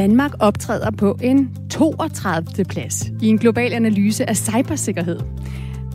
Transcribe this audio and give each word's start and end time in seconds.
Danmark 0.00 0.32
optræder 0.38 0.90
på 0.90 1.18
en 1.22 1.56
32. 1.70 2.64
plads 2.64 3.10
i 3.22 3.26
en 3.26 3.38
global 3.38 3.72
analyse 3.72 4.28
af 4.28 4.36
cybersikkerhed. 4.36 5.20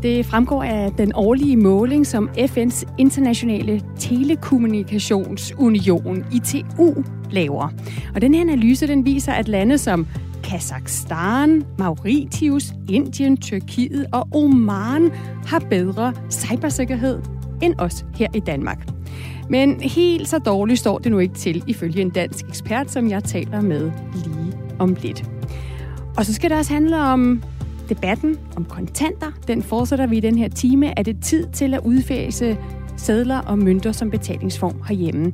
Det 0.01 0.25
fremgår 0.25 0.63
af 0.63 0.91
den 0.97 1.11
årlige 1.15 1.57
måling, 1.57 2.07
som 2.07 2.29
FN's 2.38 2.83
internationale 2.97 3.81
telekommunikationsunion, 3.99 6.25
ITU, 6.33 7.03
laver. 7.31 7.73
Og 8.16 8.21
den 8.21 8.33
her 8.33 8.41
analyse 8.41 8.88
den 8.88 9.05
viser, 9.05 9.33
at 9.33 9.47
lande 9.47 9.77
som 9.77 10.08
Kazakhstan, 10.44 11.63
Mauritius, 11.80 12.73
Indien, 12.89 13.38
Tyrkiet 13.38 14.05
og 14.13 14.27
Oman 14.31 15.11
har 15.45 15.59
bedre 15.59 16.13
cybersikkerhed 16.31 17.19
end 17.61 17.75
os 17.77 18.05
her 18.16 18.27
i 18.33 18.39
Danmark. 18.39 18.95
Men 19.49 19.81
helt 19.81 20.27
så 20.27 20.40
dårligt 20.40 20.80
står 20.80 20.98
det 20.98 21.12
nu 21.12 21.20
ikke 21.20 21.35
til, 21.35 21.63
ifølge 21.67 22.02
en 22.02 22.09
dansk 22.09 22.45
ekspert, 22.49 22.91
som 22.91 23.09
jeg 23.09 23.23
taler 23.23 23.62
med 23.62 23.91
lige 24.13 24.53
om 24.80 24.98
lidt. 25.02 25.23
Og 26.17 26.26
så 26.26 26.34
skal 26.34 26.49
det 26.49 26.58
også 26.58 26.73
handle 26.73 27.02
om 27.02 27.44
debatten 27.89 28.38
om 28.55 28.66
kontanter. 28.66 29.31
Den 29.48 29.63
fortsætter 29.63 30.08
vi 30.08 30.17
i 30.17 30.20
den 30.20 30.38
her 30.38 30.48
time. 30.48 31.00
Er 31.00 31.03
det 31.03 31.23
tid 31.23 31.48
til 31.53 31.73
at 31.73 31.80
udfase 31.84 32.58
sædler 32.98 33.39
og 33.39 33.59
mønter 33.59 33.91
som 33.91 34.12
betalingsform 34.12 34.81
herhjemme? 34.88 35.34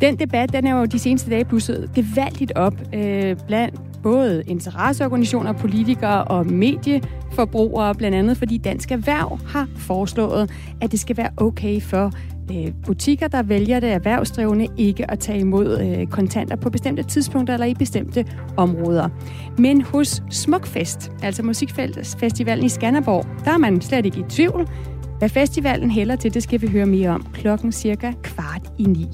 Den 0.00 0.18
debat 0.18 0.52
den 0.52 0.66
er 0.66 0.78
jo 0.78 0.84
de 0.84 0.98
seneste 0.98 1.30
dage 1.30 1.44
blusset 1.44 1.90
gevaldigt 1.94 2.52
op 2.56 2.74
øh, 2.94 3.36
blandt 3.46 3.80
både 4.02 4.42
interesseorganisationer, 4.46 5.52
politikere 5.52 6.24
og 6.24 6.46
medieforbrugere, 6.46 7.94
blandt 7.94 8.16
andet 8.16 8.36
fordi 8.36 8.58
Dansk 8.58 8.90
Erhverv 8.90 9.38
har 9.46 9.68
foreslået, 9.76 10.50
at 10.80 10.92
det 10.92 11.00
skal 11.00 11.16
være 11.16 11.30
okay 11.36 11.80
for 11.80 12.12
øh, 12.56 12.74
butikker, 12.86 13.28
der 13.28 13.42
vælger 13.42 13.80
det 13.80 13.90
erhvervsdrivende 13.90 14.66
ikke 14.76 15.10
at 15.10 15.18
tage 15.18 15.38
imod 15.38 15.80
øh, 15.80 16.06
kontanter 16.06 16.56
på 16.56 16.70
bestemte 16.70 17.02
tidspunkter 17.02 17.54
eller 17.54 17.66
i 17.66 17.74
bestemte 17.74 18.26
områder. 18.56 19.08
Men 19.58 19.82
hos 19.82 20.22
Smukfest, 20.30 21.12
altså 21.22 21.42
Musikfestivalen 21.42 22.64
i 22.64 22.68
Skanderborg, 22.68 23.26
der 23.44 23.50
er 23.50 23.58
man 23.58 23.80
slet 23.80 24.06
ikke 24.06 24.20
i 24.20 24.24
tvivl. 24.28 24.68
Hvad 25.18 25.28
festivalen 25.28 25.90
hælder 25.90 26.16
til, 26.16 26.34
det 26.34 26.42
skal 26.42 26.62
vi 26.62 26.66
høre 26.68 26.86
mere 26.86 27.10
om 27.10 27.26
klokken 27.32 27.72
cirka 27.72 28.12
kvart 28.22 28.72
i 28.78 28.84
ni. 28.84 29.06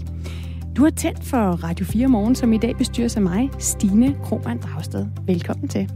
Du 0.77 0.83
har 0.83 0.91
tændt 0.91 1.25
for 1.25 1.39
Radio 1.39 1.87
4 1.87 2.09
Morgen, 2.09 2.35
som 2.35 2.53
i 2.53 2.59
dag 2.59 2.77
bestyres 2.77 3.17
af 3.17 3.23
mig, 3.23 3.51
Stine 3.59 4.17
Krohmann 4.25 4.61
Dragsted. 4.61 5.07
Velkommen 5.27 5.69
til. 5.69 5.91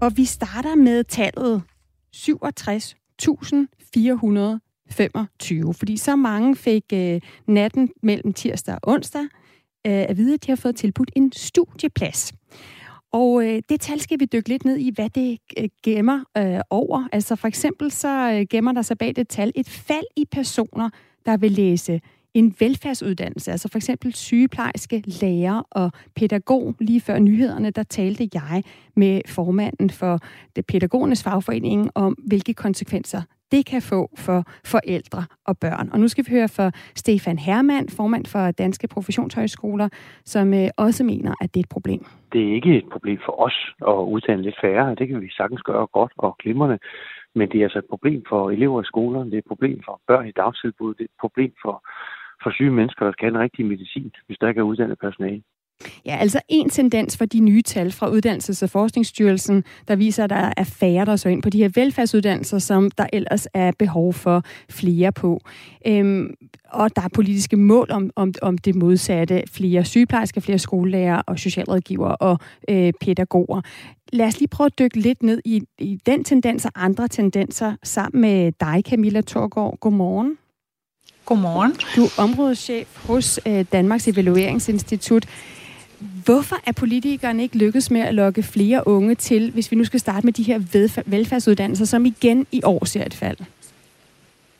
Og 0.00 0.16
vi 0.16 0.24
starter 0.24 0.74
med 0.74 1.04
tallet 1.04 1.62
67 2.12 2.96
1425, 3.18 5.74
fordi 5.74 5.96
så 5.96 6.16
mange 6.16 6.56
fik 6.56 6.84
øh, 6.92 7.20
natten 7.46 7.90
mellem 8.02 8.32
tirsdag 8.32 8.78
og 8.82 8.92
onsdag 8.92 9.22
øh, 9.86 10.04
at 10.08 10.16
vide, 10.16 10.34
at 10.34 10.46
de 10.46 10.50
har 10.50 10.56
fået 10.56 10.76
tilbudt 10.76 11.10
en 11.16 11.32
studieplads. 11.32 12.32
Og 13.12 13.44
øh, 13.44 13.62
det 13.68 13.80
tal 13.80 14.00
skal 14.00 14.20
vi 14.20 14.24
dykke 14.24 14.48
lidt 14.48 14.64
ned 14.64 14.76
i, 14.76 14.92
hvad 14.94 15.10
det 15.10 15.38
øh, 15.58 15.68
gemmer 15.82 16.24
øh, 16.38 16.60
over. 16.70 17.08
Altså 17.12 17.36
for 17.36 17.48
eksempel 17.48 17.90
så 17.90 18.32
øh, 18.32 18.46
gemmer 18.50 18.72
der 18.72 18.82
sig 18.82 18.98
bag 18.98 19.16
det 19.16 19.28
tal 19.28 19.52
et 19.54 19.68
fald 19.68 20.06
i 20.16 20.24
personer, 20.32 20.90
der 21.26 21.36
vil 21.36 21.52
læse 21.52 22.00
en 22.38 22.54
velfærdsuddannelse, 22.60 23.50
altså 23.50 23.68
for 23.72 23.78
eksempel 23.78 24.14
sygeplejerske, 24.14 25.02
lærer 25.22 25.62
og 25.70 25.92
pædagog. 26.16 26.74
Lige 26.80 27.00
før 27.00 27.18
nyhederne, 27.18 27.70
der 27.70 27.82
talte 27.82 28.28
jeg 28.34 28.62
med 28.96 29.20
formanden 29.28 29.90
for 29.90 30.18
det 30.56 30.66
pædagogernes 30.66 31.24
fagforening 31.24 31.90
om, 31.94 32.12
hvilke 32.26 32.54
konsekvenser 32.54 33.22
det 33.52 33.66
kan 33.66 33.82
få 33.82 34.10
for 34.18 34.44
forældre 34.64 35.22
og 35.46 35.58
børn. 35.58 35.88
Og 35.92 36.00
nu 36.00 36.08
skal 36.08 36.24
vi 36.26 36.30
høre 36.30 36.48
fra 36.48 36.70
Stefan 36.94 37.38
Hermann, 37.38 37.88
formand 37.88 38.26
for 38.26 38.50
Danske 38.50 38.88
Professionshøjskoler, 38.88 39.88
som 40.24 40.54
øh, 40.54 40.68
også 40.76 41.04
mener, 41.04 41.34
at 41.40 41.54
det 41.54 41.60
er 41.60 41.64
et 41.64 41.68
problem. 41.68 42.02
Det 42.32 42.48
er 42.48 42.54
ikke 42.54 42.76
et 42.76 42.88
problem 42.92 43.18
for 43.26 43.40
os 43.46 43.58
at 43.80 43.98
uddanne 44.14 44.42
lidt 44.42 44.60
færre. 44.60 44.94
Det 44.94 45.08
kan 45.08 45.20
vi 45.20 45.30
sagtens 45.30 45.62
gøre 45.62 45.86
godt 45.86 46.12
og 46.16 46.36
glimrende. 46.38 46.78
Men 47.38 47.48
det 47.50 47.58
er 47.58 47.64
altså 47.64 47.78
et 47.78 47.90
problem 47.90 48.24
for 48.28 48.50
elever 48.50 48.82
i 48.82 48.84
skolerne, 48.84 49.30
det 49.30 49.34
er 49.34 49.44
et 49.46 49.52
problem 49.52 49.82
for 49.84 50.00
børn 50.06 50.26
i 50.28 50.32
dagtilbud, 50.42 50.94
det 50.94 51.00
er 51.00 51.12
et 51.14 51.20
problem 51.20 51.52
for 51.62 51.74
for 52.46 52.52
syge 52.58 52.70
mennesker, 52.70 53.04
der 53.04 53.12
skal 53.12 53.24
have 53.26 53.36
en 53.36 53.44
rigtig 53.46 53.66
medicin, 53.66 54.10
hvis 54.26 54.38
der 54.38 54.48
ikke 54.48 54.58
er 54.58 54.70
uddannet 54.70 54.98
personale. 54.98 55.42
Ja, 56.06 56.16
altså 56.16 56.40
en 56.48 56.68
tendens 56.68 57.18
for 57.18 57.24
de 57.24 57.40
nye 57.40 57.62
tal 57.62 57.92
fra 57.92 58.10
Uddannelses- 58.10 58.62
og 58.62 58.70
Forskningsstyrelsen, 58.70 59.64
der 59.88 59.96
viser, 59.96 60.24
at 60.24 60.30
der 60.30 60.52
er 60.56 60.64
færre, 60.80 61.04
der 61.04 61.16
så 61.16 61.28
ind 61.28 61.42
på 61.42 61.50
de 61.50 61.58
her 61.58 61.70
velfærdsuddannelser, 61.74 62.58
som 62.58 62.90
der 62.90 63.06
ellers 63.12 63.48
er 63.54 63.72
behov 63.78 64.12
for 64.12 64.42
flere 64.70 65.12
på. 65.12 65.40
Øhm, 65.86 66.34
og 66.72 66.96
der 66.96 67.02
er 67.02 67.08
politiske 67.14 67.56
mål 67.56 67.86
om, 67.90 68.10
om, 68.16 68.32
om 68.42 68.58
det 68.58 68.74
modsatte. 68.74 69.42
Flere 69.52 69.84
sygeplejersker, 69.84 70.40
flere 70.40 70.58
skolelærer 70.58 71.22
og 71.26 71.38
socialrådgivere 71.38 72.16
og 72.16 72.38
øh, 72.70 72.92
pædagoger. 73.00 73.60
Lad 74.12 74.26
os 74.26 74.40
lige 74.40 74.48
prøve 74.48 74.66
at 74.66 74.78
dykke 74.78 75.00
lidt 75.00 75.22
ned 75.22 75.42
i, 75.44 75.62
i 75.78 75.98
den 76.06 76.24
tendens 76.24 76.64
og 76.64 76.72
andre 76.74 77.08
tendenser 77.08 77.76
sammen 77.82 78.20
med 78.20 78.52
dig, 78.60 78.82
Camilla 78.88 79.20
Torgård. 79.20 79.78
Godmorgen. 79.80 80.38
Godmorgen. 81.26 81.72
Du 81.96 82.04
er 82.04 82.22
områdeschef 82.22 82.88
hos 83.06 83.40
øh, 83.46 83.64
Danmarks 83.72 84.08
Evalueringsinstitut. 84.08 85.26
Hvorfor 86.24 86.56
er 86.66 86.72
politikerne 86.72 87.42
ikke 87.42 87.58
lykkedes 87.58 87.90
med 87.90 88.00
at 88.00 88.14
lokke 88.14 88.42
flere 88.42 88.88
unge 88.88 89.14
til, 89.14 89.50
hvis 89.50 89.70
vi 89.70 89.76
nu 89.76 89.84
skal 89.84 90.00
starte 90.00 90.26
med 90.26 90.32
de 90.32 90.42
her 90.42 90.60
velfærdsuddannelser, 91.06 91.84
som 91.84 92.04
igen 92.04 92.46
i 92.52 92.60
år 92.64 92.84
ser 92.84 93.04
et 93.04 93.14
fald? 93.14 93.36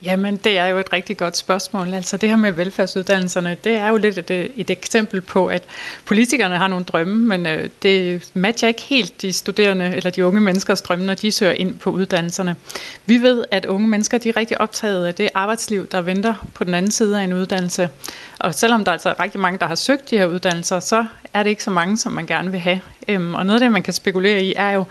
Jamen, 0.03 0.37
det 0.37 0.59
er 0.59 0.67
jo 0.67 0.79
et 0.79 0.93
rigtig 0.93 1.17
godt 1.17 1.37
spørgsmål. 1.37 1.95
Altså 1.95 2.17
det 2.17 2.29
her 2.29 2.37
med 2.37 2.53
velfærdsuddannelserne, 2.53 3.57
det 3.65 3.77
er 3.77 3.89
jo 3.89 3.97
lidt 3.97 4.19
et, 4.19 4.51
et 4.57 4.71
eksempel 4.71 5.21
på, 5.21 5.47
at 5.47 5.63
politikerne 6.05 6.59
har 6.59 6.69
nogle 6.69 6.85
drømme, 6.85 7.27
men 7.27 7.47
øh, 7.47 7.69
det 7.83 8.31
matcher 8.35 8.69
ikke 8.69 8.83
helt 8.83 9.23
de 9.23 9.33
studerende 9.33 9.97
eller 9.97 10.11
de 10.11 10.27
unge 10.27 10.41
menneskers 10.41 10.83
drømme, 10.83 11.07
når 11.07 11.15
de 11.15 11.33
søger 11.33 11.53
ind 11.53 11.79
på 11.79 11.91
uddannelserne. 11.91 12.57
Vi 13.07 13.19
ved, 13.19 13.45
at 13.51 13.65
unge 13.65 13.89
mennesker 13.89 14.19
de 14.19 14.29
er 14.29 14.37
rigtig 14.37 14.61
optaget 14.61 15.07
af 15.07 15.15
det 15.15 15.29
arbejdsliv, 15.35 15.89
der 15.89 16.01
venter 16.01 16.35
på 16.55 16.65
den 16.65 16.75
anden 16.75 16.91
side 16.91 17.21
af 17.21 17.25
en 17.25 17.33
uddannelse. 17.33 17.89
Og 18.39 18.55
selvom 18.55 18.85
der 18.85 18.93
altså 18.93 19.09
er 19.09 19.13
altså 19.13 19.23
rigtig 19.23 19.41
mange, 19.41 19.59
der 19.59 19.67
har 19.67 19.75
søgt 19.75 20.11
de 20.11 20.19
her 20.19 20.27
uddannelser, 20.27 20.81
så 20.81 21.05
er 21.35 21.43
det 21.43 21.51
ikke 21.51 21.65
så 21.65 21.71
mange, 21.71 21.99
som 21.99 22.13
man 22.13 22.27
gerne 22.27 22.51
vil 22.51 22.61
have. 22.61 22.81
Øhm, 23.09 23.35
og 23.35 23.47
noget 23.47 23.61
af 23.61 23.65
det, 23.65 23.73
man 23.73 23.83
kan 23.83 23.95
spekulere 23.95 24.43
i, 24.43 24.55
er 24.57 24.71
jo, 24.71 24.85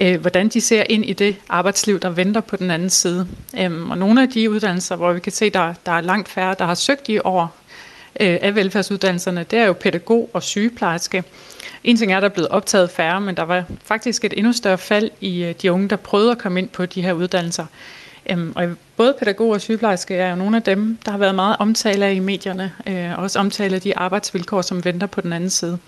øh, 0.00 0.20
hvordan 0.20 0.48
de 0.48 0.60
ser 0.60 0.84
ind 0.88 1.04
i 1.04 1.12
det 1.12 1.36
arbejdsliv, 1.48 2.00
der 2.00 2.10
venter 2.10 2.40
på 2.40 2.56
den 2.56 2.70
anden 2.70 2.90
side. 2.90 3.28
Øhm, 3.58 3.90
og 3.90 3.98
nogle 3.98 4.22
af 4.22 4.28
de 4.28 4.50
uddannelser, 4.50 4.96
hvor 4.96 5.12
vi 5.12 5.20
kan 5.20 5.32
se, 5.32 5.50
der, 5.50 5.74
der 5.86 5.92
er 5.92 6.00
langt 6.00 6.28
færre, 6.28 6.54
der 6.58 6.64
har 6.64 6.74
søgt 6.74 7.08
i 7.08 7.18
år 7.24 7.56
øh, 8.20 8.38
af 8.42 8.54
velfærdsuddannelserne, 8.54 9.44
det 9.50 9.58
er 9.58 9.66
jo 9.66 9.72
pædagog 9.72 10.30
og 10.32 10.42
sygeplejerske. 10.42 11.24
En 11.84 11.96
ting 11.96 12.12
er, 12.12 12.16
at 12.16 12.22
der 12.22 12.28
er 12.28 12.32
blevet 12.32 12.48
optaget 12.48 12.90
færre, 12.90 13.20
men 13.20 13.36
der 13.36 13.42
var 13.42 13.64
faktisk 13.84 14.24
et 14.24 14.34
endnu 14.36 14.52
større 14.52 14.78
fald 14.78 15.10
i 15.20 15.44
øh, 15.44 15.54
de 15.62 15.72
unge, 15.72 15.88
der 15.88 15.96
prøvede 15.96 16.30
at 16.30 16.38
komme 16.38 16.60
ind 16.60 16.68
på 16.68 16.86
de 16.86 17.02
her 17.02 17.12
uddannelser. 17.12 17.66
Øhm, 18.30 18.52
og 18.56 18.68
både 18.96 19.14
pædagog 19.18 19.50
og 19.50 19.60
sygeplejerske 19.60 20.14
er 20.14 20.30
jo 20.30 20.36
nogle 20.36 20.56
af 20.56 20.62
dem, 20.62 20.98
der 21.04 21.10
har 21.10 21.18
været 21.18 21.34
meget 21.34 21.56
omtale 21.58 22.06
af 22.06 22.14
i 22.14 22.18
medierne, 22.18 22.72
øh, 22.86 23.12
og 23.12 23.16
også 23.16 23.38
omtale 23.38 23.74
af 23.74 23.80
de 23.80 23.96
arbejdsvilkår, 23.96 24.62
som 24.62 24.84
venter 24.84 25.06
på 25.06 25.20
den 25.20 25.32
anden 25.32 25.50
side. 25.50 25.78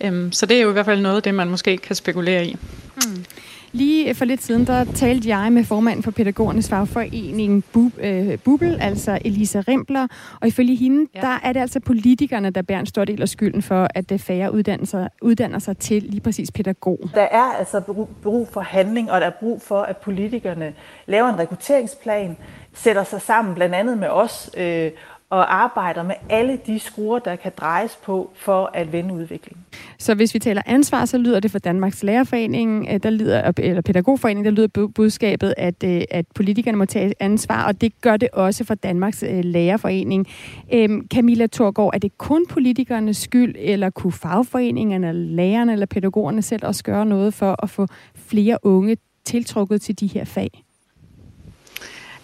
Øhm, 0.00 0.32
så 0.32 0.46
det 0.46 0.56
er 0.56 0.62
jo 0.62 0.70
i 0.70 0.72
hvert 0.72 0.84
fald 0.84 1.00
noget 1.00 1.16
af 1.16 1.22
det, 1.22 1.34
man 1.34 1.48
måske 1.48 1.78
kan 1.78 1.96
spekulere 1.96 2.46
i. 2.46 2.56
Mm. 2.96 3.24
Lige 3.72 4.14
for 4.14 4.24
lidt 4.24 4.42
siden, 4.42 4.66
der 4.66 4.84
talte 4.84 5.28
jeg 5.28 5.52
med 5.52 5.64
formanden 5.64 6.02
for 6.02 6.10
pædagogernes 6.10 6.68
fagforening 6.68 7.64
Bub, 7.72 7.92
øh, 7.98 8.38
Bubel, 8.38 8.78
altså 8.80 9.18
Elisa 9.24 9.62
Rimpler, 9.68 10.06
og 10.40 10.48
ifølge 10.48 10.76
hende, 10.76 11.10
ja. 11.14 11.20
der 11.20 11.38
er 11.42 11.52
det 11.52 11.60
altså 11.60 11.80
politikerne, 11.80 12.50
der 12.50 12.62
bærer 12.62 12.80
en 12.80 12.86
stor 12.86 13.04
del 13.04 13.22
af 13.22 13.28
skylden 13.28 13.62
for, 13.62 13.88
at 13.94 14.10
det 14.10 14.20
færre 14.20 14.52
uddannelser, 14.52 15.08
uddanner 15.22 15.58
sig 15.58 15.78
til 15.78 16.02
lige 16.02 16.20
præcis 16.20 16.50
pædagog. 16.50 16.98
Der 17.14 17.28
er 17.30 17.52
altså 17.58 17.80
brug 18.22 18.48
for 18.48 18.60
handling, 18.60 19.10
og 19.10 19.20
der 19.20 19.26
er 19.26 19.32
brug 19.40 19.62
for, 19.62 19.80
at 19.82 19.96
politikerne 19.96 20.72
laver 21.06 21.28
en 21.28 21.38
rekrutteringsplan, 21.38 22.36
sætter 22.74 23.04
sig 23.04 23.20
sammen 23.20 23.54
blandt 23.54 23.74
andet 23.74 23.98
med 23.98 24.08
os 24.08 24.50
øh, 24.56 24.90
og 25.30 25.62
arbejder 25.62 26.02
med 26.02 26.14
alle 26.28 26.58
de 26.66 26.78
skruer, 26.78 27.18
der 27.18 27.36
kan 27.36 27.52
drejes 27.56 27.98
på 28.04 28.30
for 28.34 28.70
at 28.74 28.92
vende 28.92 29.14
udviklingen. 29.14 29.64
Så 29.98 30.14
hvis 30.14 30.34
vi 30.34 30.38
taler 30.38 30.62
ansvar, 30.66 31.04
så 31.04 31.18
lyder 31.18 31.40
det 31.40 31.50
for 31.50 31.58
Danmarks 31.58 32.02
Lærerforening, 32.02 32.86
øh, 32.90 33.00
der 33.02 33.10
lyder, 33.10 33.52
eller 33.58 33.82
Pædagogforening, 33.82 34.44
der 34.44 34.50
lyder 34.50 34.88
budskabet, 34.94 35.54
at, 35.56 35.84
øh, 35.84 36.02
at 36.10 36.26
politikerne 36.34 36.78
må 36.78 36.84
tage 36.84 37.14
ansvar, 37.20 37.66
og 37.66 37.80
det 37.80 38.00
gør 38.00 38.16
det 38.16 38.28
også 38.32 38.64
for 38.64 38.74
Danmarks 38.74 39.22
øh, 39.22 39.44
Lærerforening. 39.44 40.26
Øhm, 40.72 41.06
Camilla 41.14 41.46
Thorgård, 41.46 41.94
er 41.94 41.98
det 41.98 42.18
kun 42.18 42.46
politikernes 42.46 43.16
skyld, 43.16 43.54
eller 43.58 43.90
kunne 43.90 44.12
fagforeningerne, 44.12 45.12
lærerne 45.12 45.72
eller 45.72 45.86
pædagogerne 45.86 46.42
selv 46.42 46.66
også 46.66 46.84
gøre 46.84 47.06
noget 47.06 47.34
for 47.34 47.56
at 47.62 47.70
få 47.70 47.86
flere 48.14 48.58
unge 48.62 48.96
tiltrukket 49.24 49.82
til 49.82 50.00
de 50.00 50.06
her 50.06 50.24
fag? 50.24 50.64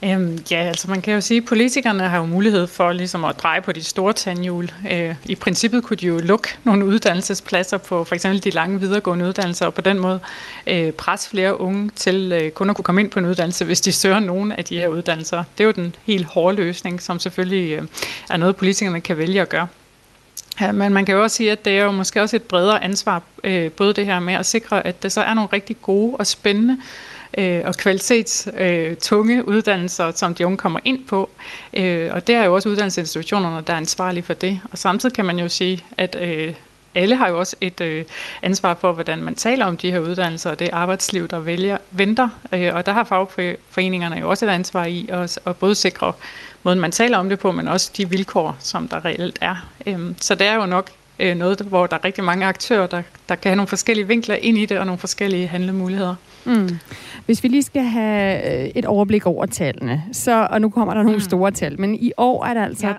Øhm, 0.04 0.44
ja, 0.50 0.56
altså 0.56 0.90
man 0.90 1.02
kan 1.02 1.14
jo 1.14 1.20
sige, 1.20 1.38
at 1.38 1.44
politikerne 1.44 2.08
har 2.08 2.18
jo 2.18 2.26
mulighed 2.26 2.66
for 2.66 2.92
ligesom 2.92 3.24
at 3.24 3.38
dreje 3.42 3.62
på 3.62 3.72
de 3.72 3.84
store 3.84 4.12
tandhjul. 4.12 4.70
Øh, 4.90 5.14
I 5.24 5.34
princippet 5.34 5.82
kunne 5.84 5.96
de 5.96 6.06
jo 6.06 6.18
lukke 6.18 6.48
nogle 6.64 6.84
uddannelsespladser 6.84 7.78
på 7.78 8.04
for 8.04 8.14
eksempel 8.14 8.44
de 8.44 8.50
lange 8.50 8.80
videregående 8.80 9.24
uddannelser, 9.24 9.66
og 9.66 9.74
på 9.74 9.80
den 9.80 9.98
måde 9.98 10.20
øh, 10.66 10.92
presse 10.92 11.30
flere 11.30 11.60
unge 11.60 11.90
til 11.96 12.32
øh, 12.32 12.50
kun 12.50 12.70
at 12.70 12.76
kunne 12.76 12.84
komme 12.84 13.00
ind 13.00 13.10
på 13.10 13.18
en 13.18 13.26
uddannelse, 13.26 13.64
hvis 13.64 13.80
de 13.80 13.92
søger 13.92 14.20
nogle 14.20 14.58
af 14.58 14.64
de 14.64 14.78
her 14.78 14.88
uddannelser. 14.88 15.44
Det 15.58 15.64
er 15.64 15.68
jo 15.68 15.72
den 15.72 15.94
helt 16.04 16.26
hårde 16.26 16.56
løsning, 16.56 17.02
som 17.02 17.18
selvfølgelig 17.18 17.72
øh, 17.72 17.82
er 18.30 18.36
noget, 18.36 18.56
politikerne 18.56 19.00
kan 19.00 19.18
vælge 19.18 19.40
at 19.40 19.48
gøre. 19.48 19.66
Ja, 20.60 20.72
men 20.72 20.92
man 20.92 21.06
kan 21.06 21.14
jo 21.14 21.22
også 21.22 21.36
sige, 21.36 21.52
at 21.52 21.64
det 21.64 21.78
er 21.78 21.84
jo 21.84 21.90
måske 21.90 22.22
også 22.22 22.36
et 22.36 22.42
bredere 22.42 22.84
ansvar, 22.84 23.22
øh, 23.44 23.70
både 23.70 23.92
det 23.92 24.06
her 24.06 24.20
med 24.20 24.34
at 24.34 24.46
sikre, 24.46 24.86
at 24.86 25.02
der 25.02 25.08
så 25.08 25.20
er 25.20 25.34
nogle 25.34 25.48
rigtig 25.52 25.76
gode 25.82 26.16
og 26.16 26.26
spændende 26.26 26.78
øh, 27.38 27.60
og 27.64 27.76
kvalitetstunge 27.76 29.38
øh, 29.38 29.44
uddannelser, 29.44 30.12
som 30.14 30.34
de 30.34 30.46
unge 30.46 30.58
kommer 30.58 30.80
ind 30.84 31.04
på. 31.04 31.30
Øh, 31.74 32.10
og 32.12 32.26
det 32.26 32.34
er 32.34 32.44
jo 32.44 32.54
også 32.54 32.68
uddannelsesinstitutionerne, 32.68 33.62
der 33.66 33.72
er 33.72 33.76
ansvarlige 33.76 34.22
for 34.22 34.34
det. 34.34 34.60
Og 34.72 34.78
samtidig 34.78 35.14
kan 35.14 35.24
man 35.24 35.38
jo 35.38 35.48
sige, 35.48 35.84
at 35.96 36.16
øh, 36.20 36.54
alle 36.96 37.16
har 37.16 37.28
jo 37.28 37.38
også 37.38 37.56
et 37.60 37.80
øh, 37.80 38.04
ansvar 38.42 38.74
for, 38.80 38.92
hvordan 38.92 39.22
man 39.22 39.34
taler 39.34 39.66
om 39.66 39.76
de 39.76 39.90
her 39.90 39.98
uddannelser, 39.98 40.50
og 40.50 40.58
det 40.58 40.70
arbejdsliv, 40.72 41.28
der 41.28 41.38
vælger, 41.38 41.78
venter. 41.90 42.28
Øh, 42.52 42.74
og 42.74 42.86
der 42.86 42.92
har 42.92 43.04
fagforeningerne 43.04 44.16
jo 44.16 44.30
også 44.30 44.46
et 44.46 44.50
ansvar 44.50 44.84
i 44.84 45.08
at, 45.08 45.38
at 45.46 45.56
både 45.56 45.74
sikre 45.74 46.12
måden, 46.62 46.80
man 46.80 46.92
taler 46.92 47.18
om 47.18 47.28
det 47.28 47.38
på, 47.38 47.52
men 47.52 47.68
også 47.68 47.90
de 47.96 48.10
vilkår, 48.10 48.56
som 48.58 48.88
der 48.88 49.04
reelt 49.04 49.38
er. 49.40 49.68
Øh, 49.86 49.98
så 50.20 50.34
det 50.34 50.46
er 50.46 50.54
jo 50.54 50.66
nok 50.66 50.90
øh, 51.18 51.36
noget, 51.36 51.60
hvor 51.60 51.86
der 51.86 51.96
er 51.96 52.04
rigtig 52.04 52.24
mange 52.24 52.46
aktører, 52.46 52.86
der, 52.86 53.02
der 53.28 53.34
kan 53.34 53.48
have 53.48 53.56
nogle 53.56 53.68
forskellige 53.68 54.08
vinkler 54.08 54.34
ind 54.34 54.58
i 54.58 54.66
det, 54.66 54.78
og 54.78 54.86
nogle 54.86 54.98
forskellige 54.98 55.46
handlemuligheder. 55.46 56.14
Mm. 56.46 56.78
Hvis 57.26 57.42
vi 57.42 57.48
lige 57.48 57.62
skal 57.62 57.82
have 57.82 58.62
øh, 58.62 58.70
et 58.74 58.84
overblik 58.84 59.26
over 59.26 59.46
tallene, 59.46 60.02
så, 60.12 60.48
og 60.50 60.60
nu 60.60 60.68
kommer 60.68 60.94
der 60.94 61.02
nogle 61.02 61.16
mm. 61.16 61.20
store 61.20 61.50
tal, 61.50 61.80
men 61.80 61.94
i 61.94 62.12
år 62.16 62.44
er 62.44 62.54
der 62.54 62.64
altså 62.64 62.86
ja. 62.86 62.92
93.388, 62.92 62.96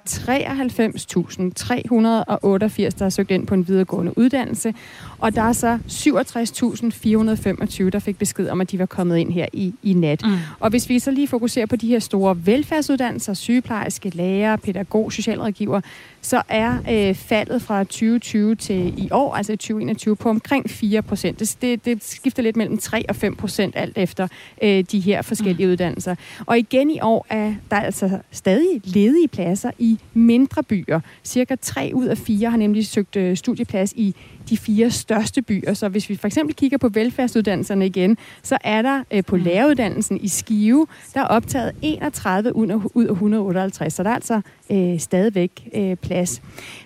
der 2.99 3.03
har 3.03 3.09
søgt 3.09 3.31
ind 3.31 3.47
på 3.47 3.53
en 3.53 3.67
videregående 3.67 4.17
uddannelse, 4.17 4.73
og 5.19 5.35
der 5.35 5.41
er 5.41 5.53
så 5.53 5.79
67.425, 5.87 7.89
der 7.89 7.99
fik 7.99 8.19
besked 8.19 8.49
om, 8.49 8.61
at 8.61 8.71
de 8.71 8.79
var 8.79 8.85
kommet 8.85 9.17
ind 9.17 9.31
her 9.31 9.45
i, 9.53 9.73
i 9.83 9.93
nat. 9.93 10.21
Mm. 10.25 10.31
Og 10.59 10.69
hvis 10.69 10.89
vi 10.89 10.99
så 10.99 11.11
lige 11.11 11.27
fokuserer 11.27 11.65
på 11.65 11.75
de 11.75 11.87
her 11.87 11.99
store 11.99 12.45
velfærdsuddannelser, 12.45 13.33
sygeplejerske, 13.33 14.09
lærer, 14.09 14.55
pædagog, 14.55 15.11
socialrådgiver, 15.11 15.81
så 16.21 16.41
er 16.49 16.77
øh, 16.89 17.15
faldet 17.15 17.61
fra 17.61 17.83
2020 17.83 18.55
til 18.55 18.93
i 18.97 19.09
år, 19.11 19.35
altså 19.35 19.51
2021, 19.51 20.15
på 20.15 20.29
omkring 20.29 20.69
4 20.69 21.01
procent. 21.01 21.39
Det, 21.39 21.57
det, 21.61 21.85
det 21.85 22.03
skifter 22.03 22.43
lidt 22.43 22.55
mellem 22.55 22.77
3 22.77 23.05
og 23.09 23.15
5 23.15 23.35
procent 23.35 23.75
alt 23.75 23.97
efter 23.97 24.27
øh, 24.61 24.83
de 24.91 24.99
her 24.99 25.21
forskellige 25.21 25.65
mm. 25.65 25.71
uddannelser. 25.71 26.15
Og 26.45 26.57
igen 26.57 26.89
i 26.89 26.99
år 27.01 27.25
er 27.29 27.53
der 27.71 27.79
altså 27.79 28.19
stadig 28.31 28.81
ledige 28.83 29.27
pladser 29.27 29.71
i 29.79 29.99
mindre 30.13 30.63
byer. 30.63 30.99
Cirka 31.23 31.55
3 31.61 31.91
ud 31.93 32.05
af 32.05 32.17
4 32.17 32.49
har 32.49 32.57
nemlig 32.57 32.87
søgt 32.87 33.15
øh, 33.15 33.37
studieplads 33.37 33.93
i 33.93 34.15
de 34.49 34.57
fire 34.57 34.91
største 34.91 35.41
byer. 35.41 35.73
Så 35.73 35.89
hvis 35.89 36.09
vi 36.09 36.15
for 36.15 36.27
eksempel 36.27 36.55
kigger 36.55 36.77
på 36.77 36.89
velfærdsuddannelserne 36.89 37.85
igen, 37.85 38.17
så 38.43 38.57
er 38.63 38.81
der 38.81 39.03
øh, 39.11 39.23
på 39.23 39.35
mm. 39.35 39.43
læreruddannelsen 39.43 40.19
i 40.21 40.27
Skive, 40.27 40.87
der 41.13 41.21
er 41.21 41.25
optaget 41.25 41.71
31 41.81 42.55
ud 42.55 43.05
af 43.05 43.11
158, 43.11 43.93
så 43.93 44.03
der 44.03 44.09
er 44.09 44.15
altså 44.15 44.41
øh, 44.71 44.99
stadigvæk 44.99 45.69
øh, 45.75 45.95
plads. 45.95 46.41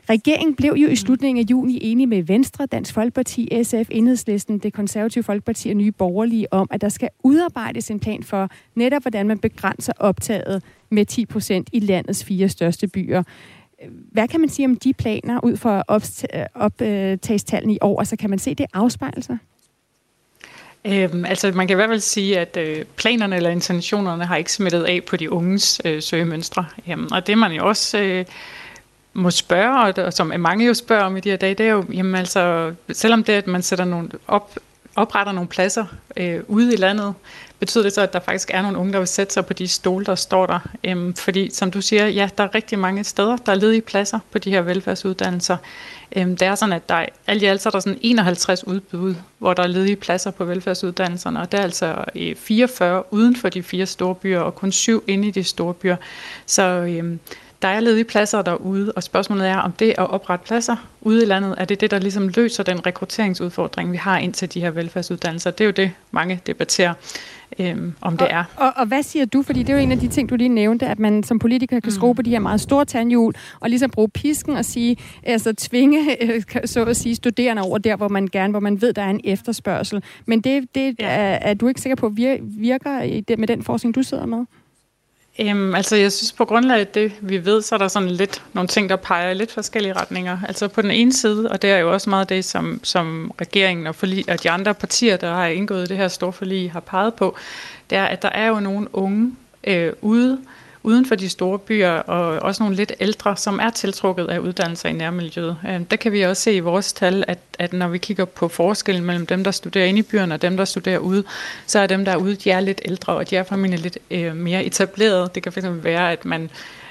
Regeringen 0.09 0.55
blev 0.55 0.73
jo 0.73 0.87
i 0.87 0.95
slutningen 0.95 1.45
af 1.45 1.51
juni 1.51 1.79
enige 1.81 2.07
med 2.07 2.23
Venstre, 2.23 2.65
Dansk 2.65 2.93
Folkeparti, 2.93 3.63
SF, 3.63 3.89
Enhedslisten, 3.89 4.59
det 4.59 4.73
konservative 4.73 5.23
Folkeparti 5.23 5.69
og 5.69 5.75
Nye 5.75 5.91
Borgerlige 5.91 6.53
om, 6.53 6.67
at 6.71 6.81
der 6.81 6.89
skal 6.89 7.09
udarbejdes 7.23 7.91
en 7.91 7.99
plan 7.99 8.23
for 8.23 8.49
netop, 8.75 9.01
hvordan 9.01 9.27
man 9.27 9.39
begrænser 9.39 9.93
optaget 9.97 10.63
med 10.91 11.05
10 11.05 11.25
procent 11.25 11.69
i 11.71 11.79
landets 11.79 12.23
fire 12.23 12.49
største 12.49 12.87
byer. 12.87 13.23
Hvad 14.11 14.27
kan 14.27 14.39
man 14.39 14.49
sige 14.49 14.65
om 14.65 14.75
de 14.75 14.93
planer 14.93 15.39
ud 15.43 15.57
for 15.57 15.77
øh, 15.77 16.45
optagstallene 16.55 17.73
i 17.73 17.77
år? 17.81 17.99
Altså 17.99 18.15
kan 18.15 18.29
man 18.29 18.39
se 18.39 18.55
det 18.55 18.65
afspejle 18.73 19.23
sig? 19.23 19.37
Øhm, 20.85 21.25
altså 21.25 21.51
man 21.51 21.67
kan 21.67 21.75
i 21.75 21.75
hvert 21.75 21.89
fald 21.89 21.99
sige, 21.99 22.39
at 22.39 22.57
øh, 22.57 22.85
planerne 22.95 23.35
eller 23.35 23.49
intentionerne 23.49 24.25
har 24.25 24.35
ikke 24.35 24.51
smittet 24.51 24.83
af 24.83 25.03
på 25.03 25.17
de 25.17 25.31
unges 25.31 25.81
øh, 25.85 26.01
søgemønstre. 26.01 26.65
Jamen, 26.87 27.13
og 27.13 27.27
det 27.27 27.37
man 27.37 27.51
jo 27.51 27.67
også 27.67 27.99
øh, 27.99 28.25
må 29.13 29.31
spørge, 29.31 30.05
og 30.05 30.13
som 30.13 30.33
mange 30.39 30.65
jo 30.67 30.73
spørger 30.73 31.03
om 31.03 31.17
i 31.17 31.19
de 31.19 31.29
her 31.29 31.37
dage, 31.37 31.53
det 31.53 31.65
er 31.65 31.71
jo, 31.71 31.85
jamen 31.93 32.15
altså, 32.15 32.73
selvom 32.91 33.23
det, 33.23 33.33
at 33.33 33.47
man 33.47 33.61
sætter 33.61 33.85
nogle 33.85 34.09
op, 34.27 34.57
opretter 34.95 35.33
nogle 35.33 35.47
pladser 35.47 35.85
øh, 36.17 36.39
ude 36.47 36.73
i 36.73 36.75
landet, 36.75 37.13
betyder 37.59 37.83
det 37.83 37.93
så, 37.93 38.01
at 38.01 38.13
der 38.13 38.19
faktisk 38.19 38.51
er 38.53 38.61
nogle 38.61 38.77
unge, 38.77 38.93
der 38.93 38.99
vil 38.99 39.07
sætte 39.07 39.33
sig 39.33 39.45
på 39.45 39.53
de 39.53 39.67
stole, 39.67 40.05
der 40.05 40.15
står 40.15 40.45
der. 40.45 40.59
Øhm, 40.83 41.13
fordi 41.13 41.49
som 41.53 41.71
du 41.71 41.81
siger, 41.81 42.07
ja, 42.07 42.29
der 42.37 42.43
er 42.43 42.55
rigtig 42.55 42.79
mange 42.79 43.03
steder, 43.03 43.37
der 43.37 43.51
er 43.51 43.55
ledige 43.55 43.81
pladser 43.81 44.19
på 44.31 44.39
de 44.39 44.49
her 44.49 44.61
velfærdsuddannelser. 44.61 45.57
Øhm, 46.15 46.37
det 46.37 46.47
er 46.47 46.55
sådan, 46.55 46.73
at 46.73 46.89
der 46.89 46.95
er, 46.95 47.05
alt 47.27 47.43
i 47.43 47.45
alt 47.45 47.61
så 47.61 47.69
er 47.69 47.71
der 47.71 47.79
sådan 47.79 47.99
51 48.01 48.67
udbud, 48.67 49.15
hvor 49.37 49.53
der 49.53 49.63
er 49.63 49.67
ledige 49.67 49.95
pladser 49.95 50.31
på 50.31 50.45
velfærdsuddannelserne, 50.45 51.39
og 51.39 51.51
det 51.51 51.59
er 51.59 51.63
altså 51.63 52.03
øh, 52.15 52.35
44 52.35 53.13
uden 53.13 53.35
for 53.35 53.49
de 53.49 53.63
fire 53.63 53.85
store 53.85 54.15
byer, 54.15 54.39
og 54.39 54.55
kun 54.55 54.71
syv 54.71 55.03
inde 55.07 55.27
i 55.27 55.31
de 55.31 55.43
store 55.43 55.73
byer. 55.73 55.95
Så 56.45 56.63
øhm, 56.63 57.19
der 57.61 57.67
er 57.67 57.79
ledige 57.79 58.03
pladser 58.03 58.41
derude, 58.41 58.91
og 58.95 59.03
spørgsmålet 59.03 59.47
er, 59.47 59.57
om 59.57 59.71
det 59.71 59.89
at 59.89 60.09
oprette 60.09 60.45
pladser 60.45 60.75
ude 61.01 61.23
i 61.23 61.25
landet, 61.25 61.55
er 61.57 61.65
det 61.65 61.81
det, 61.81 61.91
der 61.91 61.99
ligesom 61.99 62.27
løser 62.27 62.63
den 62.63 62.85
rekrutteringsudfordring, 62.85 63.91
vi 63.91 63.97
har 63.97 64.17
ind 64.17 64.33
til 64.33 64.53
de 64.53 64.61
her 64.61 64.71
velfærdsuddannelser. 64.71 65.51
Det 65.51 65.61
er 65.61 65.65
jo 65.65 65.71
det, 65.71 65.91
mange 66.11 66.41
debatterer, 66.47 66.93
øhm, 67.59 67.93
om 68.01 68.17
det 68.17 68.27
er. 68.31 68.43
Og, 68.55 68.65
og, 68.65 68.73
og 68.75 68.85
hvad 68.85 69.03
siger 69.03 69.25
du? 69.25 69.43
Fordi 69.43 69.59
det 69.59 69.69
er 69.69 69.73
jo 69.73 69.83
en 69.83 69.91
af 69.91 69.99
de 69.99 70.07
ting, 70.07 70.29
du 70.29 70.35
lige 70.35 70.49
nævnte, 70.49 70.87
at 70.87 70.99
man 70.99 71.23
som 71.23 71.39
politiker 71.39 71.79
kan 71.79 71.91
skrue 71.91 72.11
mm. 72.11 72.15
på 72.15 72.21
de 72.21 72.29
her 72.29 72.39
meget 72.39 72.61
store 72.61 72.85
tandhjul, 72.85 73.33
og 73.59 73.69
ligesom 73.69 73.89
bruge 73.89 74.09
pisken 74.09 74.55
og 74.55 74.65
sige, 74.65 74.97
altså 75.23 75.53
tvinge, 75.53 76.17
så 76.65 76.85
at 76.85 76.97
sige, 76.97 77.15
studerende 77.15 77.61
over 77.61 77.77
der, 77.77 77.95
hvor 77.95 78.07
man 78.07 78.27
gerne, 78.27 78.51
hvor 78.51 78.59
man 78.59 78.81
ved, 78.81 78.93
der 78.93 79.01
er 79.01 79.09
en 79.09 79.21
efterspørgsel. 79.23 80.03
Men 80.25 80.41
det, 80.41 80.75
det 80.75 80.95
ja. 80.99 81.05
er, 81.07 81.37
er 81.41 81.53
du 81.53 81.67
ikke 81.67 81.81
sikker 81.81 81.95
på, 81.95 82.09
virker 82.41 83.01
i 83.01 83.21
det, 83.21 83.39
med 83.39 83.47
den 83.47 83.63
forskning, 83.63 83.95
du 83.95 84.03
sidder 84.03 84.25
med? 84.25 84.45
Øhm, 85.39 85.75
altså 85.75 85.95
jeg 85.95 86.11
synes 86.11 86.31
på 86.31 86.45
grundlag 86.45 86.79
af 86.79 86.87
det, 86.87 87.11
vi 87.21 87.45
ved, 87.45 87.61
så 87.61 87.75
er 87.75 87.79
der 87.79 87.87
sådan 87.87 88.09
lidt 88.09 88.43
nogle 88.53 88.67
ting, 88.67 88.89
der 88.89 88.95
peger 88.95 89.29
i 89.29 89.33
lidt 89.33 89.51
forskellige 89.51 89.93
retninger. 89.93 90.37
Altså 90.47 90.67
på 90.67 90.81
den 90.81 90.91
ene 90.91 91.13
side, 91.13 91.51
og 91.51 91.61
det 91.61 91.71
er 91.71 91.77
jo 91.77 91.93
også 91.93 92.09
meget 92.09 92.29
det, 92.29 92.45
som, 92.45 92.79
som 92.83 93.31
regeringen 93.41 93.87
og, 93.87 93.95
forlig, 93.95 94.25
og 94.29 94.43
de 94.43 94.49
andre 94.49 94.73
partier, 94.73 95.17
der 95.17 95.33
har 95.33 95.47
indgået 95.47 95.89
det 95.89 95.97
her 95.97 96.07
store 96.07 96.33
forlig, 96.33 96.71
har 96.71 96.79
peget 96.79 97.13
på, 97.13 97.35
det 97.89 97.97
er, 97.97 98.05
at 98.05 98.21
der 98.21 98.29
er 98.29 98.47
jo 98.47 98.59
nogle 98.59 98.95
unge 98.95 99.35
øh, 99.63 99.93
ude, 100.01 100.39
uden 100.83 101.05
for 101.05 101.15
de 101.15 101.29
store 101.29 101.59
byer, 101.59 101.91
og 101.91 102.39
også 102.39 102.63
nogle 102.63 102.75
lidt 102.75 102.91
ældre, 102.99 103.37
som 103.37 103.59
er 103.59 103.69
tiltrukket 103.69 104.27
af 104.27 104.39
uddannelser 104.39 104.89
i 104.89 104.93
nærmiljøet. 104.93 105.57
Øh, 105.67 105.81
der 105.91 105.95
kan 105.95 106.11
vi 106.11 106.21
også 106.21 106.43
se 106.43 106.53
i 106.53 106.59
vores 106.59 106.93
tal, 106.93 107.23
at, 107.27 107.39
at 107.59 107.73
når 107.73 107.87
vi 107.87 107.97
kigger 107.97 108.25
på 108.25 108.47
forskellen 108.47 109.05
mellem 109.05 109.25
dem, 109.25 109.43
der 109.43 109.51
studerer 109.51 109.85
inde 109.85 109.99
i 109.99 110.03
byerne, 110.03 110.33
og 110.33 110.41
dem, 110.41 110.57
der 110.57 110.65
studerer 110.65 110.99
ude, 110.99 111.23
så 111.67 111.79
er 111.79 111.87
dem, 111.87 112.05
der 112.05 112.11
er 112.11 112.17
ude, 112.17 112.35
de 112.35 112.51
er 112.51 112.59
lidt 112.59 112.81
ældre, 112.85 113.13
og 113.13 113.29
de 113.29 113.35
er 113.35 113.43
formentlig 113.43 113.79
lidt 113.79 113.97
øh, 114.11 114.35
mere 114.35 114.65
etableret. 114.65 115.35
Det 115.35 115.43
kan 115.43 115.51
fx 115.51 115.63
være, 115.65 116.11
at 116.11 116.25
man 116.25 116.49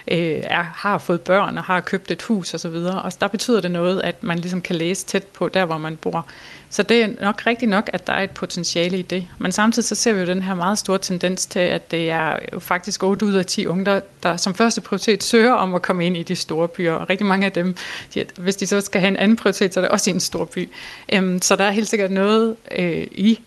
øh, 0.09 0.41
er, 0.43 0.63
har 0.63 0.99
fået 0.99 1.21
børn 1.21 1.59
og 1.59 1.65
har 1.65 1.81
købt 1.81 2.11
et 2.11 2.23
hus 2.23 2.55
osv., 2.55 2.67
og, 2.67 3.03
og 3.03 3.13
der 3.21 3.29
betyder 3.29 3.61
det 3.61 3.71
noget, 3.71 4.01
at 4.01 4.23
man 4.23 4.39
ligesom 4.39 4.61
kan 4.61 4.77
læse 4.77 5.07
tæt 5.07 5.25
på 5.25 5.49
der, 5.49 5.65
hvor 5.65 5.79
man 5.79 5.97
bor. 5.97 6.27
Så 6.73 6.83
det 6.83 7.03
er 7.03 7.09
nok 7.21 7.47
rigtigt 7.47 7.71
nok, 7.71 7.91
at 7.93 8.07
der 8.07 8.13
er 8.13 8.23
et 8.23 8.31
potentiale 8.31 8.99
i 8.99 9.03
det. 9.03 9.29
Men 9.39 9.53
samtidig 9.53 9.89
så 9.89 9.95
ser 9.95 10.13
vi 10.13 10.21
jo 10.21 10.27
den 10.27 10.43
her 10.43 10.55
meget 10.55 10.79
store 10.79 10.99
tendens 10.99 11.47
til, 11.47 11.59
at 11.59 11.91
det 11.91 12.11
er 12.11 12.39
jo 12.53 12.59
faktisk 12.59 13.03
8 13.03 13.27
ud 13.27 13.33
af 13.33 13.47
10 13.47 13.67
unge, 13.67 13.85
der, 13.85 14.01
der 14.23 14.37
som 14.37 14.55
første 14.55 14.81
prioritet 14.81 15.23
søger 15.23 15.53
om 15.53 15.75
at 15.75 15.83
komme 15.83 16.07
ind 16.07 16.17
i 16.17 16.23
de 16.23 16.37
store 16.37 16.69
byer. 16.69 16.93
Og 16.93 17.11
rigtig 17.11 17.27
mange 17.27 17.47
af 17.47 17.53
dem, 17.53 17.77
de, 18.15 18.25
hvis 18.39 18.57
de 18.57 18.67
så 18.67 18.81
skal 18.81 19.01
have 19.01 19.09
en 19.09 19.17
anden 19.17 19.37
prioritet, 19.37 19.75
så 19.75 19.81
er 19.81 19.85
det 19.85 19.91
også 19.91 20.11
i 20.11 20.15
en 20.15 20.21
stor 20.21 20.45
by. 20.45 20.69
Øhm, 21.13 21.43
så 21.43 21.57
der 21.57 21.65
er 21.65 21.71
helt 21.71 21.89
sikkert 21.89 22.11
noget 22.11 22.57
øh, 22.79 23.07
i, 23.11 23.41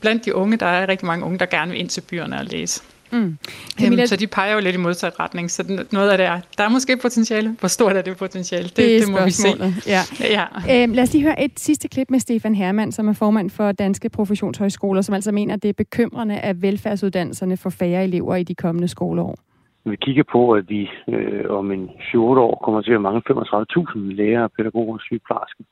blandt 0.00 0.24
de 0.24 0.34
unge, 0.34 0.56
der 0.56 0.66
er 0.66 0.88
rigtig 0.88 1.06
mange 1.06 1.24
unge, 1.24 1.38
der 1.38 1.46
gerne 1.46 1.70
vil 1.70 1.80
ind 1.80 1.88
til 1.88 2.00
byerne 2.00 2.38
og 2.38 2.44
læse. 2.44 2.82
Mm. 3.10 3.38
Camilla... 3.80 4.06
så 4.06 4.16
de 4.16 4.26
peger 4.26 4.54
jo 4.54 4.60
lidt 4.60 4.74
i 4.74 4.78
modsat 4.78 5.20
retning, 5.20 5.50
så 5.50 5.86
noget 5.92 6.10
af 6.10 6.18
det 6.18 6.26
er, 6.26 6.40
der 6.58 6.64
er 6.64 6.68
måske 6.68 6.96
potentiale. 7.02 7.56
Hvor 7.60 7.68
stort 7.68 7.96
er 7.96 8.02
det 8.02 8.16
potentiale? 8.16 8.64
Det, 8.64 8.76
det, 8.76 9.00
det 9.00 9.10
må 9.10 9.24
vi 9.24 9.30
se. 9.30 9.48
Ja. 9.86 10.00
ja. 10.20 10.44
Øhm, 10.82 10.92
lad 10.92 11.02
os 11.02 11.12
lige 11.12 11.24
høre 11.24 11.44
et 11.44 11.60
sidste 11.60 11.88
klip 11.88 12.10
med 12.10 12.18
Stefan 12.18 12.54
Hermann, 12.54 12.92
som 12.92 13.08
er 13.08 13.12
formand 13.12 13.50
for 13.50 13.72
Danske 13.72 14.08
Professionshøjskoler, 14.10 15.02
som 15.02 15.14
altså 15.14 15.32
mener, 15.32 15.54
at 15.54 15.62
det 15.62 15.68
er 15.68 15.72
bekymrende, 15.72 16.38
at 16.38 16.62
velfærdsuddannelserne 16.62 17.56
får 17.56 17.70
færre 17.70 18.04
elever 18.04 18.36
i 18.36 18.42
de 18.42 18.54
kommende 18.54 18.88
skoleår. 18.88 19.38
Vi 19.84 19.96
kigger 19.96 20.24
på, 20.32 20.52
at 20.52 20.64
vi 20.68 20.90
øh, 21.08 21.44
om 21.50 21.72
en 21.72 21.90
7-8 21.90 22.16
år 22.18 22.62
kommer 22.64 22.82
til 22.82 22.92
at 22.92 23.00
mangle 23.00 23.22
35.000 23.30 23.98
lærere, 23.98 24.48
pædagoger, 24.48 24.98
sygeplejersker 24.98 25.64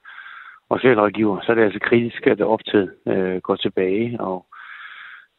og 0.68 0.78
socialrådgiver, 0.78 1.40
så 1.42 1.52
er 1.52 1.56
det 1.56 1.62
altså 1.62 1.80
kritisk, 1.82 2.26
at 2.26 2.40
optaget 2.40 2.90
øh, 3.08 3.36
går 3.36 3.56
tilbage, 3.56 4.20
og 4.20 4.46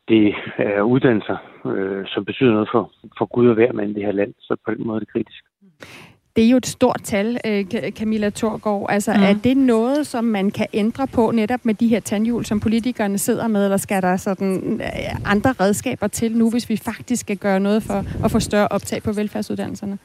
det 0.08 0.36
er 0.58 0.82
uddannelser, 0.82 1.38
øh, 1.72 2.06
som 2.08 2.26
betyder 2.26 2.52
noget 2.52 2.70
for, 2.72 2.92
for 3.18 3.26
Gud 3.26 3.48
og 3.48 3.54
hver 3.54 3.74
mand 3.74 3.90
i 3.90 3.94
det 3.94 4.04
her 4.04 4.12
land, 4.12 4.34
så 4.40 4.56
på 4.66 4.72
den 4.74 4.88
måde 4.88 4.96
er 4.96 5.00
det 5.00 5.12
kritisk. 5.12 5.44
Det 6.36 6.46
er 6.46 6.50
jo 6.50 6.58
et 6.58 6.66
stort 6.66 7.02
tal, 7.04 7.40
øh, 7.46 7.66
Camilla 7.92 8.30
Thorgård. 8.30 8.88
Altså, 8.90 9.14
mm. 9.14 9.24
er 9.24 9.34
det 9.34 9.58
noget, 9.58 10.08
som 10.08 10.24
man 10.24 10.52
kan 10.52 10.68
ændre 10.74 11.08
på 11.08 11.32
netop 11.32 11.60
med 11.64 11.74
de 11.74 11.88
her 11.88 12.00
tandhjul, 12.00 12.46
som 12.46 12.60
politikerne 12.60 13.18
sidder 13.18 13.48
med, 13.48 13.64
eller 13.64 13.78
skal 13.78 14.02
der 14.02 14.18
sådan 14.18 14.82
øh, 14.82 15.32
andre 15.32 15.54
redskaber 15.60 16.08
til 16.08 16.32
nu, 16.32 16.50
hvis 16.50 16.70
vi 16.70 16.78
faktisk 16.78 17.20
skal 17.20 17.38
gøre 17.38 17.60
noget 17.60 17.84
for 17.84 18.06
at 18.26 18.32
få 18.32 18.40
større 18.40 18.68
optag 18.68 19.04
på 19.04 19.12
velfærdsuddannelserne? 19.12 19.98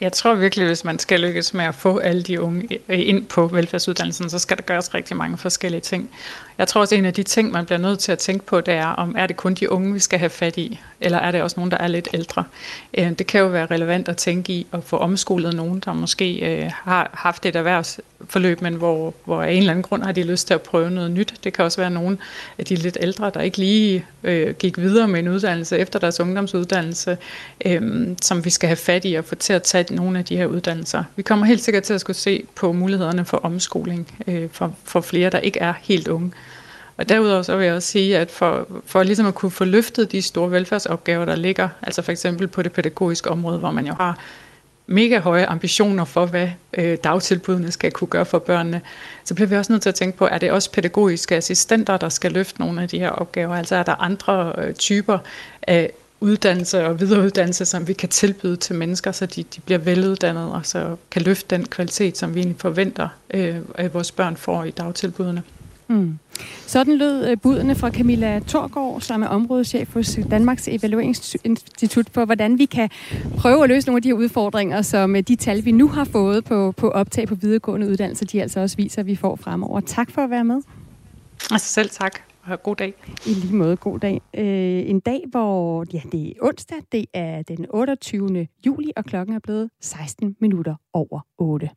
Jeg 0.00 0.12
tror 0.12 0.34
virkelig, 0.34 0.66
hvis 0.66 0.84
man 0.84 0.98
skal 0.98 1.20
lykkes 1.20 1.54
med 1.54 1.64
at 1.64 1.74
få 1.74 1.98
alle 1.98 2.22
de 2.22 2.40
unge 2.40 2.78
ind 2.88 3.26
på 3.26 3.46
velfærdsuddannelsen, 3.46 4.30
så 4.30 4.38
skal 4.38 4.56
der 4.56 4.62
gøres 4.62 4.94
rigtig 4.94 5.16
mange 5.16 5.36
forskellige 5.38 5.80
ting. 5.80 6.10
Jeg 6.58 6.68
tror 6.68 6.80
også, 6.80 6.94
at 6.94 6.98
en 6.98 7.04
af 7.04 7.14
de 7.14 7.22
ting, 7.22 7.52
man 7.52 7.66
bliver 7.66 7.78
nødt 7.78 7.98
til 7.98 8.12
at 8.12 8.18
tænke 8.18 8.46
på, 8.46 8.60
det 8.60 8.74
er, 8.74 8.86
om 8.86 9.14
er 9.18 9.26
det 9.26 9.36
kun 9.36 9.54
de 9.54 9.72
unge, 9.72 9.92
vi 9.92 9.98
skal 9.98 10.18
have 10.18 10.30
fat 10.30 10.56
i, 10.56 10.80
eller 11.00 11.18
er 11.18 11.30
det 11.30 11.42
også 11.42 11.54
nogen, 11.56 11.70
der 11.70 11.76
er 11.76 11.88
lidt 11.88 12.08
ældre. 12.14 12.44
Øh, 12.98 13.10
det 13.10 13.26
kan 13.26 13.40
jo 13.40 13.46
være 13.46 13.66
relevant 13.66 14.08
at 14.08 14.16
tænke 14.16 14.52
i 14.52 14.66
at 14.72 14.84
få 14.84 14.96
omskolet 14.96 15.54
nogen, 15.54 15.82
der 15.84 15.92
måske 15.92 16.38
øh, 16.38 16.70
har 16.74 17.10
haft 17.14 17.46
et 17.46 17.56
erhvervsforløb, 17.56 18.60
men 18.60 18.74
hvor, 18.74 19.14
hvor 19.24 19.42
af 19.42 19.52
en 19.52 19.58
eller 19.58 19.70
anden 19.70 19.82
grund 19.82 20.02
har 20.02 20.12
de 20.12 20.22
lyst 20.22 20.46
til 20.46 20.54
at 20.54 20.62
prøve 20.62 20.90
noget 20.90 21.10
nyt. 21.10 21.34
Det 21.44 21.52
kan 21.52 21.64
også 21.64 21.80
være 21.80 21.90
nogen 21.90 22.18
af 22.58 22.64
de 22.64 22.74
lidt 22.74 22.98
ældre, 23.00 23.30
der 23.34 23.40
ikke 23.40 23.58
lige 23.58 24.04
øh, 24.22 24.54
gik 24.54 24.78
videre 24.78 25.08
med 25.08 25.20
en 25.20 25.28
uddannelse 25.28 25.78
efter 25.78 25.98
deres 25.98 26.20
ungdomsuddannelse, 26.20 27.18
øh, 27.66 28.08
som 28.22 28.44
vi 28.44 28.50
skal 28.50 28.68
have 28.68 28.76
fat 28.76 29.04
i 29.04 29.14
og 29.14 29.24
få 29.24 29.34
til 29.34 29.52
at 29.52 29.62
tage 29.62 29.94
nogle 29.94 30.18
af 30.18 30.24
de 30.24 30.36
her 30.36 30.46
uddannelser. 30.46 31.04
Vi 31.16 31.22
kommer 31.22 31.46
helt 31.46 31.60
sikkert 31.60 31.82
til 31.82 31.94
at 31.94 32.00
skulle 32.00 32.16
se 32.16 32.44
på 32.54 32.72
mulighederne 32.72 33.24
for 33.24 33.36
omskoling 33.36 34.24
øh, 34.26 34.48
for, 34.52 34.74
for 34.84 35.00
flere, 35.00 35.30
der 35.30 35.38
ikke 35.38 35.58
er 35.58 35.74
helt 35.82 36.08
unge. 36.08 36.32
Og 36.98 37.08
derudover 37.08 37.42
så 37.42 37.56
vil 37.56 37.66
jeg 37.66 37.74
også 37.74 37.88
sige, 37.88 38.18
at 38.18 38.30
for, 38.30 38.68
for 38.86 39.02
ligesom 39.02 39.26
at 39.26 39.34
kunne 39.34 39.50
få 39.50 39.64
løftet 39.64 40.12
de 40.12 40.22
store 40.22 40.50
velfærdsopgaver, 40.50 41.24
der 41.24 41.36
ligger, 41.36 41.68
altså 41.82 42.02
for 42.02 42.12
eksempel 42.12 42.48
på 42.48 42.62
det 42.62 42.72
pædagogiske 42.72 43.30
område, 43.30 43.58
hvor 43.58 43.70
man 43.70 43.86
jo 43.86 43.94
har 43.94 44.18
mega 44.86 45.18
høje 45.18 45.46
ambitioner 45.46 46.04
for, 46.04 46.26
hvad 46.26 46.48
øh, 46.74 46.98
dagtilbudene 47.04 47.70
skal 47.70 47.92
kunne 47.92 48.08
gøre 48.08 48.26
for 48.26 48.38
børnene, 48.38 48.80
så 49.24 49.34
bliver 49.34 49.48
vi 49.48 49.56
også 49.56 49.72
nødt 49.72 49.82
til 49.82 49.88
at 49.88 49.94
tænke 49.94 50.18
på, 50.18 50.26
er 50.26 50.38
det 50.38 50.50
også 50.52 50.72
pædagogiske 50.72 51.36
assistenter, 51.36 51.96
der 51.96 52.08
skal 52.08 52.32
løfte 52.32 52.60
nogle 52.60 52.82
af 52.82 52.88
de 52.88 52.98
her 52.98 53.10
opgaver? 53.10 53.54
Altså 53.54 53.76
er 53.76 53.82
der 53.82 53.94
andre 53.94 54.52
øh, 54.58 54.74
typer 54.74 55.18
af 55.62 55.92
uddannelse 56.20 56.86
og 56.86 57.00
videreuddannelse, 57.00 57.64
som 57.64 57.88
vi 57.88 57.92
kan 57.92 58.08
tilbyde 58.08 58.56
til 58.56 58.74
mennesker, 58.74 59.12
så 59.12 59.26
de, 59.26 59.42
de 59.42 59.60
bliver 59.60 59.78
veluddannede 59.78 60.52
og 60.52 60.66
så 60.66 60.96
kan 61.10 61.22
løfte 61.22 61.56
den 61.56 61.66
kvalitet, 61.66 62.18
som 62.18 62.34
vi 62.34 62.40
egentlig 62.40 62.60
forventer, 62.60 63.08
øh, 63.34 63.56
at 63.74 63.94
vores 63.94 64.12
børn 64.12 64.36
får 64.36 64.64
i 64.64 64.70
dagtilbudene. 64.70 65.42
Mm. 65.88 66.18
Sådan 66.66 66.96
lød 66.96 67.30
øh, 67.30 67.36
budene 67.42 67.74
fra 67.74 67.90
Camilla 67.90 68.38
Torgård, 68.38 69.00
som 69.00 69.22
er 69.22 69.26
områdeschef 69.26 69.94
hos 69.94 70.18
Danmarks 70.30 70.68
Evalueringsinstitut, 70.68 72.12
på 72.12 72.24
hvordan 72.24 72.58
vi 72.58 72.64
kan 72.64 72.90
prøve 73.36 73.62
at 73.62 73.68
løse 73.68 73.86
nogle 73.86 73.98
af 73.98 74.02
de 74.02 74.08
her 74.08 74.14
udfordringer, 74.14 74.82
som 74.82 75.16
øh, 75.16 75.22
de 75.22 75.36
tal, 75.36 75.64
vi 75.64 75.72
nu 75.72 75.88
har 75.88 76.04
fået 76.04 76.44
på, 76.44 76.72
på 76.76 76.88
optag 76.88 77.28
på 77.28 77.34
videregående 77.34 77.88
uddannelser, 77.88 78.26
de 78.26 78.42
altså 78.42 78.60
også 78.60 78.76
viser, 78.76 79.00
at 79.00 79.06
vi 79.06 79.16
får 79.16 79.36
fremover. 79.36 79.80
Tak 79.80 80.10
for 80.10 80.22
at 80.22 80.30
være 80.30 80.44
med. 80.44 80.62
Altså 81.50 81.72
selv 81.72 81.90
tak. 81.90 82.18
Og 82.46 82.62
god 82.62 82.76
dag. 82.76 82.94
I 83.26 83.30
lige 83.30 83.54
måde, 83.54 83.76
god 83.76 83.98
dag. 83.98 84.20
Øh, 84.34 84.90
en 84.90 85.00
dag, 85.00 85.24
hvor 85.30 85.84
ja, 85.92 86.00
det 86.12 86.28
er 86.28 86.32
onsdag, 86.42 86.78
det 86.92 87.06
er 87.14 87.42
den 87.42 87.66
28. 87.70 88.46
juli, 88.66 88.90
og 88.96 89.04
klokken 89.04 89.34
er 89.34 89.38
blevet 89.38 89.70
16 89.80 90.36
minutter 90.40 90.74
over 90.92 91.20
8. 91.38 91.70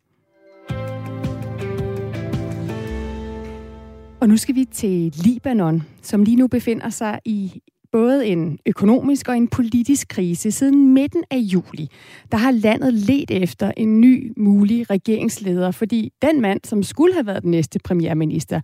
Og 4.22 4.30
nu 4.30 4.38
skal 4.38 4.56
vi 4.56 4.66
til 4.66 5.14
Libanon, 5.24 5.84
som 6.02 6.24
lige 6.24 6.38
nu 6.38 6.48
befinder 6.48 6.90
sig 6.90 7.20
i 7.26 7.62
både 7.92 8.28
en 8.28 8.60
økonomisk 8.66 9.28
og 9.28 9.38
en 9.38 9.48
politisk 9.48 10.08
krise. 10.08 10.52
Siden 10.52 10.94
midten 10.94 11.24
af 11.32 11.38
juli, 11.38 11.90
der 12.32 12.38
har 12.38 12.52
landet 12.52 12.94
let 12.94 13.32
efter 13.32 13.72
en 13.78 14.02
ny 14.02 14.34
mulig 14.38 14.90
regeringsleder, 14.90 15.72
fordi 15.72 16.12
den 16.22 16.42
mand, 16.42 16.60
som 16.64 16.84
skulle 16.84 17.14
have 17.14 17.26
været 17.26 17.44
den 17.44 17.52
næste 17.52 17.80
premierminister, 17.80 18.62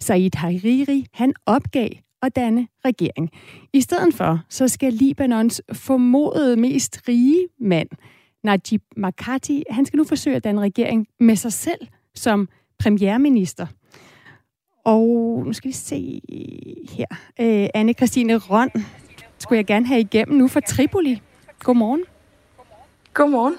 Said 0.00 0.34
Hariri, 0.34 1.06
han 1.12 1.32
opgav 1.46 1.88
at 2.22 2.36
danne 2.36 2.68
regering. 2.84 3.30
I 3.72 3.80
stedet 3.80 4.14
for, 4.14 4.40
så 4.48 4.68
skal 4.68 4.92
Libanons 4.92 5.62
formodede 5.72 6.56
mest 6.56 7.00
rige 7.08 7.46
mand, 7.60 7.88
Najib 8.44 8.82
Makati, 8.96 9.64
han 9.70 9.86
skal 9.86 9.96
nu 9.96 10.04
forsøge 10.04 10.36
at 10.36 10.44
danne 10.44 10.60
regering 10.60 11.06
med 11.20 11.36
sig 11.36 11.52
selv 11.52 11.86
som 12.14 12.48
premierminister. 12.78 13.66
Og 14.88 15.42
nu 15.46 15.52
skal 15.52 15.68
vi 15.68 15.74
se 15.74 16.20
her. 16.92 17.06
Øh, 17.40 17.68
Anne-Christine 17.76 18.36
Røn 18.36 18.70
skulle 19.38 19.56
jeg 19.56 19.66
gerne 19.66 19.86
have 19.86 20.00
igennem 20.00 20.38
nu 20.38 20.48
fra 20.48 20.60
Tripoli. 20.60 21.22
Godmorgen. 21.64 22.02
Godmorgen. 23.14 23.54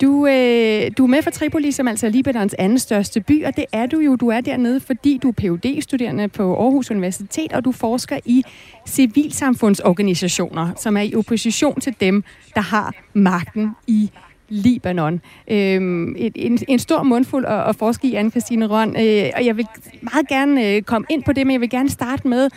Du, 0.00 0.26
øh, 0.26 0.90
du 0.98 1.04
er 1.04 1.06
med 1.06 1.22
fra 1.22 1.30
Tripoli, 1.30 1.72
som 1.72 1.88
altså 1.88 2.06
er 2.06 2.10
Libanons 2.10 2.54
anden 2.58 2.78
største 2.78 3.20
by, 3.20 3.44
og 3.44 3.56
det 3.56 3.64
er 3.72 3.86
du 3.86 3.98
jo. 3.98 4.16
Du 4.16 4.28
er 4.28 4.40
dernede, 4.40 4.80
fordi 4.80 5.18
du 5.22 5.28
er 5.28 5.32
phd 5.32 5.82
studerende 5.82 6.28
på 6.28 6.62
Aarhus 6.62 6.90
Universitet, 6.90 7.52
og 7.52 7.64
du 7.64 7.72
forsker 7.72 8.18
i 8.24 8.44
civilsamfundsorganisationer, 8.86 10.74
som 10.76 10.96
er 10.96 11.02
i 11.02 11.14
opposition 11.14 11.80
til 11.80 11.94
dem, 12.00 12.24
der 12.54 12.60
har 12.60 12.94
magten 13.12 13.70
i 13.86 14.10
Libanon. 14.48 15.20
Øhm, 15.50 16.14
et, 16.18 16.32
en, 16.36 16.58
en 16.68 16.78
stor 16.78 17.02
mundfuld 17.02 17.44
at, 17.44 17.68
at 17.68 17.76
forske 17.76 18.08
i, 18.08 18.14
Anne-Christine 18.14 18.66
Røn, 18.66 18.88
øh, 18.88 19.30
og 19.36 19.46
jeg 19.46 19.56
vil 19.56 19.66
meget 20.02 20.28
gerne 20.28 20.66
øh, 20.66 20.82
komme 20.82 21.06
ind 21.10 21.22
på 21.22 21.32
det, 21.32 21.46
men 21.46 21.52
jeg 21.52 21.60
vil 21.60 21.70
gerne 21.70 21.88
starte 21.88 22.28
med 22.28 22.50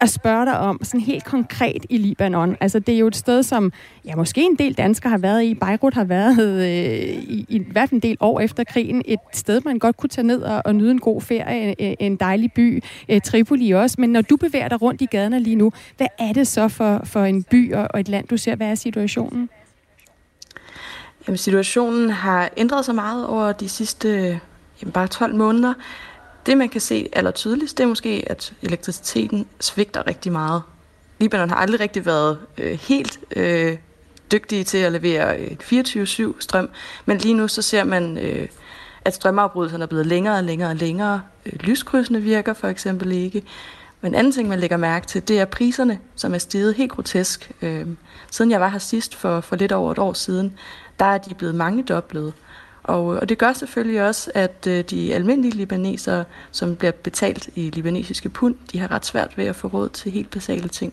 at 0.00 0.10
spørge 0.10 0.46
dig 0.46 0.58
om, 0.58 0.80
sådan 0.82 1.00
helt 1.00 1.24
konkret 1.24 1.86
i 1.90 1.98
Libanon. 1.98 2.56
Altså, 2.60 2.78
det 2.78 2.94
er 2.94 2.98
jo 2.98 3.06
et 3.06 3.16
sted, 3.16 3.42
som 3.42 3.72
ja, 4.04 4.16
måske 4.16 4.42
en 4.42 4.56
del 4.56 4.74
danskere 4.74 5.10
har 5.10 5.18
været 5.18 5.44
i. 5.44 5.54
Beirut 5.54 5.94
har 5.94 6.04
været 6.04 6.62
øh, 6.62 7.22
i, 7.22 7.46
i 7.48 7.62
hvert 7.72 7.90
en 7.90 8.00
del 8.00 8.16
år 8.20 8.40
efter 8.40 8.64
krigen. 8.64 9.02
Et 9.04 9.18
sted, 9.32 9.60
man 9.64 9.78
godt 9.78 9.96
kunne 9.96 10.08
tage 10.08 10.26
ned 10.26 10.42
og, 10.42 10.62
og 10.64 10.74
nyde 10.74 10.90
en 10.90 10.98
god 10.98 11.20
ferie. 11.20 11.80
En, 11.80 11.96
en 12.00 12.16
dejlig 12.16 12.52
by. 12.52 12.82
Øh, 13.08 13.20
Tripoli 13.20 13.70
også. 13.70 13.96
Men 13.98 14.10
når 14.10 14.22
du 14.22 14.36
bevæger 14.36 14.68
dig 14.68 14.82
rundt 14.82 15.00
i 15.00 15.06
gaderne 15.06 15.40
lige 15.40 15.56
nu, 15.56 15.72
hvad 15.96 16.08
er 16.18 16.32
det 16.32 16.46
så 16.46 16.68
for, 16.68 17.00
for 17.04 17.24
en 17.24 17.42
by 17.42 17.74
og, 17.74 17.88
og 17.90 18.00
et 18.00 18.08
land, 18.08 18.28
du 18.28 18.36
ser? 18.36 18.56
Hvad 18.56 18.70
er 18.70 18.74
situationen? 18.74 19.48
Jamen, 21.26 21.38
situationen 21.38 22.10
har 22.10 22.50
ændret 22.56 22.84
sig 22.84 22.94
meget 22.94 23.26
over 23.26 23.52
de 23.52 23.68
sidste 23.68 24.40
jamen, 24.82 24.92
bare 24.92 25.06
12 25.06 25.34
måneder. 25.34 25.74
Det, 26.46 26.58
man 26.58 26.68
kan 26.68 26.80
se 26.80 27.08
aller 27.12 27.30
tydeligst, 27.30 27.78
det 27.78 27.84
er 27.84 27.88
måske, 27.88 28.24
at 28.26 28.52
elektriciteten 28.62 29.46
svigter 29.60 30.06
rigtig 30.06 30.32
meget. 30.32 30.62
Libanon 31.18 31.48
har 31.48 31.56
aldrig 31.56 31.80
rigtig 31.80 32.06
været 32.06 32.38
øh, 32.58 32.78
helt 32.88 33.20
øh, 33.36 33.76
dygtige 34.32 34.64
til 34.64 34.78
at 34.78 34.92
levere 34.92 35.38
øh, 35.38 35.56
24-7 35.62 36.40
strøm, 36.40 36.70
men 37.04 37.18
lige 37.18 37.34
nu 37.34 37.48
så 37.48 37.62
ser 37.62 37.84
man, 37.84 38.18
øh, 38.18 38.48
at 39.04 39.14
strømafbrydelserne 39.14 39.82
er 39.82 39.88
blevet 39.88 40.06
længere 40.06 40.36
og 40.36 40.44
længere 40.44 40.70
og 40.70 40.76
længere. 40.76 41.22
Øh, 41.46 41.52
lyskrydsene 41.60 42.20
virker 42.20 42.52
for 42.54 42.68
eksempel 42.68 43.12
ikke. 43.12 43.42
Men 44.00 44.12
en 44.12 44.14
anden 44.14 44.32
ting, 44.32 44.48
man 44.48 44.60
lægger 44.60 44.76
mærke 44.76 45.06
til, 45.06 45.28
det 45.28 45.40
er 45.40 45.44
priserne, 45.44 45.98
som 46.16 46.34
er 46.34 46.38
steget 46.38 46.74
helt 46.74 46.90
grotesk. 46.90 47.50
Øh, 47.62 47.86
siden 48.30 48.50
jeg 48.50 48.60
var 48.60 48.68
her 48.68 48.78
sidst 48.78 49.14
for, 49.14 49.40
for 49.40 49.56
lidt 49.56 49.72
over 49.72 49.92
et 49.92 49.98
år 49.98 50.12
siden, 50.12 50.58
der 51.00 51.06
er 51.06 51.18
de 51.18 51.34
blevet 51.34 51.54
mangedoblet. 51.54 52.32
Og, 52.82 53.06
og 53.06 53.28
det 53.28 53.38
gør 53.38 53.52
selvfølgelig 53.52 54.06
også, 54.06 54.30
at 54.34 54.66
øh, 54.68 54.84
de 54.84 55.14
almindelige 55.14 55.54
libanesere, 55.54 56.24
som 56.50 56.76
bliver 56.76 56.92
betalt 56.92 57.48
i 57.54 57.70
libanesiske 57.70 58.28
pund, 58.28 58.54
de 58.72 58.78
har 58.78 58.90
ret 58.90 59.06
svært 59.06 59.38
ved 59.38 59.44
at 59.44 59.56
få 59.56 59.68
råd 59.68 59.88
til 59.88 60.12
helt 60.12 60.30
basale 60.30 60.68
ting. 60.68 60.92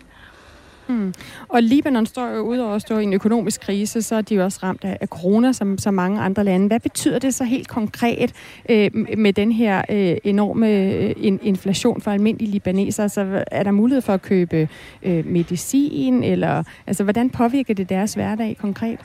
Mm. 0.88 1.14
Og 1.48 1.64
Libanon 1.64 2.06
står 2.06 2.28
jo 2.28 2.42
udover 2.42 2.76
at 2.76 2.82
stå 2.82 2.98
i 2.98 3.04
en 3.04 3.14
økonomisk 3.14 3.62
krise, 3.62 4.02
så 4.02 4.16
er 4.16 4.22
de 4.22 4.36
jo 4.36 4.44
også 4.44 4.60
ramt 4.64 4.84
af, 4.84 4.98
af 5.02 5.08
corona, 5.08 5.54
som, 5.54 5.78
som 5.78 5.94
mange 5.94 6.22
andre 6.22 6.44
lande. 6.44 6.68
Hvad 6.68 6.80
betyder 6.80 7.20
det 7.20 7.34
så 7.34 7.44
helt 7.44 7.68
konkret 7.68 8.34
øh, 8.70 8.92
med 9.18 9.34
den 9.34 9.52
her 9.52 9.82
øh, 9.90 10.18
enorme 10.24 10.70
øh, 10.70 11.14
inflation 11.42 12.02
for 12.02 12.12
almindelige 12.12 12.52
libanesere? 12.52 13.10
Så 13.10 13.44
er 13.52 13.64
der 13.64 13.72
mulighed 13.72 14.02
for 14.02 14.14
at 14.14 14.22
købe 14.22 14.70
øh, 15.04 15.26
medicin, 15.26 16.24
eller 16.24 16.64
altså, 16.88 17.04
hvordan 17.04 17.30
påvirker 17.30 17.74
det 17.74 17.90
deres 17.90 18.14
hverdag 18.14 18.58
konkret? 18.62 19.00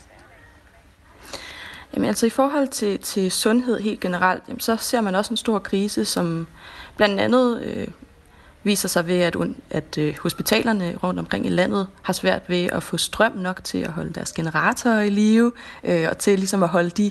Jamen 1.95 2.09
altså 2.09 2.27
i 2.27 2.31
forhold 2.31 2.69
til, 2.69 2.99
til 2.99 3.31
sundhed 3.31 3.81
helt 3.81 4.01
generelt, 4.01 4.43
jamen, 4.49 4.61
så 4.61 4.77
ser 4.77 5.01
man 5.01 5.15
også 5.15 5.33
en 5.33 5.37
stor 5.37 5.59
krise, 5.59 6.05
som 6.05 6.47
blandt 6.97 7.21
andet 7.21 7.63
øh, 7.63 7.89
viser 8.63 8.89
sig 8.89 9.07
ved, 9.07 9.21
at, 9.21 9.37
at 9.71 9.99
øh, 9.99 10.15
hospitalerne 10.23 10.97
rundt 11.03 11.21
omkring 11.21 11.47
i 11.47 11.49
landet 11.49 11.87
har 12.03 12.13
svært 12.13 12.43
ved 12.49 12.65
at 12.65 12.83
få 12.83 12.97
strøm 12.97 13.33
nok 13.33 13.65
til 13.65 13.79
at 13.79 13.93
holde 13.93 14.13
deres 14.13 14.33
generatorer 14.33 15.01
i 15.01 15.11
live, 15.11 15.53
øh, 15.85 16.07
og 16.11 16.19
til 16.19 16.39
ligesom 16.39 16.63
at 16.63 16.69
holde 16.69 16.91
de 16.91 17.11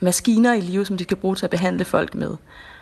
maskiner 0.00 0.54
i 0.54 0.60
live, 0.60 0.86
som 0.86 0.96
de 0.96 1.04
kan 1.04 1.16
bruge 1.16 1.36
til 1.36 1.46
at 1.46 1.50
behandle 1.50 1.84
folk 1.84 2.14
med. 2.14 2.36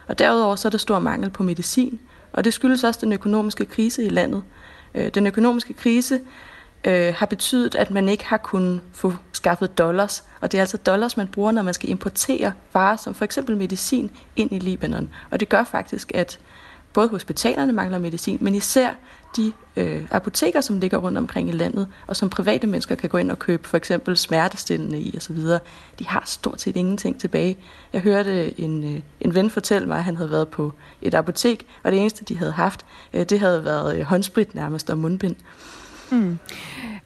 Og 0.06 0.18
derudover 0.18 0.56
så 0.56 0.68
er 0.68 0.70
der 0.70 0.78
stor 0.78 0.98
mangel 0.98 1.30
på 1.30 1.42
medicin, 1.42 2.00
og 2.32 2.44
det 2.44 2.54
skyldes 2.54 2.84
også 2.84 3.00
den 3.02 3.12
økonomiske 3.12 3.64
krise 3.64 4.04
i 4.04 4.08
landet. 4.08 4.42
Øh, 4.94 5.08
den 5.14 5.26
økonomiske 5.26 5.72
krise 5.72 6.20
øh, 6.86 7.14
har 7.16 7.26
betydet, 7.26 7.74
at 7.74 7.90
man 7.90 8.08
ikke 8.08 8.24
har 8.24 8.36
kunnet 8.36 8.80
få 8.92 9.14
skaffet 9.32 9.78
dollars. 9.78 10.24
Og 10.40 10.52
det 10.52 10.58
er 10.58 10.62
altså 10.62 10.76
dollars, 10.76 11.16
man 11.16 11.28
bruger, 11.28 11.52
når 11.52 11.62
man 11.62 11.74
skal 11.74 11.90
importere 11.90 12.52
varer, 12.74 12.96
som 12.96 13.14
for 13.14 13.24
eksempel 13.24 13.56
medicin, 13.56 14.10
ind 14.36 14.52
i 14.52 14.58
Libanon. 14.58 15.10
Og 15.30 15.40
det 15.40 15.48
gør 15.48 15.64
faktisk, 15.64 16.12
at 16.14 16.38
både 16.92 17.08
hospitalerne 17.08 17.72
mangler 17.72 17.98
medicin, 17.98 18.38
men 18.40 18.54
især 18.54 18.90
de 19.36 19.52
øh, 19.76 20.02
apoteker, 20.10 20.60
som 20.60 20.80
ligger 20.80 20.98
rundt 20.98 21.18
omkring 21.18 21.48
i 21.48 21.52
landet, 21.52 21.88
og 22.06 22.16
som 22.16 22.30
private 22.30 22.66
mennesker 22.66 22.94
kan 22.94 23.08
gå 23.08 23.18
ind 23.18 23.30
og 23.30 23.38
købe 23.38 23.68
for 23.68 23.76
eksempel 23.76 24.16
smertestillende 24.16 25.00
i 25.00 25.16
osv., 25.16 25.36
de 25.98 26.06
har 26.06 26.22
stort 26.26 26.60
set 26.60 26.76
ingenting 26.76 27.20
tilbage. 27.20 27.56
Jeg 27.92 28.00
hørte 28.00 28.60
en, 28.60 28.94
øh, 28.94 29.00
en 29.20 29.34
ven 29.34 29.50
fortælle 29.50 29.88
mig, 29.88 29.98
at 29.98 30.04
han 30.04 30.16
havde 30.16 30.30
været 30.30 30.48
på 30.48 30.72
et 31.02 31.14
apotek, 31.14 31.66
og 31.82 31.92
det 31.92 32.00
eneste, 32.00 32.24
de 32.24 32.36
havde 32.38 32.52
haft, 32.52 32.84
øh, 33.12 33.24
det 33.24 33.40
havde 33.40 33.64
været 33.64 33.96
øh, 33.96 34.02
håndsprit 34.02 34.54
nærmest 34.54 34.90
og 34.90 34.98
mundbind. 34.98 35.36
Mm. 36.10 36.38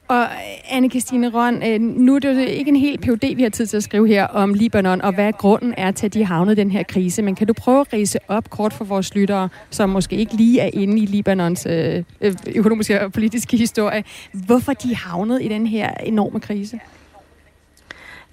Og 0.07 0.23
øh, 0.23 0.29
anne 0.69 0.89
Christine 0.89 1.29
Røn, 1.29 1.63
øh, 1.63 1.81
nu 1.81 2.15
er 2.15 2.19
det 2.19 2.35
jo 2.35 2.39
ikke 2.39 2.69
en 2.69 2.75
helt 2.75 3.01
PhD, 3.01 3.35
vi 3.35 3.43
har 3.43 3.49
tid 3.49 3.65
til 3.67 3.77
at 3.77 3.83
skrive 3.83 4.07
her 4.07 4.27
om 4.27 4.53
Libanon, 4.53 5.01
og 5.01 5.13
hvad 5.13 5.33
grunden 5.33 5.73
er 5.77 5.91
til, 5.91 6.05
at 6.05 6.13
de 6.13 6.25
havnede 6.25 6.55
den 6.55 6.71
her 6.71 6.83
krise. 6.83 7.21
Men 7.21 7.35
kan 7.35 7.47
du 7.47 7.53
prøve 7.53 7.81
at 7.81 7.93
rise 7.93 8.19
op 8.27 8.49
kort 8.49 8.73
for 8.73 8.85
vores 8.85 9.15
lyttere, 9.15 9.49
som 9.69 9.89
måske 9.89 10.15
ikke 10.15 10.33
lige 10.33 10.59
er 10.59 10.69
inde 10.73 11.01
i 11.01 11.05
Libanons 11.05 11.65
øh, 11.65 12.03
øh 12.21 12.33
økonomiske 12.55 13.01
og 13.01 13.11
politiske 13.11 13.57
historie, 13.57 14.03
hvorfor 14.31 14.73
de 14.73 14.95
havnede 14.95 15.43
i 15.43 15.47
den 15.47 15.67
her 15.67 15.93
enorme 15.93 16.39
krise? 16.39 16.79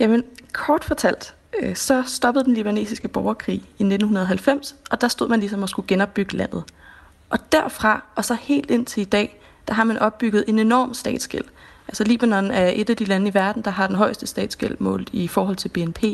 Jamen, 0.01 0.25
kort 0.53 0.85
fortalt, 0.85 1.35
øh, 1.61 1.77
så 1.77 2.03
stoppede 2.07 2.45
den 2.45 2.55
libanesiske 2.55 3.09
borgerkrig 3.09 3.55
i 3.55 3.83
1990, 3.85 4.77
og 4.91 5.01
der 5.01 5.09
stod 5.09 5.29
man 5.29 5.41
ligesom 5.41 5.63
og 5.63 5.69
skulle 5.69 5.89
genopbygge 5.89 6.37
landet. 6.37 6.65
Og 7.31 7.39
derfra, 7.53 8.05
og 8.15 8.25
så 8.25 8.37
helt 8.41 8.71
ind 8.71 8.87
til 8.87 9.01
i 9.01 9.05
dag, 9.05 9.41
der 9.69 9.75
har 9.75 9.85
man 9.85 9.99
opbygget 9.99 10.45
en 10.49 10.59
enorm 10.59 10.95
statsgæld. 10.95 11.45
Altså 11.89 12.05
Libanon 12.05 12.51
er 12.51 12.73
et 12.75 12.91
af 12.91 12.97
de 12.97 13.05
lande 13.05 13.29
i 13.29 13.35
verden, 13.35 13.63
der 13.63 13.71
har 13.71 13.87
den 13.87 13.97
højeste 13.97 14.27
statsgæld 14.27 14.77
målt 14.79 15.09
i 15.13 15.29
forhold 15.29 15.57
til 15.57 15.69
BNP. 15.69 16.05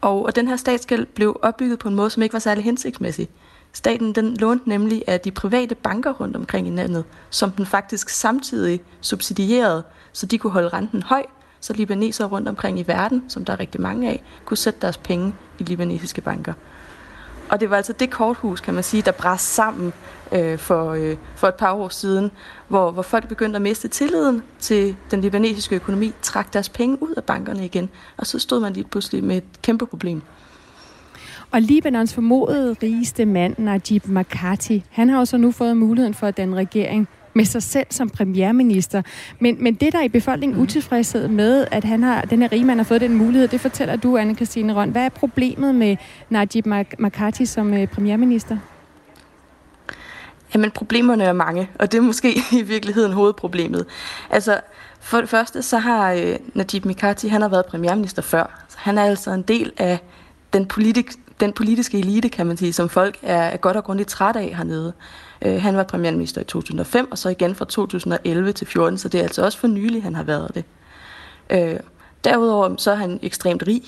Og, 0.00 0.24
og 0.24 0.36
den 0.36 0.48
her 0.48 0.56
statsgæld 0.56 1.06
blev 1.06 1.38
opbygget 1.42 1.78
på 1.78 1.88
en 1.88 1.94
måde, 1.94 2.10
som 2.10 2.22
ikke 2.22 2.32
var 2.32 2.38
særlig 2.38 2.64
hensigtsmæssig. 2.64 3.28
Staten 3.72 4.12
den 4.12 4.36
lånte 4.36 4.68
nemlig 4.68 5.04
af 5.06 5.20
de 5.20 5.30
private 5.30 5.74
banker 5.74 6.12
rundt 6.12 6.36
omkring 6.36 6.68
i 6.68 6.70
landet, 6.70 7.04
som 7.30 7.50
den 7.50 7.66
faktisk 7.66 8.08
samtidig 8.08 8.80
subsidierede, 9.00 9.82
så 10.12 10.26
de 10.26 10.38
kunne 10.38 10.52
holde 10.52 10.68
renten 10.68 11.02
høj, 11.02 11.22
så 11.60 11.72
libanesere 11.72 12.26
rundt 12.26 12.48
omkring 12.48 12.78
i 12.78 12.84
verden, 12.86 13.24
som 13.28 13.44
der 13.44 13.52
er 13.52 13.60
rigtig 13.60 13.80
mange 13.80 14.08
af, 14.08 14.22
kunne 14.44 14.56
sætte 14.56 14.80
deres 14.80 14.98
penge 14.98 15.34
i 15.58 15.62
libanesiske 15.62 16.20
banker. 16.20 16.52
Og 17.50 17.60
det 17.60 17.70
var 17.70 17.76
altså 17.76 17.92
det 17.92 18.10
korthus, 18.10 18.60
kan 18.60 18.74
man 18.74 18.82
sige, 18.82 19.02
der 19.02 19.12
brast 19.12 19.54
sammen 19.54 19.92
øh, 20.32 20.58
for, 20.58 20.90
øh, 20.90 21.16
for 21.36 21.48
et 21.48 21.54
par 21.54 21.72
år 21.72 21.88
siden, 21.88 22.30
hvor, 22.68 22.90
hvor 22.90 23.02
folk 23.02 23.28
begyndte 23.28 23.56
at 23.56 23.62
miste 23.62 23.88
tilliden 23.88 24.42
til 24.58 24.96
den 25.10 25.20
libanesiske 25.20 25.74
økonomi, 25.74 26.12
trak 26.22 26.52
deres 26.52 26.68
penge 26.68 27.02
ud 27.02 27.14
af 27.16 27.24
bankerne 27.24 27.64
igen, 27.64 27.90
og 28.16 28.26
så 28.26 28.38
stod 28.38 28.60
man 28.60 28.72
lige 28.72 28.84
pludselig 28.84 29.24
med 29.24 29.36
et 29.36 29.44
kæmpe 29.62 29.86
problem. 29.86 30.22
Og 31.50 31.62
Libanons 31.62 32.14
formodede 32.14 32.76
rigeste 32.82 33.26
mand, 33.26 33.54
Najib 33.58 34.06
Makati, 34.06 34.84
han 34.90 35.08
har 35.08 35.18
også 35.18 35.36
nu 35.36 35.52
fået 35.52 35.76
muligheden 35.76 36.14
for 36.14 36.26
at 36.26 36.36
danne 36.36 36.56
regering 36.56 37.08
med 37.38 37.44
sig 37.44 37.62
selv 37.62 37.86
som 37.90 38.10
premierminister. 38.10 39.02
Men, 39.38 39.56
men 39.60 39.74
det, 39.74 39.92
der 39.92 39.98
er 39.98 40.04
i 40.04 40.08
befolkningen 40.08 40.56
mm. 40.56 40.62
utilfredshed 40.62 41.28
med, 41.28 41.66
at 41.70 41.84
han 41.84 42.02
har, 42.02 42.22
den 42.22 42.42
her 42.42 42.52
rige 42.52 42.64
mand 42.64 42.78
har 42.78 42.84
fået 42.84 43.00
den 43.00 43.14
mulighed, 43.14 43.48
det 43.48 43.60
fortæller 43.60 43.96
du, 43.96 44.16
anne 44.16 44.34
Christine 44.34 44.74
Røn. 44.74 44.90
Hvad 44.90 45.04
er 45.04 45.08
problemet 45.08 45.74
med 45.74 45.96
Najib 46.30 46.66
Makati 46.98 47.46
som 47.46 47.74
øh, 47.74 47.86
premierminister? 47.86 48.58
Jamen, 50.54 50.70
problemerne 50.70 51.24
er 51.24 51.32
mange, 51.32 51.70
og 51.78 51.92
det 51.92 51.98
er 51.98 52.02
måske 52.02 52.34
i 52.60 52.62
virkeligheden 52.62 53.12
hovedproblemet. 53.12 53.86
Altså, 54.30 54.60
for 55.00 55.20
det 55.20 55.28
første, 55.28 55.62
så 55.62 55.78
har 55.78 56.12
øh, 56.12 56.36
Najib 56.54 56.84
Mikati, 56.84 57.28
han 57.28 57.42
har 57.42 57.48
været 57.48 57.66
premierminister 57.66 58.22
før. 58.22 58.64
Så 58.68 58.76
han 58.78 58.98
er 58.98 59.02
altså 59.02 59.30
en 59.30 59.42
del 59.42 59.72
af 59.76 59.98
den, 60.52 60.66
politik, 60.66 61.12
den 61.40 61.52
politiske 61.52 61.98
elite, 61.98 62.28
kan 62.28 62.46
man 62.46 62.56
sige, 62.56 62.72
som 62.72 62.88
folk 62.88 63.18
er, 63.22 63.42
er 63.42 63.56
godt 63.56 63.76
og 63.76 63.84
grundigt 63.84 64.08
træt 64.08 64.36
af 64.36 64.54
hernede. 64.56 64.92
Øh, 65.42 65.62
han 65.62 65.76
var 65.76 65.82
premierminister 65.82 66.40
i 66.40 66.44
2005, 66.44 67.10
og 67.10 67.18
så 67.18 67.28
igen 67.28 67.54
fra 67.54 67.64
2011 67.64 68.52
til 68.52 68.66
2014, 68.66 68.98
så 68.98 69.08
det 69.08 69.18
er 69.18 69.22
altså 69.22 69.44
også 69.44 69.58
for 69.58 69.66
nylig, 69.66 70.02
han 70.02 70.14
har 70.14 70.22
været 70.22 70.54
det. 70.54 70.64
Øh, 71.50 71.80
derudover 72.24 72.74
så 72.76 72.90
er 72.90 72.94
han 72.94 73.20
ekstremt 73.22 73.62
rig. 73.66 73.82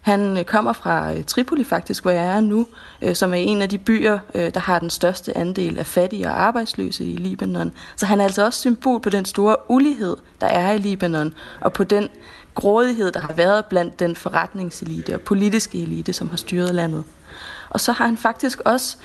Han 0.00 0.38
øh, 0.38 0.44
kommer 0.44 0.72
fra 0.72 1.12
øh, 1.12 1.24
Tripoli 1.24 1.64
faktisk, 1.64 2.02
hvor 2.02 2.10
jeg 2.10 2.36
er 2.36 2.40
nu, 2.40 2.66
øh, 3.02 3.14
som 3.14 3.32
er 3.32 3.36
en 3.36 3.62
af 3.62 3.68
de 3.68 3.78
byer, 3.78 4.18
øh, 4.34 4.54
der 4.54 4.60
har 4.60 4.78
den 4.78 4.90
største 4.90 5.36
andel 5.36 5.78
af 5.78 5.86
fattige 5.86 6.26
og 6.26 6.42
arbejdsløse 6.42 7.04
i 7.04 7.16
Libanon. 7.16 7.72
Så 7.96 8.06
han 8.06 8.20
er 8.20 8.24
altså 8.24 8.44
også 8.44 8.60
symbol 8.60 9.00
på 9.00 9.10
den 9.10 9.24
store 9.24 9.56
ulighed, 9.68 10.16
der 10.40 10.46
er 10.46 10.72
i 10.72 10.78
Libanon, 10.78 11.34
og 11.60 11.72
på 11.72 11.84
den 11.84 12.08
grådighed, 12.54 13.12
der 13.12 13.20
har 13.20 13.32
været 13.32 13.64
blandt 13.64 14.00
den 14.00 14.16
forretningselite 14.16 15.14
og 15.14 15.20
politiske 15.20 15.82
elite, 15.82 16.12
som 16.12 16.30
har 16.30 16.36
styret 16.36 16.74
landet. 16.74 17.04
Og 17.70 17.80
så 17.80 17.92
har 17.92 18.06
han 18.06 18.16
faktisk 18.16 18.60
også 18.64 18.96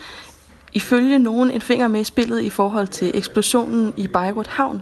ifølge 0.76 1.20
nogen 1.20 1.52
en 1.52 1.62
finger 1.62 1.88
med 1.88 2.02
i 2.02 2.04
spillet 2.04 2.42
i 2.42 2.50
forhold 2.50 2.88
til 2.88 3.12
eksplosionen 3.14 3.94
i 3.98 4.08
Beirut 4.08 4.48
Havn. 4.48 4.82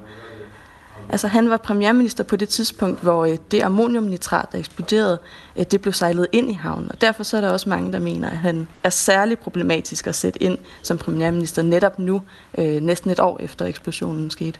Altså 1.09 1.27
han 1.27 1.49
var 1.49 1.57
premierminister 1.57 2.23
på 2.23 2.35
det 2.35 2.49
tidspunkt, 2.49 3.01
hvor 3.01 3.25
øh, 3.25 3.37
det 3.51 3.61
ammoniumnitrat, 3.61 4.51
der 4.51 4.57
eksploderede, 4.57 5.19
øh, 5.55 5.65
det 5.71 5.81
blev 5.81 5.93
sejlet 5.93 6.27
ind 6.31 6.49
i 6.49 6.53
havnen. 6.53 6.91
Og 6.91 7.01
derfor 7.01 7.23
så 7.23 7.37
er 7.37 7.41
der 7.41 7.49
også 7.49 7.69
mange, 7.69 7.93
der 7.93 7.99
mener, 7.99 8.29
at 8.29 8.37
han 8.37 8.67
er 8.83 8.89
særlig 8.89 9.39
problematisk 9.39 10.07
at 10.07 10.15
sætte 10.15 10.43
ind 10.43 10.57
som 10.81 10.97
premierminister 10.97 11.61
netop 11.61 11.99
nu, 11.99 12.21
øh, 12.57 12.81
næsten 12.81 13.11
et 13.11 13.19
år 13.19 13.37
efter 13.39 13.65
eksplosionen 13.65 14.29
skete. 14.29 14.59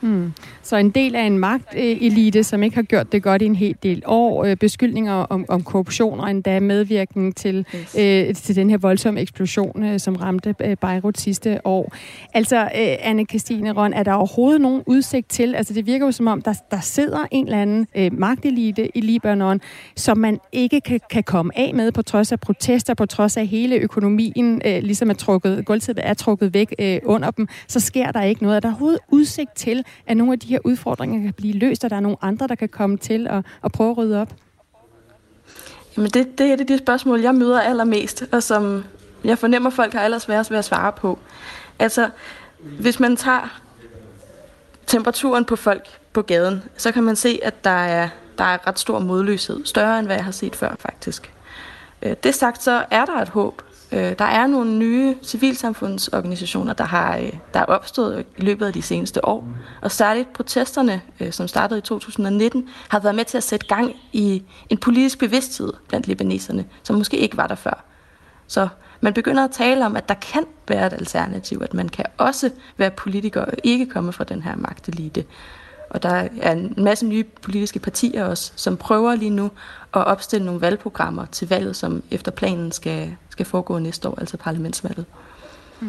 Mm. 0.00 0.32
Så 0.62 0.76
en 0.76 0.90
del 0.90 1.16
af 1.16 1.22
en 1.22 1.38
magtelite, 1.38 2.44
som 2.44 2.62
ikke 2.62 2.76
har 2.76 2.82
gjort 2.82 3.12
det 3.12 3.22
godt 3.22 3.42
i 3.42 3.44
en 3.44 3.56
hel 3.56 3.76
del 3.82 4.02
år, 4.06 4.44
øh, 4.44 4.56
beskyldninger 4.56 5.12
om, 5.12 5.44
om 5.48 5.62
korruption 5.62 6.20
og 6.20 6.30
endda 6.30 6.60
medvirkning 6.60 7.36
til, 7.36 7.66
yes. 7.74 7.96
øh, 7.98 8.34
til 8.34 8.56
den 8.56 8.70
her 8.70 8.78
voldsomme 8.78 9.20
eksplosion, 9.20 9.84
øh, 9.84 10.00
som 10.00 10.16
ramte 10.16 10.54
øh, 10.60 10.76
Beirut 10.76 11.18
sidste 11.18 11.60
år. 11.64 11.94
Altså, 12.34 12.62
øh, 12.62 12.96
anne 13.00 13.24
Christine 13.24 13.72
Røn, 13.72 13.92
er 13.92 14.02
der 14.02 14.12
overhovedet 14.12 14.60
nogen 14.60 14.82
udsigt 14.86 15.28
til, 15.28 15.54
altså 15.54 15.74
det 15.74 15.86
virker 15.86 16.06
jo 16.06 16.12
som 16.12 16.26
om, 16.26 16.42
der, 16.42 16.54
der 16.70 16.80
sidder 16.80 17.18
en 17.30 17.44
eller 17.44 17.62
anden 17.62 17.86
øh, 17.94 18.18
magtelite 18.18 18.96
i 18.96 19.00
Libanon, 19.00 19.60
som 19.96 20.18
man 20.18 20.38
ikke 20.52 20.80
kan, 20.80 21.00
kan 21.10 21.22
komme 21.22 21.58
af 21.58 21.74
med 21.74 21.92
på 21.92 22.02
trods 22.02 22.32
af 22.32 22.40
protester, 22.40 22.94
på 22.94 23.06
trods 23.06 23.36
af 23.36 23.46
hele 23.46 23.76
økonomien, 23.76 24.62
øh, 24.64 24.82
ligesom 24.82 25.10
er 25.10 25.14
trukket, 25.14 25.64
gulvtæppet 25.64 26.06
er 26.06 26.14
trukket 26.14 26.54
væk 26.54 26.74
øh, 26.78 26.98
under 27.04 27.30
dem, 27.30 27.48
så 27.68 27.80
sker 27.80 28.12
der 28.12 28.22
ikke 28.22 28.42
noget. 28.42 28.56
Er 28.56 28.60
der 28.60 28.68
overhovedet 28.68 29.00
udsigt 29.08 29.54
til, 29.56 29.84
at 30.06 30.16
nogle 30.16 30.32
af 30.32 30.38
de 30.38 30.46
her 30.46 30.58
udfordringer 30.64 31.22
kan 31.22 31.32
blive 31.32 31.52
løst, 31.58 31.84
og 31.84 31.90
der 31.90 31.96
er 31.96 32.00
nogle 32.00 32.16
andre, 32.22 32.46
der 32.46 32.54
kan 32.54 32.68
komme 32.68 32.96
til 32.96 33.26
at, 33.26 33.46
at 33.64 33.72
prøve 33.72 33.90
at 33.90 33.98
rydde 33.98 34.20
op? 34.20 34.34
Jamen 35.96 36.10
det, 36.10 36.38
det 36.38 36.52
er 36.52 36.56
det 36.56 36.68
de 36.68 36.78
spørgsmål, 36.78 37.20
jeg 37.20 37.34
møder 37.34 37.60
allermest, 37.60 38.24
og 38.32 38.42
som 38.42 38.84
jeg 39.24 39.38
fornemmer, 39.38 39.70
folk 39.70 39.92
har 39.92 40.00
allersværest 40.00 40.50
ved 40.50 40.58
at 40.58 40.64
svare 40.64 40.92
på. 40.92 41.18
Altså, 41.78 42.10
hvis 42.80 43.00
man 43.00 43.16
tager 43.16 43.60
temperaturen 44.86 45.44
på 45.44 45.56
folk 45.56 45.88
på 46.12 46.22
gaden, 46.22 46.62
så 46.76 46.92
kan 46.92 47.02
man 47.02 47.16
se, 47.16 47.40
at 47.42 47.64
der 47.64 47.70
er, 47.70 48.08
der 48.38 48.44
er 48.44 48.66
ret 48.66 48.78
stor 48.78 48.98
modløshed. 48.98 49.64
Større 49.64 49.98
end 49.98 50.06
hvad 50.06 50.16
jeg 50.16 50.24
har 50.24 50.32
set 50.32 50.56
før, 50.56 50.74
faktisk. 50.78 51.32
Øh, 52.02 52.16
det 52.22 52.34
sagt, 52.34 52.62
så 52.62 52.84
er 52.90 53.04
der 53.04 53.16
et 53.16 53.28
håb. 53.28 53.62
Øh, 53.92 54.18
der 54.18 54.24
er 54.24 54.46
nogle 54.46 54.78
nye 54.78 55.16
civilsamfundsorganisationer, 55.22 56.72
der 56.72 56.84
har 56.84 57.16
øh, 57.16 57.32
der 57.54 57.60
er 57.60 57.64
opstået 57.64 58.24
i 58.36 58.40
løbet 58.40 58.66
af 58.66 58.72
de 58.72 58.82
seneste 58.82 59.24
år. 59.24 59.48
Og 59.82 59.90
særligt 59.90 60.32
protesterne, 60.32 61.00
øh, 61.20 61.32
som 61.32 61.48
startede 61.48 61.78
i 61.78 61.82
2019, 61.82 62.68
har 62.88 63.00
været 63.00 63.14
med 63.14 63.24
til 63.24 63.36
at 63.36 63.42
sætte 63.42 63.66
gang 63.66 63.96
i 64.12 64.42
en 64.68 64.78
politisk 64.78 65.18
bevidsthed 65.18 65.72
blandt 65.88 66.06
libaneserne, 66.06 66.64
som 66.82 66.96
måske 66.96 67.16
ikke 67.16 67.36
var 67.36 67.46
der 67.46 67.54
før. 67.54 67.84
Så 68.46 68.68
man 69.00 69.14
begynder 69.14 69.44
at 69.44 69.50
tale 69.50 69.86
om, 69.86 69.96
at 69.96 70.08
der 70.08 70.14
kan 70.14 70.44
være 70.68 70.86
et 70.86 70.92
alternativ, 70.92 71.60
at 71.62 71.74
man 71.74 71.88
kan 71.88 72.04
også 72.18 72.50
være 72.76 72.90
politiker 72.90 73.40
og 73.40 73.52
ikke 73.64 73.86
komme 73.86 74.12
fra 74.12 74.24
den 74.24 74.42
her 74.42 74.56
magtelite. 74.56 75.24
Og 75.90 76.02
der 76.02 76.28
er 76.40 76.52
en 76.52 76.74
masse 76.76 77.06
nye 77.06 77.24
politiske 77.42 77.78
partier 77.78 78.24
også, 78.24 78.52
som 78.56 78.76
prøver 78.76 79.14
lige 79.14 79.30
nu 79.30 79.44
at 79.94 80.04
opstille 80.04 80.46
nogle 80.46 80.60
valgprogrammer 80.60 81.26
til 81.26 81.48
valget, 81.48 81.76
som 81.76 82.02
efter 82.10 82.30
planen 82.30 82.72
skal, 82.72 83.16
skal 83.30 83.46
foregå 83.46 83.78
næste 83.78 84.08
år, 84.08 84.14
altså 84.18 84.36
parlamentsvalget. 84.36 85.04
Mm. 85.80 85.88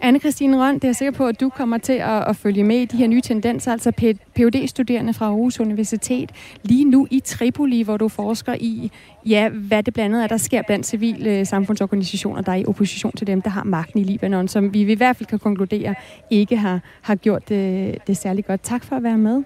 Anne-Christine 0.00 0.56
Røn, 0.56 0.74
det 0.74 0.84
er 0.84 0.88
jeg 0.88 0.96
sikker 0.96 1.12
på, 1.12 1.26
at 1.26 1.40
du 1.40 1.48
kommer 1.48 1.78
til 1.78 1.92
at, 1.92 2.28
at 2.28 2.36
følge 2.36 2.64
med 2.64 2.76
i 2.76 2.84
de 2.84 2.96
her 2.96 3.06
nye 3.06 3.20
tendenser, 3.20 3.72
altså 3.72 3.90
phd 4.36 4.68
studerende 4.68 5.14
fra 5.14 5.26
Aarhus 5.26 5.60
Universitet, 5.60 6.32
lige 6.62 6.84
nu 6.84 7.06
i 7.10 7.20
Tripoli, 7.20 7.82
hvor 7.82 7.96
du 7.96 8.08
forsker 8.08 8.54
i, 8.60 8.90
ja, 9.26 9.48
hvad 9.48 9.82
det 9.82 9.94
blandt 9.94 10.14
andet 10.14 10.24
er, 10.24 10.28
der 10.28 10.36
sker 10.36 10.62
blandt 10.66 10.86
civile 10.86 11.38
øh, 11.38 11.46
samfundsorganisationer, 11.46 12.40
der 12.40 12.52
er 12.52 12.56
i 12.56 12.64
opposition 12.64 13.12
til 13.12 13.26
dem, 13.26 13.42
der 13.42 13.50
har 13.50 13.64
magten 13.64 14.00
i 14.00 14.04
Libanon, 14.04 14.48
som 14.48 14.74
vi 14.74 14.80
i 14.80 14.94
hvert 14.94 15.16
fald 15.16 15.26
kan 15.26 15.38
konkludere 15.38 15.94
ikke 16.30 16.56
har, 16.56 16.80
har 17.02 17.14
gjort 17.14 17.48
det, 17.48 17.98
det 18.06 18.16
særlig 18.16 18.46
godt. 18.46 18.62
Tak 18.62 18.84
for 18.84 18.96
at 18.96 19.02
være 19.02 19.18
med. 19.18 19.42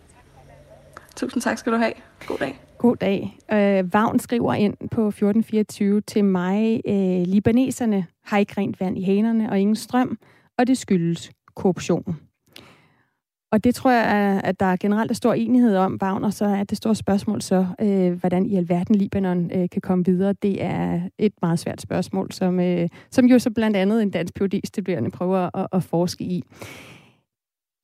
Tusind 1.16 1.43
tak 1.43 1.59
skal 1.59 1.73
du 1.73 1.79
have. 1.79 1.93
God 2.27 2.38
dag. 2.38 2.69
God 2.81 2.97
dag. 2.97 3.38
Øh, 3.53 3.95
Vagn 3.95 4.19
skriver 4.19 4.55
ind 4.55 4.77
på 4.77 5.09
1424 5.09 6.01
til 6.01 6.25
mig, 6.25 6.81
øh, 6.87 7.27
libaneserne 7.27 8.07
har 8.25 8.38
ikke 8.38 8.55
rent 8.59 8.81
vand 8.81 8.99
i 8.99 9.03
hanerne 9.03 9.51
og 9.51 9.61
ingen 9.61 9.77
strøm, 9.77 10.19
og 10.59 10.66
det 10.66 10.79
skyldes 10.79 11.31
korruption. 11.55 12.16
Og 13.53 13.64
det 13.64 13.75
tror 13.75 13.90
jeg, 13.90 14.40
at 14.45 14.61
der 14.61 14.77
generelt 14.77 15.11
er 15.11 15.14
stor 15.14 15.35
enighed 15.35 15.77
om, 15.77 15.99
og 16.03 16.33
så 16.33 16.45
er 16.45 16.64
det 16.64 16.79
store 16.79 16.95
spørgsmål 16.95 17.43
så, 17.43 17.66
øh, 17.81 18.12
hvordan 18.12 18.47
i 18.47 18.57
alverden 18.57 18.95
Libanon 18.95 19.51
øh, 19.55 19.69
kan 19.69 19.83
komme 19.83 20.05
videre. 20.05 20.33
Det 20.33 20.64
er 20.64 21.01
et 21.19 21.33
meget 21.43 21.59
svært 21.59 21.81
spørgsmål, 21.81 22.33
som, 22.33 22.61
øh, 22.61 22.88
som 23.11 23.27
jo 23.27 23.38
så 23.38 23.51
blandt 23.51 23.77
andet 23.77 24.03
en 24.03 24.11
dansk 24.11 24.35
phd 24.35 24.61
studerende 24.64 25.11
prøver 25.11 25.57
at, 25.57 25.66
at 25.73 25.83
forske 25.83 26.25
i. 26.25 26.45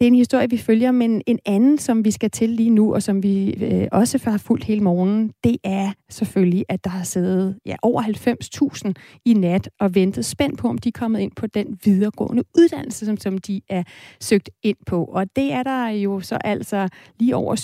Det 0.00 0.06
er 0.06 0.08
en 0.08 0.14
historie, 0.14 0.50
vi 0.50 0.56
følger, 0.56 0.92
men 0.92 1.22
en 1.26 1.38
anden, 1.46 1.78
som 1.78 2.04
vi 2.04 2.10
skal 2.10 2.30
til 2.30 2.48
lige 2.48 2.70
nu, 2.70 2.94
og 2.94 3.02
som 3.02 3.22
vi 3.22 3.54
øh, 3.64 3.88
også 3.92 4.30
har 4.30 4.38
fulgt 4.38 4.64
hele 4.64 4.80
morgenen, 4.80 5.32
det 5.44 5.56
er 5.64 5.92
selvfølgelig, 6.10 6.64
at 6.68 6.84
der 6.84 6.90
har 6.90 7.04
siddet 7.04 7.58
ja, 7.66 7.76
over 7.82 8.02
90.000 8.02 8.92
i 9.24 9.32
nat 9.32 9.70
og 9.80 9.94
ventet 9.94 10.24
spændt 10.24 10.58
på, 10.58 10.68
om 10.68 10.78
de 10.78 10.88
er 10.88 10.98
kommet 10.98 11.20
ind 11.20 11.32
på 11.32 11.46
den 11.46 11.78
videregående 11.84 12.42
uddannelse, 12.58 13.06
som, 13.06 13.16
som 13.16 13.38
de 13.38 13.60
er 13.68 13.82
søgt 14.20 14.50
ind 14.62 14.76
på. 14.86 15.04
Og 15.04 15.36
det 15.36 15.52
er 15.52 15.62
der 15.62 15.88
jo 15.88 16.20
så 16.20 16.38
altså 16.44 16.88
lige 17.18 17.36
over 17.36 17.54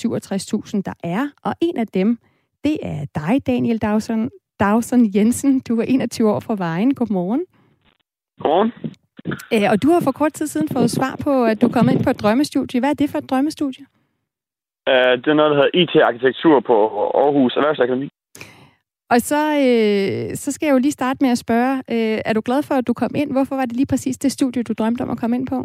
67.000, 0.74 0.82
der 0.84 0.94
er. 1.04 1.28
Og 1.44 1.54
en 1.60 1.76
af 1.76 1.86
dem, 1.86 2.18
det 2.64 2.78
er 2.82 3.04
dig, 3.14 3.46
Daniel 3.46 3.78
Dawson, 3.78 4.30
Dawson 4.60 5.14
Jensen. 5.14 5.60
Du 5.60 5.80
er 5.80 5.84
21 5.84 6.30
år 6.30 6.40
fra 6.40 6.54
Vejen. 6.58 6.94
Godmorgen. 6.94 7.44
Godmorgen. 8.40 8.72
Øh, 9.26 9.66
og 9.72 9.82
du 9.82 9.88
har 9.90 10.00
for 10.00 10.12
kort 10.12 10.32
tid 10.32 10.46
siden 10.46 10.68
fået 10.68 10.90
svar 10.90 11.14
på, 11.24 11.44
at 11.44 11.60
du 11.60 11.66
er 11.66 11.72
kommet 11.72 11.92
ind 11.92 12.04
på 12.04 12.10
et 12.10 12.22
drømmestudie. 12.22 12.80
Hvad 12.80 12.90
er 12.90 12.94
det 12.94 13.10
for 13.10 13.18
et 13.18 13.30
drømmestudie? 13.30 13.84
Uh, 14.90 15.14
det 15.22 15.28
er 15.28 15.34
noget, 15.34 15.50
der 15.50 15.56
hedder 15.56 15.78
IT-arkitektur 15.82 16.60
på 16.60 16.76
Aarhus 17.22 17.56
Erhvervsakademi. 17.56 18.08
Og 19.10 19.20
så, 19.20 19.42
øh, 19.64 20.36
så 20.36 20.52
skal 20.52 20.66
jeg 20.66 20.72
jo 20.72 20.78
lige 20.78 20.98
starte 21.00 21.18
med 21.20 21.30
at 21.30 21.38
spørge, 21.38 21.74
øh, 21.94 22.18
er 22.28 22.32
du 22.32 22.42
glad 22.44 22.62
for, 22.62 22.74
at 22.74 22.86
du 22.86 22.92
kom 22.92 23.12
ind? 23.14 23.32
Hvorfor 23.32 23.56
var 23.56 23.66
det 23.66 23.76
lige 23.76 23.92
præcis 23.92 24.16
det 24.18 24.32
studie, 24.32 24.62
du 24.62 24.72
drømte 24.72 25.02
om 25.02 25.10
at 25.10 25.18
komme 25.18 25.36
ind 25.36 25.46
på? 25.46 25.58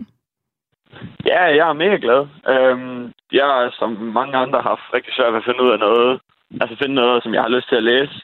Ja, 1.25 1.43
jeg 1.59 1.69
er 1.69 1.81
mega 1.83 1.97
glad. 2.05 2.21
Øhm, 2.53 3.11
jeg, 3.31 3.69
som 3.79 3.89
mange 4.19 4.37
andre, 4.43 4.61
har 4.61 4.69
haft 4.69 4.93
rigtig 4.93 5.13
svært 5.13 5.33
ved 5.33 5.41
at 5.41 5.47
finde 5.47 5.63
ud 5.65 5.71
af 5.75 5.79
noget. 5.79 6.19
Altså 6.61 6.75
finde 6.81 6.95
noget, 6.95 7.23
som 7.23 7.33
jeg 7.33 7.41
har 7.41 7.55
lyst 7.55 7.69
til 7.69 7.75
at 7.81 7.87
læse. 7.91 8.15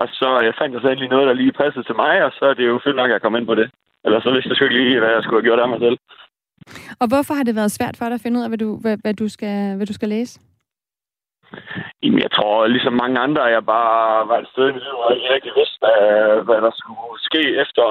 Og 0.00 0.06
så 0.18 0.28
jeg 0.46 0.54
fandt 0.58 0.74
jeg 0.74 0.82
så 0.82 0.88
endelig 0.88 1.10
noget, 1.10 1.26
der 1.28 1.40
lige 1.42 1.58
passede 1.62 1.84
til 1.86 1.96
mig, 2.02 2.14
og 2.26 2.32
så 2.38 2.44
er 2.50 2.54
det 2.54 2.66
jo 2.66 2.80
fedt 2.84 2.96
nok, 2.96 3.10
at 3.10 3.12
jeg 3.12 3.22
kom 3.22 3.36
ind 3.36 3.46
på 3.46 3.54
det. 3.54 3.70
Eller 4.04 4.20
så 4.20 4.30
vidste 4.30 4.48
jeg 4.48 4.56
sgu 4.56 4.64
ikke 4.64 4.78
lige, 4.78 4.98
hvad 5.00 5.12
jeg 5.16 5.22
skulle 5.22 5.40
have 5.40 5.48
gjort 5.48 5.62
af 5.64 5.68
mig 5.68 5.80
selv. 5.86 5.98
Og 7.00 7.06
hvorfor 7.10 7.34
har 7.34 7.44
det 7.44 7.54
været 7.56 7.76
svært 7.78 7.96
for 7.96 8.04
dig 8.04 8.14
at 8.14 8.24
finde 8.24 8.38
ud 8.38 8.44
af, 8.44 8.50
hvad 8.50 8.58
du, 8.58 8.70
hvad, 8.82 8.96
hvad 9.02 9.14
du, 9.14 9.28
skal, 9.28 9.76
hvad 9.76 9.86
du 9.86 9.92
skal 9.92 10.08
læse? 10.08 10.40
Jamen, 12.02 12.20
jeg 12.26 12.30
tror, 12.30 12.66
ligesom 12.66 12.92
mange 12.92 13.18
andre, 13.26 13.42
jeg 13.56 13.64
bare 13.66 14.28
var 14.28 14.38
et 14.38 14.48
sted 14.52 14.64
i 14.68 14.72
mit 14.72 14.82
liv, 14.88 14.96
og 15.04 15.16
ikke 15.16 15.34
rigtig 15.34 15.52
vidste, 15.58 15.76
hvad, 15.82 16.00
hvad 16.46 16.60
der 16.66 16.72
skulle 16.80 17.14
ske 17.28 17.42
efter 17.62 17.84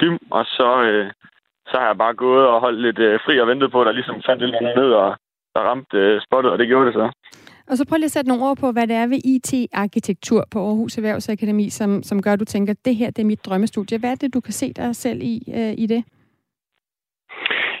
gym. 0.00 0.18
Og 0.30 0.44
så, 0.56 0.70
øh, 0.88 1.06
så 1.70 1.74
har 1.80 1.86
jeg 1.86 1.98
bare 1.98 2.14
gået 2.14 2.46
og 2.46 2.60
holdt 2.60 2.80
lidt 2.80 2.98
øh, 2.98 3.20
fri 3.24 3.40
og 3.40 3.46
ventet 3.46 3.72
på, 3.72 3.80
at 3.80 3.86
der 3.86 3.92
ligesom 3.92 4.22
fandt 4.26 4.42
lidt 4.42 4.62
ned 4.80 4.90
og 5.02 5.16
der 5.54 5.60
ramte 5.60 5.96
øh, 5.96 6.20
spottet, 6.26 6.52
og 6.52 6.58
det 6.58 6.66
gjorde 6.68 6.86
det 6.86 6.94
så. 6.94 7.06
Og 7.70 7.76
så 7.76 7.86
prøv 7.88 7.96
lige 7.96 8.04
at 8.04 8.16
sætte 8.16 8.28
nogle 8.28 8.44
ord 8.44 8.56
på, 8.56 8.72
hvad 8.72 8.86
det 8.86 8.96
er 8.96 9.06
ved 9.06 9.20
IT-arkitektur 9.34 10.44
på 10.50 10.58
Aarhus 10.66 10.96
Erhvervsakademi, 10.96 11.70
som, 11.70 12.02
som 12.02 12.22
gør, 12.22 12.32
at 12.32 12.40
du 12.40 12.44
tænker, 12.44 12.74
det 12.84 12.96
her 12.96 13.10
det 13.10 13.22
er 13.22 13.26
mit 13.32 13.46
drømmestudie. 13.46 13.98
Hvad 13.98 14.10
er 14.10 14.14
det, 14.14 14.34
du 14.34 14.40
kan 14.40 14.52
se 14.52 14.72
dig 14.72 14.96
selv 14.96 15.22
i, 15.22 15.34
øh, 15.58 15.74
i 15.84 15.86
det? 15.86 16.04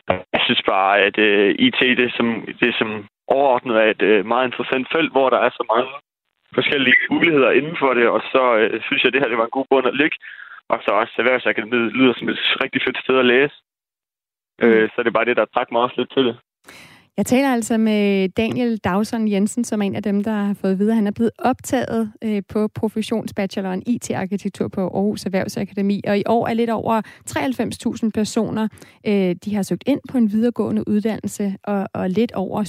Jeg 0.08 0.42
synes 0.46 0.62
bare, 0.66 0.98
at 0.98 1.18
øh, 1.18 1.54
IT 1.58 1.80
det 1.80 2.04
er, 2.04 2.14
som, 2.16 2.28
det 2.60 2.74
som 2.78 2.90
overordnet 3.28 3.76
er 3.76 3.88
et 3.90 4.02
øh, 4.02 4.26
meget 4.26 4.46
interessant 4.46 4.86
felt, 4.94 5.12
hvor 5.12 5.30
der 5.30 5.38
er 5.38 5.50
så 5.50 5.64
mange 5.74 5.90
forskellige 6.54 6.96
muligheder 7.10 7.50
inden 7.50 7.76
for 7.82 7.94
det, 7.94 8.06
og 8.08 8.20
så 8.32 8.42
øh, 8.56 8.82
synes 8.86 9.00
jeg, 9.02 9.08
at 9.08 9.12
det 9.12 9.22
her 9.22 9.28
det 9.28 9.38
var 9.38 9.48
en 9.48 9.58
god 9.58 9.66
bund 9.70 9.86
at 9.86 9.96
ligge. 10.02 10.16
Og 10.68 10.78
så 10.84 10.90
også 11.00 11.14
Erhvervsakademiet 11.18 11.92
lyder 11.92 12.14
som 12.16 12.28
et 12.28 12.38
rigtig 12.62 12.80
fedt 12.86 12.98
sted 13.04 13.18
at 13.18 13.30
læse. 13.34 13.54
Mm. 14.62 14.68
Øh, 14.68 14.88
så 14.90 14.96
det 14.98 15.08
er 15.08 15.18
bare 15.18 15.30
det, 15.30 15.36
der 15.36 15.52
trækker 15.54 15.72
mig 15.72 15.82
også 15.82 15.96
lidt 15.98 16.12
til 16.12 16.24
det. 16.28 16.36
Jeg 17.16 17.26
taler 17.26 17.48
altså 17.48 17.78
med 17.78 18.28
Daniel 18.28 18.76
Dawson 18.78 19.28
Jensen, 19.28 19.64
som 19.64 19.82
er 19.82 19.86
en 19.86 19.94
af 19.94 20.02
dem, 20.02 20.24
der 20.24 20.32
har 20.32 20.54
fået 20.54 20.78
videre. 20.78 20.94
Han 20.94 21.06
er 21.06 21.10
blevet 21.10 21.30
optaget 21.38 22.12
øh, 22.24 22.42
på 22.48 22.68
professionsbacheloren 22.68 23.82
IT-arkitektur 23.86 24.68
på 24.68 24.80
Aarhus 24.80 25.24
Erhvervsakademi, 25.24 26.02
og 26.06 26.18
i 26.18 26.22
år 26.26 26.48
er 26.48 26.54
lidt 26.54 26.70
over 26.70 27.02
93.000 28.04 28.10
personer, 28.14 28.68
øh, 29.06 29.36
de 29.44 29.54
har 29.54 29.62
søgt 29.62 29.84
ind 29.86 30.00
på 30.08 30.18
en 30.18 30.32
videregående 30.32 30.88
uddannelse, 30.88 31.56
og, 31.64 31.88
og 31.92 32.10
lidt 32.10 32.32
over 32.32 32.64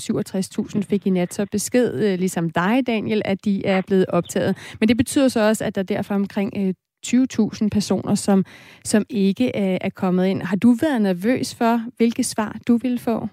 67.000 0.75 0.81
fik 0.89 1.08
i 1.08 1.10
nat 1.10 1.34
så 1.34 1.45
besked, 1.51 1.93
øh, 1.93 2.19
ligesom 2.19 2.49
dig, 2.49 2.88
Daniel, 2.88 3.21
at 3.25 3.45
de 3.45 3.65
er 3.65 3.81
blevet 3.88 4.05
optaget. 4.10 4.58
Men 4.79 4.89
det 4.89 4.97
betyder 4.97 5.27
så 5.27 5.47
også, 5.47 5.63
at 5.63 5.75
der 5.75 5.84
derfor 5.84 6.15
omkring 6.15 6.53
øh, 6.58 6.73
20.000 7.08 7.67
personer, 7.71 8.15
som, 8.15 8.45
som 8.84 9.05
ikke 9.10 9.45
øh, 9.45 9.77
er 9.81 9.89
kommet 9.89 10.25
ind. 10.25 10.41
Har 10.41 10.55
du 10.55 10.71
været 10.81 11.01
nervøs 11.01 11.55
for, 11.55 11.81
hvilke 11.97 12.23
svar 12.23 12.58
du 12.67 12.77
ville 12.77 12.99
få? 12.99 13.27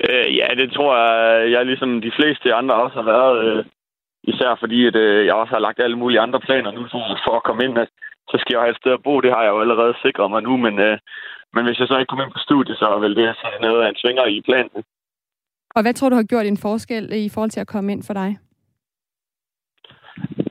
Øh, 0.00 0.36
ja, 0.36 0.48
det 0.56 0.72
tror 0.72 0.92
jeg, 0.96 1.50
jeg 1.50 1.66
ligesom 1.66 2.00
de 2.00 2.12
fleste 2.18 2.54
andre 2.54 2.74
også 2.74 2.96
har 3.02 3.08
været. 3.14 3.44
Øh, 3.44 3.64
især 4.22 4.54
fordi, 4.60 4.86
at 4.86 4.96
øh, 4.96 5.26
jeg 5.26 5.34
også 5.34 5.52
har 5.54 5.60
lagt 5.66 5.80
alle 5.80 5.98
mulige 5.98 6.20
andre 6.20 6.40
planer 6.40 6.70
nu 6.70 6.82
for, 7.24 7.36
at 7.36 7.42
komme 7.42 7.64
ind. 7.64 7.78
At, 7.78 7.88
så 8.30 8.36
skal 8.40 8.54
jeg 8.54 8.60
have 8.60 8.70
et 8.70 8.80
sted 8.82 8.92
at 8.92 9.02
bo. 9.02 9.20
Det 9.20 9.30
har 9.30 9.42
jeg 9.42 9.50
jo 9.50 9.60
allerede 9.60 9.94
sikret 10.02 10.30
mig 10.30 10.42
nu. 10.42 10.56
Men, 10.56 10.78
øh, 10.78 10.98
men 11.54 11.64
hvis 11.64 11.78
jeg 11.80 11.88
så 11.88 11.98
ikke 11.98 12.10
kommer 12.10 12.24
ind 12.24 12.32
på 12.32 12.46
studiet, 12.46 12.78
så 12.78 12.98
vil 12.98 13.16
det 13.16 13.36
så 13.36 13.46
noget 13.60 13.82
af 13.82 13.88
en 13.88 14.00
svinger 14.02 14.26
i 14.26 14.40
planen. 14.40 14.84
Og 15.76 15.82
hvad 15.82 15.94
tror 15.94 16.08
du 16.08 16.16
har 16.16 16.30
gjort 16.32 16.46
en 16.46 16.62
forskel 16.66 17.04
i 17.12 17.28
forhold 17.34 17.50
til 17.50 17.60
at 17.60 17.72
komme 17.74 17.92
ind 17.92 18.02
for 18.02 18.14
dig? 18.14 18.30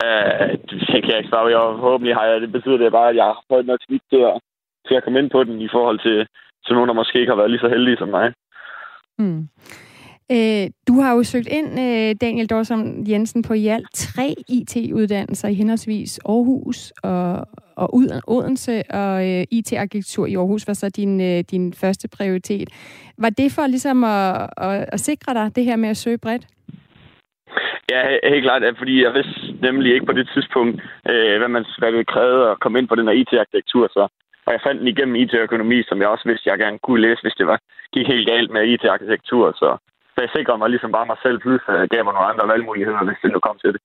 Uh, 0.06 0.50
det 0.70 1.00
kan 1.02 1.12
jeg 1.12 1.18
ikke 1.18 1.30
svare 1.30 1.48
Jeg 1.48 1.80
håber, 1.86 2.14
har 2.14 2.26
jeg, 2.26 2.42
det 2.42 2.52
betyder 2.52 2.78
det 2.78 2.92
bare, 2.92 3.10
at 3.10 3.16
jeg 3.16 3.26
har 3.26 3.44
fået 3.52 3.66
noget 3.66 3.82
til 4.10 4.22
at, 4.32 4.40
til 4.88 4.96
at 4.96 5.04
komme 5.04 5.20
ind 5.20 5.30
på 5.30 5.44
den 5.44 5.62
i 5.62 5.70
forhold 5.72 6.00
til, 6.00 6.28
til 6.66 6.74
nogen, 6.76 6.88
der 6.88 6.94
måske 7.02 7.20
ikke 7.20 7.32
har 7.32 7.42
været 7.42 7.52
lige 7.52 7.66
så 7.66 7.70
heldige 7.70 7.98
som 7.98 8.08
mig. 8.08 8.34
Mm. 9.20 9.48
Øh, 10.32 10.70
du 10.88 10.94
har 11.02 11.16
jo 11.16 11.24
søgt 11.24 11.48
ind, 11.48 11.80
øh, 11.80 12.16
Daniel 12.22 12.48
Dorsom 12.50 13.04
Jensen, 13.08 13.42
på 13.44 13.54
i 13.54 13.68
alt 13.68 13.88
tre 13.94 14.36
IT-uddannelser 14.50 15.48
i 15.48 15.54
henholdsvis 15.54 16.20
Aarhus 16.26 16.92
og, 17.04 17.48
og 17.76 17.90
Odense, 18.28 18.84
og 18.90 19.30
øh, 19.30 19.44
IT-arkitektur 19.52 20.26
i 20.26 20.36
Aarhus 20.36 20.68
var 20.68 20.74
så 20.74 20.90
din, 20.90 21.22
øh, 21.22 21.44
din 21.52 21.74
første 21.74 22.08
prioritet. 22.18 22.70
Var 23.18 23.30
det 23.30 23.52
for 23.52 23.68
ligesom 23.68 24.04
at, 24.04 24.50
at, 24.58 24.86
at 24.94 25.00
sikre 25.00 25.34
dig 25.34 25.56
det 25.56 25.64
her 25.66 25.76
med 25.76 25.90
at 25.90 25.98
søge 25.98 26.18
bredt? 26.18 26.48
Ja, 27.92 28.02
helt 28.34 28.46
klart, 28.46 28.78
fordi 28.78 29.04
jeg 29.04 29.14
vidste 29.14 29.62
nemlig 29.62 29.94
ikke 29.94 30.06
på 30.06 30.14
det 30.20 30.30
tidspunkt, 30.34 30.82
øh, 31.12 31.38
hvad, 31.40 31.48
man, 31.48 31.66
hvad 31.78 31.92
det 31.92 32.08
krævede 32.08 32.50
at 32.52 32.60
komme 32.60 32.80
ind 32.80 32.88
på 32.88 32.96
den 32.96 33.08
her 33.08 33.14
IT-arkitektur. 33.22 33.88
Så 33.88 34.08
og 34.52 34.56
jeg 34.56 34.66
fandt 34.68 34.80
den 34.82 34.94
igennem 34.94 35.16
IT-økonomi, 35.24 35.80
som 35.90 35.98
jeg 36.02 36.10
også 36.14 36.26
vidste, 36.30 36.50
jeg 36.50 36.58
gerne 36.64 36.80
kunne 36.86 37.02
læse, 37.06 37.22
hvis 37.22 37.38
det 37.40 37.48
var, 37.52 37.60
gik 37.94 38.08
helt 38.08 38.28
galt 38.32 38.52
med 38.52 38.68
IT-arkitektur. 38.74 39.46
Så, 39.62 39.70
så 40.14 40.18
jeg 40.24 40.30
sikrede 40.36 40.58
mig 40.58 40.70
ligesom 40.70 40.92
bare 40.92 41.10
mig 41.12 41.20
selv, 41.26 41.38
plus 41.40 41.62
jeg 41.68 41.90
gav 41.94 42.04
mig 42.04 42.14
nogle 42.14 42.30
andre 42.32 42.48
valgmuligheder, 42.54 43.04
hvis 43.08 43.22
det 43.24 43.32
nu 43.32 43.40
kom 43.40 43.58
til 43.64 43.72
det. 43.74 43.82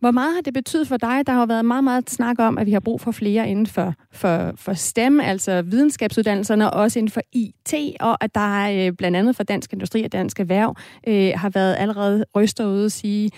Hvor 0.00 0.10
meget 0.10 0.34
har 0.34 0.40
det 0.40 0.54
betydet 0.54 0.88
for 0.88 0.96
dig? 0.96 1.26
Der 1.26 1.32
har 1.32 1.46
været 1.46 1.64
meget, 1.64 1.84
meget 1.84 2.10
snak 2.10 2.38
om, 2.38 2.58
at 2.58 2.66
vi 2.66 2.72
har 2.72 2.80
brug 2.80 3.00
for 3.00 3.10
flere 3.10 3.48
inden 3.48 3.66
for, 3.66 3.94
for, 4.12 4.52
for 4.56 4.72
STEM, 4.72 5.20
altså 5.20 5.62
videnskabsuddannelserne, 5.62 6.70
og 6.70 6.80
også 6.80 6.98
inden 6.98 7.12
for 7.12 7.20
IT, 7.32 7.74
og 8.00 8.24
at 8.24 8.34
der 8.34 8.86
øh, 8.86 8.92
blandt 8.98 9.16
andet 9.16 9.36
for 9.36 9.42
Dansk 9.42 9.72
Industri 9.72 10.04
og 10.04 10.12
Dansk 10.12 10.40
Erhverv 10.40 10.76
øh, 11.08 11.32
har 11.36 11.50
været 11.54 11.76
allerede 11.78 12.24
ryster 12.36 12.66
ude 12.66 12.84
og 12.84 12.90
sige, 12.90 13.30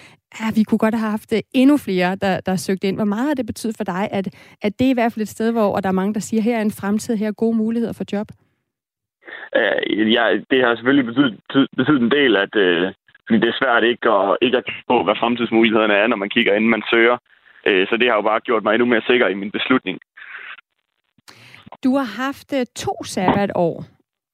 at 0.48 0.56
vi 0.56 0.62
kunne 0.62 0.78
godt 0.78 0.94
have 0.94 1.10
haft 1.10 1.32
øh, 1.32 1.40
endnu 1.54 1.76
flere, 1.76 2.16
der, 2.16 2.40
der 2.40 2.56
søgte 2.56 2.88
ind. 2.88 2.96
Hvor 2.96 3.04
meget 3.04 3.26
har 3.28 3.34
det 3.34 3.46
betydet 3.46 3.76
for 3.76 3.84
dig, 3.84 4.08
at, 4.10 4.28
at 4.62 4.78
det 4.78 4.86
er 4.86 4.90
i 4.90 4.94
hvert 4.94 5.12
fald 5.12 5.22
et 5.22 5.28
sted, 5.28 5.52
hvor 5.52 5.76
og 5.76 5.82
der 5.82 5.88
er 5.88 5.92
mange, 5.92 6.14
der 6.14 6.20
siger, 6.20 6.42
her 6.42 6.56
er 6.56 6.62
en 6.62 6.70
fremtid, 6.70 7.16
her 7.16 7.28
er 7.28 7.32
gode 7.32 7.56
muligheder 7.56 7.92
for 7.92 8.04
job? 8.12 8.28
Øh, 9.56 10.12
ja, 10.12 10.24
det 10.50 10.62
har 10.64 10.74
selvfølgelig 10.76 11.06
betydet, 11.06 11.40
betydet 11.76 12.02
en 12.02 12.10
del, 12.10 12.36
at, 12.36 12.54
uh, 12.56 12.92
fordi 13.32 13.46
det 13.46 13.54
er 13.54 13.62
svært 13.62 13.84
ikke 13.84 14.10
at, 14.10 14.36
ikke 14.42 14.56
at 14.56 14.64
kigge 14.64 14.84
på, 14.88 15.04
hvad 15.04 15.16
fremtidsmulighederne 15.20 15.94
er, 15.94 16.06
når 16.06 16.16
man 16.16 16.30
kigger, 16.30 16.54
inden 16.54 16.70
man 16.70 16.82
søger. 16.90 17.16
Uh, 17.68 17.82
så 17.88 17.96
det 18.00 18.08
har 18.08 18.16
jo 18.16 18.22
bare 18.30 18.40
gjort 18.40 18.62
mig 18.64 18.72
endnu 18.74 18.86
mere 18.86 19.02
sikker 19.06 19.26
i 19.28 19.34
min 19.34 19.50
beslutning. 19.50 19.98
Du 21.84 21.96
har 21.96 22.08
haft 22.24 22.52
uh, 22.52 22.62
to 22.76 22.94
sabbatår, 23.04 23.84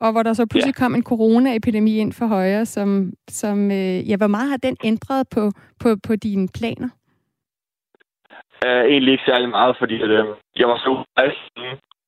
og 0.01 0.13
hvor 0.13 0.23
der 0.23 0.33
så 0.33 0.47
pludselig 0.47 0.75
ja. 0.79 0.83
kom 0.83 0.95
en 0.95 1.09
coronaepidemi 1.11 1.99
ind 1.99 2.13
for 2.13 2.27
højre, 2.27 2.67
som, 2.67 3.13
som 3.29 3.71
øh, 3.71 4.11
ja, 4.11 4.17
hvor 4.17 4.27
meget 4.27 4.51
har 4.51 4.57
den 4.57 4.77
ændret 4.85 5.27
på, 5.35 5.53
på, 5.83 5.89
på 6.07 6.17
dine 6.17 6.49
planer? 6.59 6.91
Uh, 8.67 8.85
egentlig 8.93 9.13
ikke 9.13 9.31
særlig 9.31 9.49
meget, 9.49 9.77
fordi 9.79 10.03
at, 10.03 10.11
uh, 10.21 10.27
jeg 10.57 10.69
var 10.69 10.79
så 10.79 10.91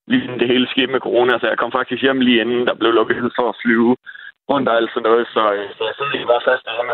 lige 0.06 0.38
det 0.40 0.48
hele 0.48 0.66
skete 0.70 0.92
med 0.92 1.00
corona, 1.00 1.38
så 1.38 1.46
jeg 1.48 1.58
kom 1.58 1.72
faktisk 1.72 2.02
hjem 2.02 2.20
lige 2.20 2.40
inden, 2.40 2.66
der 2.66 2.74
blev 2.74 2.92
lukket 2.92 3.32
for 3.38 3.48
at 3.48 3.58
flyve 3.62 3.96
rundt 4.50 4.68
og 4.68 4.76
alt 4.78 4.90
sådan 4.90 5.06
noget, 5.08 5.24
så, 5.34 5.42
øh, 5.56 5.66
så 5.76 5.82
jeg 5.88 5.94
sidder 5.96 6.14
ikke 6.16 6.32
bare 6.32 6.46
fast 6.48 6.64
derhjemme 6.66 6.92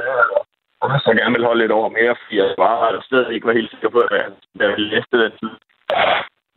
og 0.82 0.88
så 1.04 1.10
gerne 1.18 1.34
vil 1.36 1.44
holde 1.48 1.62
lidt 1.62 1.72
over 1.78 1.88
mere, 1.98 2.14
fordi 2.20 2.36
jeg 2.38 2.54
bare 2.58 3.02
stadig 3.02 3.34
ikke 3.34 3.46
var 3.46 3.58
helt 3.58 3.70
sikker 3.70 3.88
på, 3.88 3.98
at 3.98 4.32
jeg 4.60 4.68
ville 4.68 4.90
læse 4.92 5.06
den 5.12 5.32
tid. 5.40 5.52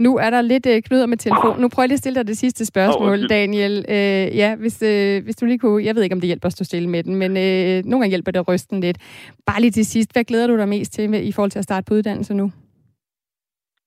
Nu 0.06 0.18
er 0.18 0.30
der 0.30 0.42
lidt 0.42 0.66
øh, 0.66 0.82
knuder 0.82 1.06
med 1.06 1.18
telefon. 1.18 1.60
Nu 1.62 1.70
prøver 1.70 1.84
jeg 1.84 1.90
lige 1.90 2.00
at 2.00 2.04
stille 2.04 2.20
dig 2.20 2.28
det 2.28 2.38
sidste 2.38 2.66
spørgsmål, 2.66 3.20
oh, 3.24 3.30
Daniel. 3.30 3.86
Øh, 3.90 4.26
ja, 4.42 4.56
hvis, 4.56 4.82
øh, 4.92 5.24
hvis 5.24 5.36
du 5.36 5.46
lige 5.46 5.60
kunne... 5.60 5.86
Jeg 5.86 5.96
ved 5.96 6.04
ikke, 6.04 6.14
om 6.14 6.22
det 6.22 6.28
hjælper 6.28 6.48
at 6.48 6.54
stå 6.54 6.64
stille 6.64 6.90
med 6.90 7.04
den, 7.04 7.16
men 7.16 7.32
øh, 7.38 7.76
nogle 7.86 8.02
gange 8.02 8.10
hjælper 8.10 8.32
det 8.32 8.40
at 8.40 8.48
ryste 8.48 8.76
den 8.76 8.82
lidt. 8.82 8.98
Bare 9.46 9.62
lige 9.62 9.72
til 9.72 9.86
sidst. 9.86 10.14
Hvad 10.14 10.24
glæder 10.24 10.48
du 10.48 10.58
dig 10.58 10.70
mest 10.70 10.94
til 10.94 11.10
med, 11.10 11.22
i 11.24 11.32
forhold 11.32 11.52
til 11.52 11.60
at 11.60 11.64
starte 11.70 11.86
på 11.88 11.94
uddannelse 11.94 12.34
nu? 12.34 12.52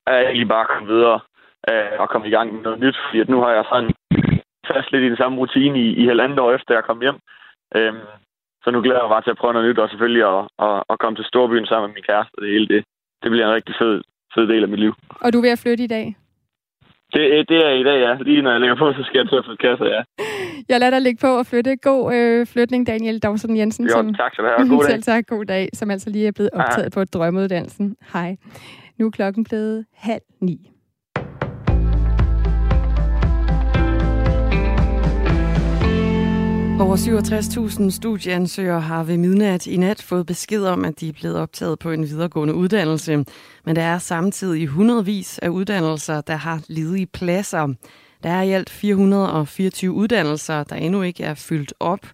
Jeg 0.07 0.15
er 0.15 0.27
egentlig 0.27 0.47
bare 0.47 0.65
komme 0.65 0.87
videre 0.93 1.19
øh, 1.69 1.99
og 1.99 2.09
komme 2.09 2.27
i 2.27 2.31
gang 2.31 2.53
med 2.53 2.61
noget 2.61 2.79
nyt, 2.79 2.97
fordi 3.05 3.19
at 3.19 3.29
nu 3.29 3.41
har 3.41 3.51
jeg 3.51 3.65
sådan 3.71 3.93
fast 4.71 4.91
lidt 4.91 5.03
i 5.03 5.11
den 5.13 5.21
samme 5.21 5.37
rutine 5.37 5.77
i, 5.85 5.87
i 6.01 6.03
halvandet 6.11 6.39
år 6.39 6.51
efter 6.51 6.73
jeg 6.73 6.83
kom 6.83 7.01
hjem. 7.01 7.17
Øh, 7.77 7.93
så 8.63 8.67
nu 8.71 8.81
glæder 8.81 8.99
jeg 8.99 9.05
mig 9.07 9.15
bare 9.15 9.25
til 9.25 9.35
at 9.35 9.41
prøve 9.41 9.53
noget 9.53 9.67
nyt, 9.69 9.79
og 9.83 9.89
selvfølgelig 9.89 10.25
at, 10.33 10.41
at, 10.65 10.83
at 10.91 10.99
komme 10.99 11.15
til 11.17 11.25
Storbyen 11.25 11.65
sammen 11.65 11.87
med 11.87 11.95
min 11.95 12.07
kæreste. 12.09 12.35
Det 12.41 12.49
hele 12.55 12.67
det, 12.73 12.81
det 13.21 13.31
bliver 13.31 13.47
en 13.47 13.57
rigtig 13.57 13.75
fed, 13.81 13.95
fed 14.35 14.45
del 14.51 14.63
af 14.63 14.69
mit 14.69 14.83
liv. 14.85 14.93
Og 15.23 15.33
du 15.33 15.37
er 15.37 15.45
ved 15.45 15.55
at 15.57 15.63
flytte 15.63 15.83
i 15.83 15.93
dag? 15.97 16.05
Det, 17.13 17.49
det 17.49 17.59
er 17.67 17.73
i 17.81 17.83
dag, 17.83 17.99
ja. 18.07 18.13
Lige 18.27 18.41
når 18.41 18.51
jeg 18.51 18.59
lægger 18.59 18.75
på, 18.75 18.93
så 18.93 19.03
skal 19.03 19.17
jeg 19.19 19.29
til 19.29 19.41
at 19.41 19.45
få 19.45 19.55
kasser, 19.55 19.85
ja. 19.95 20.01
Jeg 20.69 20.79
lader 20.79 20.91
dig 20.91 21.01
lægge 21.01 21.19
på 21.27 21.37
og 21.37 21.45
flytte. 21.45 21.75
God 21.75 22.13
øh, 22.15 22.47
flytning, 22.47 22.87
Daniel 22.87 23.19
Dawson 23.19 23.57
Jensen. 23.57 23.85
Jo, 23.85 23.91
som, 23.91 24.13
tak 24.13 24.33
skal 24.33 24.43
du 24.43 24.49
have. 24.49 24.69
God 24.69 24.83
dag. 24.87 24.91
Selv 24.91 25.03
tak, 25.03 25.27
god 25.27 25.45
dag, 25.45 25.69
som 25.73 25.91
altså 25.91 26.09
lige 26.09 26.27
er 26.27 26.31
blevet 26.31 26.49
optaget 26.53 26.95
Hej. 26.95 27.03
på 27.05 27.09
drømmeuddannelsen. 27.13 27.95
Hej. 28.13 28.35
Nu 28.99 29.05
er 29.05 29.11
klokken 29.11 29.43
blevet 29.43 29.85
halv 29.93 30.21
ni. 30.41 30.72
Over 36.83 36.95
67.000 36.95 37.89
studieansøgere 37.89 38.81
har 38.81 39.03
ved 39.03 39.17
midnat 39.17 39.67
i 39.67 39.77
nat 39.77 40.01
fået 40.01 40.25
besked 40.25 40.65
om, 40.65 40.85
at 40.85 40.99
de 40.99 41.09
er 41.09 41.13
blevet 41.13 41.37
optaget 41.37 41.79
på 41.79 41.91
en 41.91 42.03
videregående 42.03 42.53
uddannelse. 42.53 43.25
Men 43.65 43.75
der 43.75 43.81
er 43.81 43.97
samtidig 43.97 44.67
hundredvis 44.67 45.39
af 45.39 45.49
uddannelser, 45.49 46.21
der 46.21 46.35
har 46.35 46.61
ledige 46.67 47.05
pladser. 47.05 47.73
Der 48.23 48.29
er 48.29 48.41
i 48.41 48.51
alt 48.51 48.69
424 48.69 49.91
uddannelser, 49.91 50.63
der 50.63 50.75
endnu 50.75 51.01
ikke 51.01 51.23
er 51.23 51.33
fyldt 51.33 51.73
op. 51.79 52.07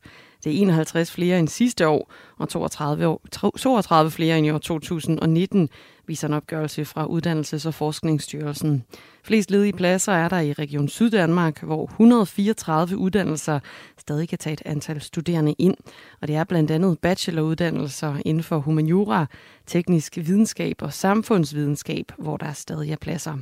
Det 0.44 0.56
er 0.56 0.62
51 0.62 1.12
flere 1.12 1.40
end 1.40 1.48
sidste 1.48 1.88
år, 1.88 2.12
og 2.38 2.50
32, 2.50 3.08
år, 3.08 3.22
32 3.58 4.12
flere 4.12 4.38
end 4.38 4.48
i 4.48 4.52
år 4.52 4.58
2019, 4.58 5.70
viser 6.10 6.28
en 6.28 6.34
opgørelse 6.34 6.86
fra 6.86 7.06
Uddannelses- 7.06 7.68
og 7.68 7.74
Forskningsstyrelsen. 7.74 8.84
Flest 9.24 9.52
ledige 9.52 9.74
pladser 9.74 10.14
er 10.14 10.30
der 10.30 10.40
i 10.40 10.54
Region 10.54 10.88
Syddanmark, 10.88 11.64
hvor 11.64 11.86
134 11.86 12.98
uddannelser 12.98 13.60
stadig 13.98 14.30
kan 14.30 14.38
tage 14.38 14.54
et 14.54 14.62
antal 14.66 15.02
studerende 15.02 15.54
ind. 15.58 15.76
Og 16.22 16.28
det 16.28 16.36
er 16.36 16.44
blandt 16.44 16.72
andet 16.72 17.00
bacheloruddannelser 17.00 18.16
inden 18.26 18.44
for 18.44 18.58
humaniora, 18.58 19.26
teknisk 19.68 20.18
videnskab 20.18 20.82
og 20.82 20.94
samfundsvidenskab, 20.94 22.12
hvor 22.18 22.38
der 22.38 22.54
stadig 22.54 22.92
er 22.92 22.98
pladser. 23.02 23.38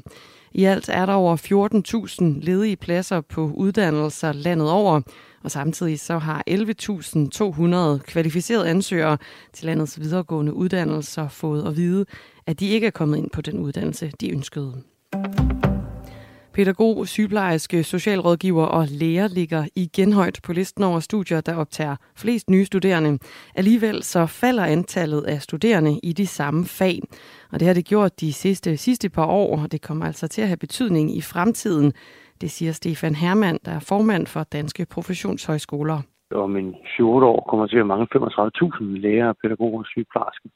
I 0.52 0.64
alt 0.64 0.90
er 0.90 1.06
der 1.06 1.14
over 1.14 1.38
14.000 2.38 2.46
ledige 2.46 2.76
pladser 2.76 3.22
på 3.22 3.52
uddannelser 3.56 4.32
landet 4.32 4.72
over, 4.72 5.02
og 5.44 5.52
samtidig 5.52 6.00
så 6.00 6.18
har 6.18 6.44
11.200 6.50 8.04
kvalificerede 8.04 8.70
ansøgere 8.70 9.18
til 9.54 9.66
landets 9.66 10.00
videregående 10.00 10.54
uddannelser 10.54 11.28
fået 11.28 11.68
at 11.68 11.78
vide, 11.78 12.06
at 12.48 12.60
de 12.60 12.68
ikke 12.70 12.88
er 12.88 12.92
kommet 12.92 13.18
ind 13.18 13.30
på 13.30 13.42
den 13.42 13.60
uddannelse, 13.60 14.12
de 14.22 14.32
ønskede. 14.32 14.74
Pædagog, 16.54 17.08
sygeplejerske, 17.08 17.84
socialrådgiver 17.84 18.66
og 18.66 18.86
læger 18.90 19.28
ligger 19.28 19.64
igen 19.76 20.14
højt 20.14 20.40
på 20.44 20.54
listen 20.54 20.84
over 20.84 21.00
studier, 21.00 21.42
der 21.42 21.56
optager 21.56 21.96
flest 22.16 22.50
nye 22.50 22.66
studerende. 22.66 23.20
Alligevel 23.56 24.04
så 24.04 24.26
falder 24.26 24.66
antallet 24.66 25.22
af 25.22 25.42
studerende 25.42 26.00
i 26.04 26.14
de 26.14 26.28
samme 26.28 26.66
fag. 26.66 27.00
Og 27.52 27.60
det 27.60 27.68
har 27.68 27.74
det 27.74 27.86
gjort 27.86 28.20
de 28.22 28.34
sidste, 28.34 28.78
sidste 28.78 29.10
par 29.10 29.26
år, 29.26 29.62
og 29.62 29.72
det 29.72 29.82
kommer 29.82 30.06
altså 30.06 30.28
til 30.28 30.42
at 30.42 30.48
have 30.48 30.58
betydning 30.58 31.18
i 31.18 31.22
fremtiden. 31.22 31.94
Det 32.42 32.52
siger 32.52 32.72
Stefan 32.72 33.16
Hermann, 33.16 33.60
der 33.66 33.72
er 33.72 33.80
formand 33.80 34.28
for 34.28 34.44
Danske 34.44 34.86
Professionshøjskoler. 34.92 36.02
Om 36.32 36.58
en 36.58 36.76
14 36.98 37.24
år 37.24 37.48
kommer 37.50 37.68
til 37.68 37.78
at 37.78 37.88
mange 37.88 38.08
35.000 38.16 38.84
læger, 38.84 39.34
pædagoger 39.42 39.80
og 39.80 39.86
sygeplejersker 39.86 40.50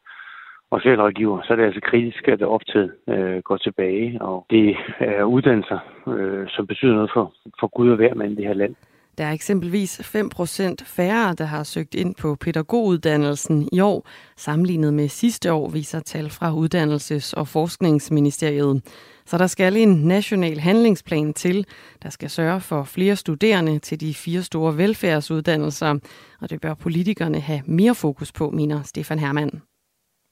og 0.71 0.79
socialrådgiver, 0.79 1.41
så 1.41 1.53
er 1.53 1.57
det 1.57 1.65
altså 1.65 1.81
kritisk, 1.84 2.27
at 2.27 2.41
optaget 2.41 2.91
øh, 3.07 3.38
går 3.43 3.57
tilbage. 3.57 4.21
Og 4.21 4.45
det 4.49 4.75
er 4.99 5.23
uddannelser, 5.23 5.79
øh, 6.07 6.47
som 6.49 6.67
betyder 6.67 6.93
noget 6.93 7.12
for, 7.13 7.34
for 7.60 7.67
Gud 7.67 7.89
og 7.89 7.95
hver 7.95 8.13
mand 8.13 8.31
i 8.31 8.36
det 8.36 8.47
her 8.47 8.53
land. 8.53 8.75
Der 9.17 9.25
er 9.25 9.31
eksempelvis 9.31 10.15
5% 10.15 10.75
færre, 10.86 11.34
der 11.34 11.45
har 11.45 11.63
søgt 11.63 11.95
ind 11.95 12.15
på 12.15 12.36
pædagoguddannelsen 12.36 13.69
i 13.73 13.79
år, 13.79 14.07
sammenlignet 14.36 14.93
med 14.93 15.07
sidste 15.07 15.53
år, 15.53 15.69
viser 15.69 15.99
tal 15.99 16.29
fra 16.29 16.51
Uddannelses- 16.51 17.34
og 17.38 17.47
Forskningsministeriet. 17.47 18.81
Så 19.25 19.38
der 19.38 19.47
skal 19.47 19.77
en 19.77 20.07
national 20.07 20.60
handlingsplan 20.60 21.34
til, 21.34 21.65
der 22.03 22.10
skal 22.10 22.29
sørge 22.29 22.62
for 22.62 22.84
flere 22.84 23.15
studerende 23.15 23.79
til 23.79 23.99
de 23.99 24.13
fire 24.13 24.41
store 24.41 24.77
velfærdsuddannelser, 24.77 25.99
og 26.41 26.49
det 26.49 26.62
bør 26.62 26.73
politikerne 26.73 27.39
have 27.39 27.62
mere 27.65 27.95
fokus 27.95 28.31
på, 28.31 28.49
mener 28.49 28.81
Stefan 28.84 29.19
Hermann 29.19 29.62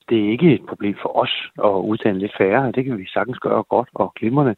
det 0.10 0.18
er 0.26 0.32
ikke 0.32 0.54
et 0.54 0.66
problem 0.70 0.96
for 1.02 1.18
os 1.24 1.34
at 1.68 1.76
uddanne 1.92 2.20
lidt 2.20 2.38
færre. 2.38 2.72
Det 2.72 2.86
kan 2.86 2.98
vi 2.98 3.06
sagtens 3.08 3.40
gøre 3.40 3.64
godt 3.64 3.90
og 3.94 4.14
glimrende. 4.20 4.56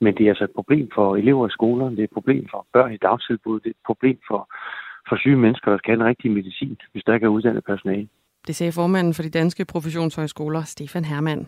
Men 0.00 0.14
det 0.14 0.24
er 0.24 0.30
altså 0.30 0.44
et 0.44 0.58
problem 0.58 0.88
for 0.94 1.16
elever 1.16 1.46
i 1.46 1.50
skolerne, 1.50 1.96
det 1.96 2.02
er 2.02 2.04
et 2.04 2.18
problem 2.18 2.46
for 2.50 2.66
børn 2.72 2.92
i 2.92 2.96
dagtilbud, 2.96 3.60
det 3.60 3.66
er 3.66 3.70
et 3.70 3.86
problem 3.86 4.18
for, 4.28 4.40
for 5.08 5.16
syge 5.16 5.36
mennesker, 5.36 5.70
der 5.70 5.78
skal 5.78 5.90
have 5.90 6.00
en 6.00 6.06
rigtig 6.06 6.30
medicin, 6.30 6.76
hvis 6.92 7.04
der 7.04 7.14
ikke 7.14 7.24
er 7.24 7.36
uddannet 7.36 7.64
personale. 7.64 8.08
Det 8.46 8.56
sagde 8.56 8.72
formanden 8.72 9.14
for 9.14 9.22
de 9.22 9.30
danske 9.30 9.64
professionshøjskoler, 9.64 10.62
Stefan 10.62 11.04
Hermann. 11.04 11.46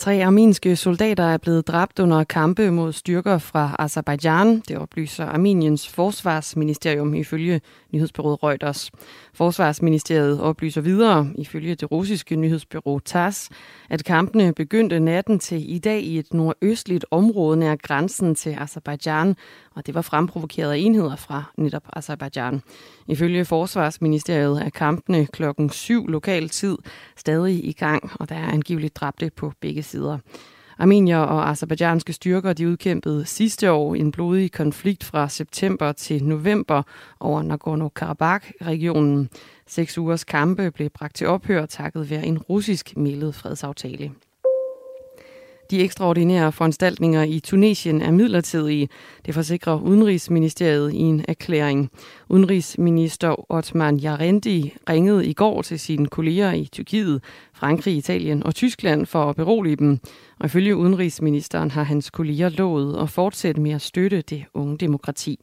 Tre 0.00 0.24
armenske 0.24 0.76
soldater 0.76 1.24
er 1.24 1.38
blevet 1.38 1.68
dræbt 1.68 1.98
under 1.98 2.24
kampe 2.24 2.70
mod 2.70 2.92
styrker 2.92 3.38
fra 3.38 3.76
Azerbaijan. 3.78 4.60
Det 4.60 4.78
oplyser 4.78 5.26
Armeniens 5.26 5.94
forsvarsministerium 5.94 7.14
ifølge 7.14 7.60
nyhedsbyrået 7.92 8.42
Reuters. 8.42 8.90
Forsvarsministeriet 9.34 10.40
oplyser 10.40 10.80
videre, 10.80 11.30
ifølge 11.38 11.74
det 11.74 11.90
russiske 11.90 12.36
nyhedsbyrå 12.36 12.98
TASS, 12.98 13.50
at 13.90 14.04
kampene 14.04 14.54
begyndte 14.54 15.00
natten 15.00 15.38
til 15.38 15.74
i 15.74 15.78
dag 15.78 16.02
i 16.02 16.18
et 16.18 16.34
nordøstligt 16.34 17.06
område 17.10 17.56
nær 17.56 17.76
grænsen 17.76 18.34
til 18.34 18.56
Azerbaijan, 18.58 19.36
og 19.74 19.86
det 19.86 19.94
var 19.94 20.02
fremprovokerede 20.02 20.78
enheder 20.78 21.16
fra 21.16 21.44
netop 21.56 21.84
Azerbaijan. 21.92 22.62
Ifølge 23.08 23.44
Forsvarsministeriet 23.44 24.62
er 24.62 24.70
kampene 24.70 25.26
klokken 25.26 25.70
7 25.70 26.06
lokal 26.06 26.48
tid 26.48 26.76
stadig 27.16 27.64
i 27.64 27.72
gang, 27.72 28.10
og 28.20 28.28
der 28.28 28.34
er 28.34 28.48
angiveligt 28.48 28.96
dræbte 28.96 29.30
på 29.36 29.52
begge 29.60 29.82
sider. 29.82 30.18
Armenier 30.80 31.18
og 31.18 31.50
azerbaijanske 31.50 32.12
styrker 32.12 32.52
de 32.52 32.68
udkæmpede 32.68 33.24
sidste 33.26 33.72
år 33.72 33.94
en 33.94 34.12
blodig 34.12 34.52
konflikt 34.52 35.04
fra 35.04 35.28
september 35.28 35.92
til 35.92 36.24
november 36.24 36.82
over 37.20 37.42
Nagorno-Karabakh-regionen. 37.42 39.28
Seks 39.66 39.98
ugers 39.98 40.24
kampe 40.24 40.70
blev 40.70 40.90
bragt 40.90 41.16
til 41.16 41.26
ophør 41.26 41.66
takket 41.66 42.10
være 42.10 42.26
en 42.26 42.38
russisk 42.38 42.96
meldet 42.96 43.34
fredsaftale. 43.34 44.10
De 45.70 45.80
ekstraordinære 45.80 46.52
foranstaltninger 46.52 47.22
i 47.22 47.40
Tunesien 47.40 48.02
er 48.02 48.10
midlertidige. 48.10 48.88
Det 49.26 49.34
forsikrer 49.34 49.80
Udenrigsministeriet 49.80 50.92
i 50.92 50.98
en 50.98 51.24
erklæring. 51.28 51.90
Udenrigsminister 52.28 53.52
Otman 53.52 53.96
Jarendi 53.96 54.74
ringede 54.88 55.26
i 55.26 55.32
går 55.32 55.62
til 55.62 55.80
sine 55.80 56.06
kolleger 56.06 56.52
i 56.52 56.68
Tyrkiet, 56.72 57.22
Frankrig, 57.52 57.96
Italien 57.96 58.42
og 58.42 58.54
Tyskland 58.54 59.06
for 59.06 59.24
at 59.24 59.36
berolige 59.36 59.76
dem. 59.76 59.98
Og 60.38 60.46
ifølge 60.46 60.76
udenrigsministeren 60.76 61.70
har 61.70 61.82
hans 61.82 62.10
kolleger 62.10 62.48
lovet 62.48 63.02
at 63.02 63.10
fortsætte 63.10 63.60
med 63.60 63.70
at 63.70 63.82
støtte 63.82 64.20
det 64.20 64.44
unge 64.54 64.78
demokrati. 64.78 65.38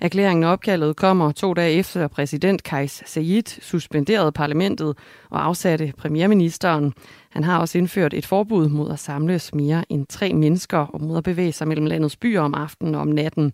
Erklæringen 0.00 0.44
opkaldet 0.44 0.96
kommer 0.96 1.32
to 1.32 1.54
dage 1.54 1.72
efter, 1.72 2.04
at 2.04 2.10
præsident 2.10 2.62
Kais 2.62 3.02
Said 3.06 3.60
suspenderede 3.60 4.32
parlamentet 4.32 4.96
og 5.30 5.44
afsatte 5.44 5.92
premierministeren. 5.98 6.92
Han 7.32 7.44
har 7.44 7.58
også 7.58 7.78
indført 7.78 8.14
et 8.14 8.26
forbud 8.26 8.68
mod 8.68 8.90
at 8.92 8.98
samles 8.98 9.54
mere 9.54 9.84
end 9.88 10.06
tre 10.06 10.32
mennesker 10.32 10.78
og 10.78 11.02
mod 11.02 11.16
at 11.16 11.24
bevæge 11.24 11.52
sig 11.52 11.68
mellem 11.68 11.86
landets 11.86 12.16
byer 12.16 12.40
om 12.40 12.54
aftenen 12.54 12.94
og 12.94 13.00
om 13.00 13.08
natten. 13.08 13.52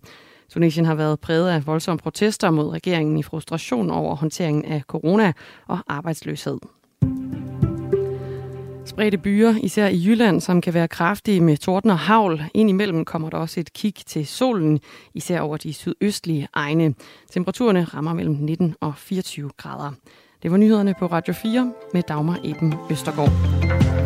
Tunesien 0.49 0.85
har 0.85 0.95
været 0.95 1.19
præget 1.19 1.49
af 1.49 1.67
voldsomme 1.67 1.99
protester 1.99 2.51
mod 2.51 2.69
regeringen 2.69 3.17
i 3.17 3.23
frustration 3.23 3.89
over 3.89 4.15
håndteringen 4.15 4.65
af 4.65 4.81
corona 4.81 5.33
og 5.67 5.77
arbejdsløshed. 5.87 6.57
Spredte 8.85 9.17
byer, 9.17 9.55
især 9.63 9.87
i 9.87 10.05
Jylland, 10.05 10.41
som 10.41 10.61
kan 10.61 10.73
være 10.73 10.87
kraftige 10.87 11.41
med 11.41 11.57
torden 11.57 11.89
og 11.89 11.99
havl. 11.99 12.43
Indimellem 12.53 13.05
kommer 13.05 13.29
der 13.29 13.37
også 13.37 13.59
et 13.59 13.73
kig 13.73 13.93
til 13.95 14.27
solen, 14.27 14.79
især 15.13 15.41
over 15.41 15.57
de 15.57 15.73
sydøstlige 15.73 16.47
egne. 16.53 16.95
Temperaturerne 17.31 17.83
rammer 17.83 18.13
mellem 18.13 18.35
19 18.35 18.75
og 18.81 18.93
24 18.97 19.49
grader. 19.57 19.91
Det 20.43 20.51
var 20.51 20.57
nyhederne 20.57 20.93
på 20.99 21.07
Radio 21.07 21.33
4 21.33 21.73
med 21.93 22.03
Dagmar 22.03 22.39
Eben 22.43 22.73
Østergaard. 22.91 23.98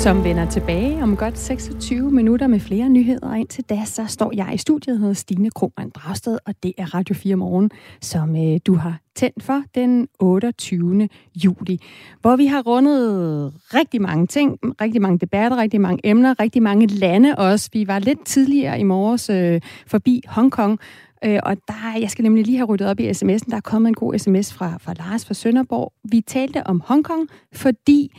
Som 0.00 0.24
vender 0.24 0.50
tilbage 0.50 1.02
om 1.02 1.16
godt 1.16 1.38
26 1.38 2.10
minutter 2.10 2.46
med 2.46 2.60
flere 2.60 2.88
nyheder. 2.88 3.34
Indtil 3.34 3.64
da, 3.64 3.84
så 3.84 4.06
står 4.06 4.32
jeg 4.34 4.50
i 4.54 4.56
studiet, 4.58 4.98
hedder 4.98 5.14
Stine 5.14 5.50
Krohmann 5.50 5.90
Dragsted, 5.90 6.38
og 6.46 6.54
det 6.62 6.72
er 6.78 6.94
Radio 6.94 7.14
4 7.14 7.36
Morgen, 7.36 7.70
som 8.00 8.36
øh, 8.36 8.60
du 8.66 8.74
har 8.74 9.00
tændt 9.16 9.42
for 9.42 9.62
den 9.74 10.08
28. 10.20 11.08
juli, 11.44 11.80
hvor 12.20 12.36
vi 12.36 12.46
har 12.46 12.62
rundet 12.62 13.52
rigtig 13.74 14.02
mange 14.02 14.26
ting, 14.26 14.58
rigtig 14.80 15.02
mange 15.02 15.18
debatter, 15.18 15.56
rigtig 15.56 15.80
mange 15.80 16.00
emner, 16.04 16.40
rigtig 16.40 16.62
mange 16.62 16.86
lande 16.86 17.34
også. 17.38 17.70
Vi 17.72 17.86
var 17.86 17.98
lidt 17.98 18.26
tidligere 18.26 18.80
i 18.80 18.82
morges 18.82 19.30
øh, 19.30 19.60
forbi 19.86 20.22
Hongkong, 20.28 20.78
Øh, 21.24 21.40
og 21.42 21.56
der, 21.68 21.98
jeg 22.00 22.10
skal 22.10 22.22
nemlig 22.22 22.44
lige 22.44 22.56
have 22.56 22.66
ryddet 22.66 22.86
op 22.86 23.00
i 23.00 23.10
sms'en. 23.10 23.50
Der 23.50 23.56
er 23.56 23.60
kommet 23.60 23.88
en 23.88 23.94
god 23.94 24.18
sms 24.18 24.52
fra, 24.52 24.78
fra 24.80 24.92
Lars 24.92 25.26
fra 25.26 25.34
Sønderborg. 25.34 25.92
Vi 26.04 26.20
talte 26.20 26.66
om 26.66 26.82
Hongkong, 26.86 27.28
fordi 27.52 28.10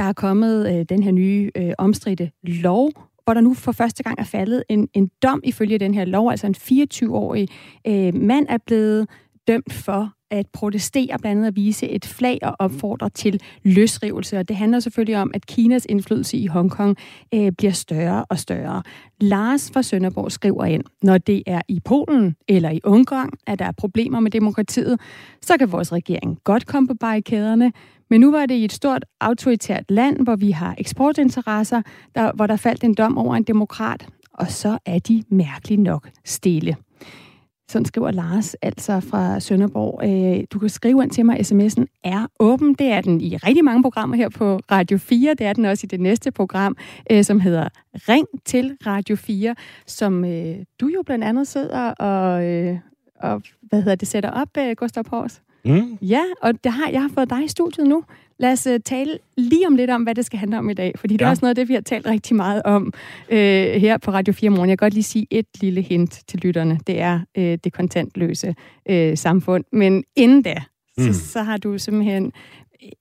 der 0.00 0.06
er 0.06 0.12
kommet 0.12 0.68
øh, 0.72 0.84
den 0.88 1.02
her 1.02 1.12
nye 1.12 1.50
øh, 1.56 1.72
omstridte 1.78 2.30
lov, 2.42 2.90
hvor 3.24 3.34
der 3.34 3.40
nu 3.40 3.54
for 3.54 3.72
første 3.72 4.02
gang 4.02 4.20
er 4.20 4.24
faldet 4.24 4.64
en, 4.68 4.88
en 4.94 5.10
dom 5.22 5.40
ifølge 5.44 5.78
den 5.78 5.94
her 5.94 6.04
lov. 6.04 6.30
Altså 6.30 6.46
en 6.46 6.54
24-årig 6.54 7.48
øh, 7.86 8.14
mand 8.14 8.46
er 8.48 8.58
blevet 8.66 9.08
dømt 9.48 9.72
for 9.72 10.12
at 10.30 10.46
protestere, 10.52 11.18
blandt 11.18 11.38
andet 11.38 11.46
at 11.46 11.56
vise 11.56 11.88
et 11.88 12.04
flag 12.04 12.38
og 12.42 12.56
opfordre 12.58 13.08
til 13.08 13.40
løsrivelse. 13.62 14.38
Og 14.38 14.48
det 14.48 14.56
handler 14.56 14.80
selvfølgelig 14.80 15.16
om, 15.16 15.30
at 15.34 15.46
Kinas 15.46 15.86
indflydelse 15.88 16.36
i 16.36 16.46
Hongkong 16.46 16.96
øh, 17.34 17.52
bliver 17.52 17.72
større 17.72 18.24
og 18.24 18.38
større. 18.38 18.82
Lars 19.20 19.70
fra 19.74 19.82
Sønderborg 19.82 20.32
skriver 20.32 20.64
ind, 20.64 20.84
når 21.02 21.18
det 21.18 21.42
er 21.46 21.62
i 21.68 21.80
Polen 21.84 22.36
eller 22.48 22.70
i 22.70 22.80
Ungarn, 22.84 23.30
at 23.46 23.58
der 23.58 23.64
er 23.64 23.72
problemer 23.72 24.20
med 24.20 24.30
demokratiet, 24.30 25.00
så 25.42 25.58
kan 25.58 25.72
vores 25.72 25.92
regering 25.92 26.38
godt 26.44 26.66
komme 26.66 26.88
på 26.88 26.94
barrikaderne, 26.94 27.72
men 28.10 28.20
nu 28.20 28.30
var 28.30 28.46
det 28.46 28.54
i 28.54 28.64
et 28.64 28.72
stort 28.72 29.04
autoritært 29.20 29.90
land, 29.90 30.20
hvor 30.20 30.36
vi 30.36 30.50
har 30.50 30.74
eksportinteresser, 30.78 31.82
der, 32.14 32.32
hvor 32.34 32.46
der 32.46 32.56
faldt 32.56 32.84
en 32.84 32.94
dom 32.94 33.18
over 33.18 33.34
en 33.34 33.42
demokrat, 33.42 34.06
og 34.32 34.50
så 34.50 34.78
er 34.86 34.98
de 34.98 35.22
mærkeligt 35.28 35.80
nok 35.80 36.08
stille. 36.24 36.76
Sådan 37.70 37.84
skriver 37.84 38.10
Lars 38.10 38.54
altså 38.54 39.00
fra 39.00 39.40
Sønderborg. 39.40 40.00
Øh, 40.04 40.44
du 40.52 40.58
kan 40.58 40.68
skrive 40.68 41.02
ind 41.02 41.10
til 41.10 41.26
mig, 41.26 41.40
sms'en 41.40 42.00
er 42.04 42.26
åben. 42.40 42.74
Det 42.74 42.86
er 42.86 43.00
den 43.00 43.20
i 43.20 43.36
rigtig 43.36 43.64
mange 43.64 43.82
programmer 43.82 44.16
her 44.16 44.28
på 44.28 44.60
Radio 44.70 44.98
4. 44.98 45.34
Det 45.34 45.46
er 45.46 45.52
den 45.52 45.64
også 45.64 45.84
i 45.84 45.86
det 45.86 46.00
næste 46.00 46.30
program, 46.30 46.76
øh, 47.10 47.24
som 47.24 47.40
hedder 47.40 47.68
Ring 47.94 48.26
til 48.44 48.76
Radio 48.86 49.16
4, 49.16 49.54
som 49.86 50.24
øh, 50.24 50.56
du 50.80 50.88
jo 50.88 51.02
blandt 51.06 51.24
andet 51.24 51.46
sidder 51.46 51.90
og, 51.90 52.32
og 53.20 53.42
hvad 53.62 53.82
hedder 53.82 53.94
det, 53.94 54.08
sætter 54.08 54.30
op, 54.30 54.48
Gustav 54.76 55.04
Hors. 55.08 55.42
Mm. 55.64 55.98
Ja, 56.02 56.22
og 56.42 56.64
det 56.64 56.72
har, 56.72 56.90
jeg 56.90 57.02
har 57.02 57.10
fået 57.14 57.30
dig 57.30 57.44
i 57.44 57.48
studiet 57.48 57.86
nu. 57.86 58.04
Lad 58.40 58.52
os 58.52 58.66
uh, 58.66 58.72
tale 58.84 59.18
lige 59.36 59.66
om 59.66 59.76
lidt 59.76 59.90
om, 59.90 60.02
hvad 60.02 60.14
det 60.14 60.26
skal 60.26 60.38
handle 60.38 60.58
om 60.58 60.70
i 60.70 60.74
dag, 60.74 60.92
fordi 60.98 61.14
det 61.14 61.20
ja. 61.20 61.26
er 61.26 61.30
også 61.30 61.40
noget 61.42 61.50
af 61.50 61.54
det, 61.54 61.68
vi 61.68 61.74
har 61.74 61.80
talt 61.80 62.06
rigtig 62.06 62.36
meget 62.36 62.62
om 62.62 62.92
uh, 63.28 63.36
her 63.36 63.98
på 63.98 64.10
Radio 64.10 64.34
4 64.34 64.50
Morgen. 64.50 64.70
Jeg 64.70 64.78
kan 64.78 64.86
godt 64.86 64.94
lige 64.94 65.04
sige 65.04 65.26
et 65.30 65.46
lille 65.60 65.82
hint 65.82 66.20
til 66.26 66.40
lytterne. 66.40 66.78
Det 66.86 67.00
er 67.00 67.20
uh, 67.38 67.44
det 67.44 67.72
kontantløse 67.72 68.54
uh, 68.90 68.96
samfund. 69.14 69.64
Men 69.72 70.04
inden 70.16 70.42
da, 70.42 70.54
mm. 70.98 71.04
så, 71.04 71.30
så 71.30 71.42
har 71.42 71.56
du 71.56 71.78
simpelthen 71.78 72.32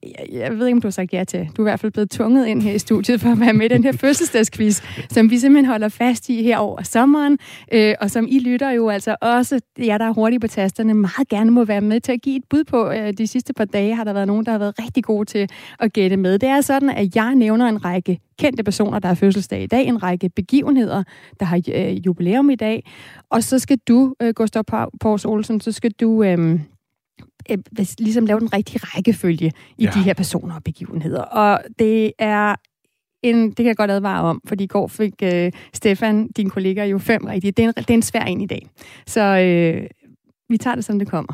jeg, 0.04 0.26
jeg 0.32 0.58
ved 0.58 0.68
ikke, 0.68 0.76
om 0.76 0.82
du 0.82 0.88
har 0.88 0.92
sagt 0.92 1.14
ja 1.14 1.24
til. 1.24 1.50
Du 1.58 1.62
er 1.62 1.66
i 1.66 1.70
hvert 1.70 1.80
fald 1.80 1.92
blevet 1.92 2.10
tvunget 2.10 2.48
ind 2.48 2.62
her 2.62 2.74
i 2.74 2.80
studiet 2.80 3.22
for 3.22 3.32
at 3.32 3.40
være 3.40 3.54
med 3.54 3.66
i 3.66 3.70
den 3.70 3.84
her 3.84 3.92
fødselsdagsquiz, 4.04 4.82
som 5.10 5.30
vi 5.30 5.38
simpelthen 5.38 5.66
holder 5.66 5.90
fast 5.90 6.30
i 6.30 6.44
her 6.44 6.58
over 6.58 6.84
sommeren, 6.84 7.38
øh, 7.72 7.96
og 8.02 8.12
som 8.12 8.28
I 8.30 8.40
lytter 8.40 8.72
jo 8.72 8.90
altså 8.90 9.16
også, 9.22 9.60
jer 9.80 9.98
der 9.98 10.06
er 10.06 10.14
hurtige 10.14 10.40
på 10.40 10.48
tasterne, 10.48 10.94
meget 10.94 11.28
gerne 11.30 11.52
må 11.52 11.64
være 11.64 11.82
med 11.82 12.02
til 12.02 12.12
at 12.12 12.22
give 12.22 12.36
et 12.36 12.44
bud 12.50 12.64
på. 12.64 12.92
Øh, 12.92 13.14
de 13.14 13.28
sidste 13.28 13.54
par 13.54 13.66
dage 13.66 13.96
har 13.96 14.04
der 14.04 14.14
været 14.14 14.28
nogen, 14.28 14.46
der 14.46 14.52
har 14.52 14.60
været 14.60 14.80
rigtig 14.80 15.04
gode 15.04 15.26
til 15.26 15.50
at 15.80 15.94
gætte 15.94 16.18
med. 16.18 16.40
Det 16.40 16.50
er 16.50 16.62
sådan, 16.62 16.90
at 16.90 17.16
jeg 17.16 17.36
nævner 17.36 17.68
en 17.68 17.86
række 17.86 18.20
kendte 18.40 18.64
personer, 18.64 19.00
der 19.00 19.08
har 19.08 19.16
fødselsdag 19.16 19.64
i 19.64 19.68
dag, 19.68 19.86
en 19.86 20.04
række 20.04 20.30
begivenheder, 20.30 21.04
der 21.40 21.46
har 21.46 21.62
øh, 21.74 22.06
jubilæum 22.06 22.50
i 22.50 22.56
dag, 22.56 22.92
og 23.30 23.44
så 23.44 23.60
skal 23.60 23.78
du, 23.88 24.16
øh, 24.22 24.34
Gustav 24.34 24.64
Pors 25.00 25.26
Olsen, 25.26 25.62
så 25.62 25.72
skal 25.72 25.92
du... 25.92 26.24
Øh, 26.24 26.60
øh, 27.52 27.86
ligesom 28.00 28.26
lave 28.26 28.40
den 28.40 28.54
rigtige 28.54 28.80
rækkefølge 28.84 29.52
i 29.78 29.84
ja. 29.84 29.92
de 29.94 30.04
her 30.04 30.14
personer 30.14 30.56
og 30.56 30.64
begivenheder. 30.64 31.22
Og 31.22 31.60
det 31.80 32.12
er 32.20 32.56
en, 33.24 33.48
det 33.48 33.56
kan 33.56 33.66
jeg 33.66 33.76
godt 33.76 33.92
advare 33.92 34.22
om, 34.22 34.42
fordi 34.48 34.64
i 34.64 34.68
går 34.68 34.88
fik 34.88 35.14
øh, 35.24 35.52
Stefan, 35.74 36.28
din 36.28 36.50
kollega, 36.50 36.86
jo 36.86 36.98
fem 36.98 37.26
rigtige. 37.26 37.52
Det 37.52 37.66
er 37.66 37.68
en, 37.68 37.74
det 37.78 37.90
er 37.90 37.94
en 37.94 38.02
svær 38.02 38.22
en 38.22 38.42
i 38.42 38.46
dag. 38.46 38.68
Så 39.08 39.22
øh, 39.22 39.88
vi 40.50 40.58
tager 40.58 40.76
det, 40.76 40.86
som 40.86 41.00
det 41.00 41.08
kommer. 41.08 41.34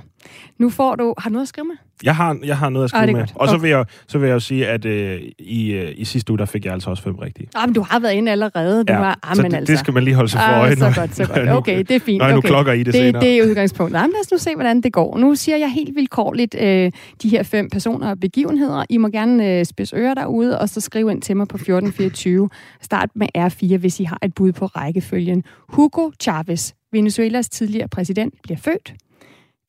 Nu 0.57 0.69
får 0.69 0.95
du... 0.95 1.13
Har 1.17 1.29
du 1.29 1.33
noget 1.33 1.43
at 1.43 1.47
skrive 1.47 1.67
med? 1.67 1.75
Jeg 2.03 2.15
har, 2.15 2.37
jeg 2.43 2.57
har 2.57 2.69
noget 2.69 2.83
at 2.83 2.89
skrive 2.89 3.03
ah, 3.03 3.13
med. 3.13 3.19
Godt. 3.19 3.31
Og 3.35 3.47
så, 3.47 3.57
vil 3.57 3.69
jeg, 3.69 3.85
så 4.07 4.17
vil 4.17 4.27
jeg 4.27 4.33
jo 4.33 4.39
sige, 4.39 4.67
at 4.67 4.85
øh, 4.85 5.21
i, 5.39 5.71
øh, 5.71 5.93
i 5.97 6.05
sidste 6.05 6.31
uge, 6.31 6.37
der 6.37 6.45
fik 6.45 6.65
jeg 6.65 6.73
altså 6.73 6.89
også 6.89 7.03
fem 7.03 7.15
rigtige. 7.15 7.47
Ah, 7.55 7.67
men 7.69 7.75
du 7.75 7.81
har 7.89 7.99
været 7.99 8.13
inde 8.13 8.31
allerede. 8.31 8.83
Du 8.83 8.93
ja, 8.93 8.99
har, 8.99 9.19
ah, 9.23 9.35
så 9.35 9.41
det, 9.41 9.53
altså. 9.53 9.71
det 9.71 9.79
skal 9.79 9.93
man 9.93 10.03
lige 10.03 10.15
holde 10.15 10.29
sig 10.29 10.39
for 10.39 10.47
ah, 10.47 10.61
øje. 10.61 10.75
Så 10.75 10.91
godt, 10.95 11.15
så 11.15 11.25
godt. 11.25 11.49
Okay, 11.49 11.79
det 11.79 11.91
er 11.91 11.99
fint. 11.99 12.17
Når 12.17 12.25
jeg 12.25 12.33
nu 12.33 12.37
okay. 12.37 12.47
klokker 12.47 12.73
i 12.73 12.77
det, 12.77 12.85
det 12.85 12.93
senere. 12.93 13.21
Det 13.21 13.37
er 13.37 13.43
udgangspunktet. 13.43 13.99
Jamen, 13.99 14.11
lad 14.11 14.19
os 14.21 14.31
nu 14.31 14.37
se, 14.37 14.55
hvordan 14.55 14.81
det 14.81 14.93
går. 14.93 15.17
Nu 15.17 15.35
siger 15.35 15.57
jeg 15.57 15.71
helt 15.71 15.95
vilkårligt 15.95 16.55
øh, 16.59 16.91
de 17.21 17.29
her 17.29 17.43
fem 17.43 17.69
personer 17.69 18.09
og 18.09 18.19
begivenheder. 18.19 18.85
I 18.89 18.97
må 18.97 19.09
gerne 19.09 19.59
øh, 19.59 19.65
spidse 19.65 19.95
ører 19.95 20.13
derude, 20.13 20.59
og 20.59 20.69
så 20.69 20.81
skrive 20.81 21.11
ind 21.11 21.21
til 21.21 21.37
mig 21.37 21.47
på 21.47 21.57
1424. 21.57 22.49
Start 22.81 23.09
med 23.15 23.27
R4, 23.37 23.77
hvis 23.77 23.99
I 23.99 24.03
har 24.03 24.19
et 24.23 24.33
bud 24.33 24.51
på 24.51 24.65
rækkefølgen. 24.65 25.43
Hugo 25.69 26.11
Chavez, 26.21 26.71
Venezuelas 26.91 27.49
tidligere 27.49 27.87
præsident, 27.87 28.33
bliver 28.43 28.57
født. 28.57 28.93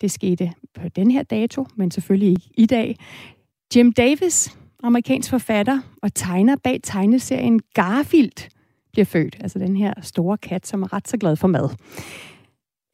Det 0.01 0.11
skete 0.11 0.53
på 0.75 0.89
den 0.89 1.11
her 1.11 1.23
dato, 1.23 1.67
men 1.77 1.91
selvfølgelig 1.91 2.29
ikke 2.29 2.51
i 2.57 2.67
dag. 2.67 2.97
Jim 3.77 3.93
Davis, 3.93 4.59
amerikansk 4.83 5.31
forfatter 5.31 5.81
og 6.03 6.15
tegner 6.15 6.57
bag 6.65 6.81
tegneserien 6.83 7.61
Garfield, 7.75 8.51
bliver 8.93 9.05
født. 9.05 9.37
Altså 9.41 9.59
den 9.59 9.77
her 9.77 9.95
store 10.03 10.39
kat, 10.39 10.67
som 10.67 10.83
er 10.83 10.93
ret 10.93 11.09
så 11.09 11.17
glad 11.17 11.37
for 11.37 11.49
mad. 11.49 11.69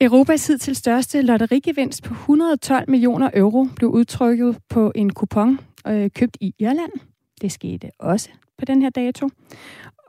Europas 0.01 0.47
hidtil 0.47 0.77
største 0.77 1.23
lotterigevinst 1.23 2.03
på 2.03 2.15
112 2.15 2.91
millioner 2.91 3.31
euro 3.35 3.67
blev 3.77 3.91
udtrykket 3.91 4.59
på 4.69 4.93
en 4.95 5.11
kupon 5.11 5.59
øh, 5.87 6.11
købt 6.15 6.37
i 6.41 6.55
Irland. 6.59 6.93
Det 7.41 7.53
skete 7.53 7.91
også 7.99 8.29
på 8.59 8.65
den 8.65 8.83
her 8.83 8.91
dato. 8.91 9.29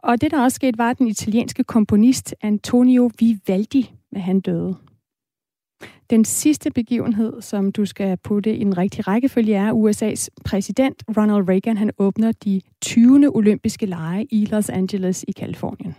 Og 0.04 0.22
det, 0.22 0.32
der 0.32 0.44
også 0.44 0.56
skete, 0.56 0.78
var, 0.78 0.90
at 0.90 0.98
den 0.98 1.08
italienske 1.08 1.64
komponist 1.64 2.36
Antonio 2.42 3.12
Vivaldi, 3.20 3.94
han 4.16 4.40
døde. 4.40 4.76
Den 6.14 6.26
sidste 6.26 6.72
begivenhed, 6.72 7.42
som 7.42 7.72
du 7.72 7.86
skal 7.86 8.18
putte 8.18 8.56
i 8.56 8.62
en 8.62 8.78
rigtig 8.78 9.08
rækkefølge, 9.08 9.56
er 9.56 9.72
USA's 9.72 10.28
præsident 10.46 11.04
Ronald 11.18 11.50
Reagan. 11.50 11.78
Han 11.78 11.92
åbner 11.98 12.32
de 12.32 12.62
20. 12.82 13.36
olympiske 13.36 13.86
lege 13.86 14.28
i 14.32 14.46
Los 14.46 14.70
Angeles 14.70 15.26
i 15.28 15.32
Kalifornien. 15.32 15.96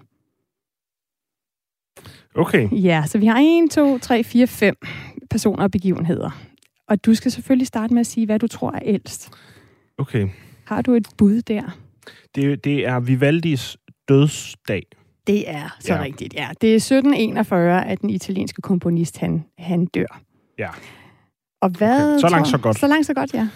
Okay. 2.34 2.68
Ja, 2.72 3.04
så 3.06 3.18
vi 3.18 3.26
har 3.26 3.62
1, 3.64 3.70
2, 3.70 3.98
3, 3.98 4.24
4, 4.24 4.46
5 4.46 4.76
personer 5.30 5.62
og 5.62 5.70
begivenheder. 5.70 6.30
Og 6.88 7.04
du 7.04 7.14
skal 7.14 7.30
selvfølgelig 7.30 7.66
starte 7.66 7.94
med 7.94 8.00
at 8.00 8.06
sige, 8.06 8.26
hvad 8.26 8.38
du 8.38 8.46
tror 8.46 8.72
er 8.72 8.82
ældst. 8.82 9.30
Okay. 9.98 10.28
Har 10.64 10.82
du 10.82 10.92
et 10.92 11.08
bud 11.18 11.42
der? 11.42 11.78
Det, 12.34 12.64
det 12.64 12.86
er 12.86 13.00
Vivaldis 13.00 13.76
dødsdag. 14.08 14.82
Det 15.26 15.50
er 15.50 15.76
så 15.80 15.94
ja. 15.94 16.02
rigtigt, 16.02 16.34
ja. 16.34 16.48
Det 16.60 16.70
er 16.70 16.76
1741, 16.76 17.86
at 17.86 18.00
den 18.00 18.10
italienske 18.10 18.62
komponist, 18.62 19.18
han, 19.18 19.44
han 19.58 19.86
dør. 19.86 20.20
Ja. 20.58 20.68
Og 21.62 21.70
hvad... 21.70 22.08
Okay. 22.08 22.20
Så 22.20 22.28
langt, 22.28 22.48
så 22.48 22.58
godt. 22.58 22.78
Så 22.78 22.86
langt, 22.86 23.06
så 23.06 23.14
godt, 23.14 23.34
ja. 23.34 23.48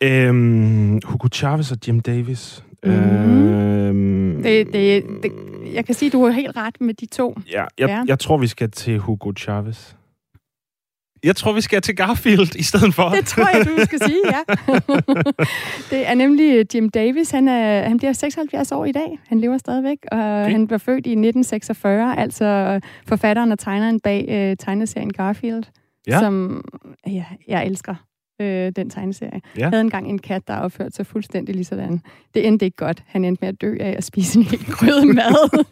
Øhm, 0.00 1.00
Hugo 1.04 1.28
Chavez 1.34 1.72
og 1.72 1.78
Jim 1.86 2.00
Davis. 2.00 2.64
Mm-hmm. 2.84 3.48
Øhm, 3.48 4.42
det, 4.42 4.66
det, 4.72 5.04
det, 5.22 5.32
jeg 5.72 5.84
kan 5.84 5.94
sige, 5.94 6.06
at 6.06 6.12
du 6.12 6.24
har 6.24 6.30
helt 6.30 6.56
ret 6.56 6.80
med 6.80 6.94
de 6.94 7.06
to. 7.06 7.38
Ja, 7.52 7.64
jeg, 7.78 7.88
ja. 7.88 8.02
jeg 8.06 8.18
tror, 8.18 8.36
vi 8.36 8.46
skal 8.46 8.70
til 8.70 8.98
Hugo 8.98 9.32
Chavez. 9.38 9.95
Jeg 11.24 11.36
tror, 11.36 11.52
vi 11.52 11.60
skal 11.60 11.82
til 11.82 11.96
Garfield 11.96 12.56
i 12.56 12.62
stedet 12.62 12.94
for. 12.94 13.08
Det 13.08 13.26
tror 13.26 13.56
jeg, 13.56 13.66
du 13.66 13.84
skal 13.84 13.98
sige, 13.98 14.20
ja. 14.26 14.42
det 15.96 16.08
er 16.08 16.14
nemlig 16.14 16.56
øh, 16.56 16.64
Jim 16.74 16.90
Davis. 16.90 17.30
Han, 17.30 17.48
er, 17.48 17.88
han 17.88 17.96
bliver 17.96 18.12
76 18.12 18.72
år 18.72 18.84
i 18.84 18.92
dag. 18.92 19.18
Han 19.28 19.40
lever 19.40 19.58
stadigvæk, 19.58 19.98
og 20.12 20.18
okay. 20.18 20.50
han 20.50 20.66
blev 20.66 20.80
født 20.80 21.06
i 21.06 21.10
1946, 21.10 22.18
altså 22.18 22.80
forfatteren 23.08 23.52
og 23.52 23.58
tegneren 23.58 24.00
bag 24.00 24.26
øh, 24.28 24.56
tegneserien 24.56 25.12
Garfield, 25.12 25.64
ja. 26.06 26.18
som 26.18 26.64
ja, 27.06 27.24
jeg 27.48 27.66
elsker 27.66 27.94
øh, 28.40 28.72
den 28.76 28.90
tegneserie. 28.90 29.40
Ja. 29.58 29.68
Havde 29.68 29.80
engang 29.80 30.08
en 30.08 30.18
kat, 30.18 30.48
der 30.48 30.56
opførte 30.56 30.96
sig 30.96 31.06
fuldstændig 31.06 31.54
lige 31.54 31.64
sådan. 31.64 32.00
Det 32.34 32.46
endte 32.46 32.64
ikke 32.64 32.76
godt. 32.76 33.02
Han 33.06 33.24
endte 33.24 33.40
med 33.40 33.48
at 33.48 33.60
dø 33.60 33.76
af 33.80 33.94
at 33.96 34.04
spise 34.04 34.38
en 34.38 34.44
helt 34.44 34.66
grød 34.76 35.04
mad. 35.14 35.64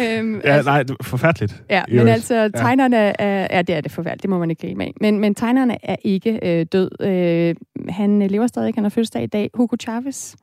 øhm, 0.18 0.40
ja, 0.44 0.50
altså, 0.50 0.70
nej, 0.70 0.84
forfærdeligt. 1.02 1.62
Ja, 1.70 1.82
men 1.88 2.08
altså, 2.08 2.50
tegnerne 2.56 3.20
er... 3.20 3.56
Ja, 3.56 3.62
det 3.62 3.74
er 3.74 3.80
det 3.80 3.92
forfærdeligt, 3.92 4.22
det 4.22 4.30
må 4.30 4.38
man 4.38 4.50
ikke 4.50 4.60
glemme 4.60 4.84
af. 4.84 4.92
Men, 5.00 5.18
men 5.20 5.34
tegnerne 5.34 5.76
er 5.82 5.96
ikke 6.02 6.38
øh, 6.42 6.66
død. 6.72 7.02
Øh, 7.02 7.54
han 7.88 8.22
lever 8.22 8.46
stadig, 8.46 8.74
han 8.74 8.84
har 8.84 8.90
fødselsdag 8.90 9.22
i 9.22 9.26
dag. 9.26 9.50
Hugo 9.54 9.76
Chavez. 9.80 10.34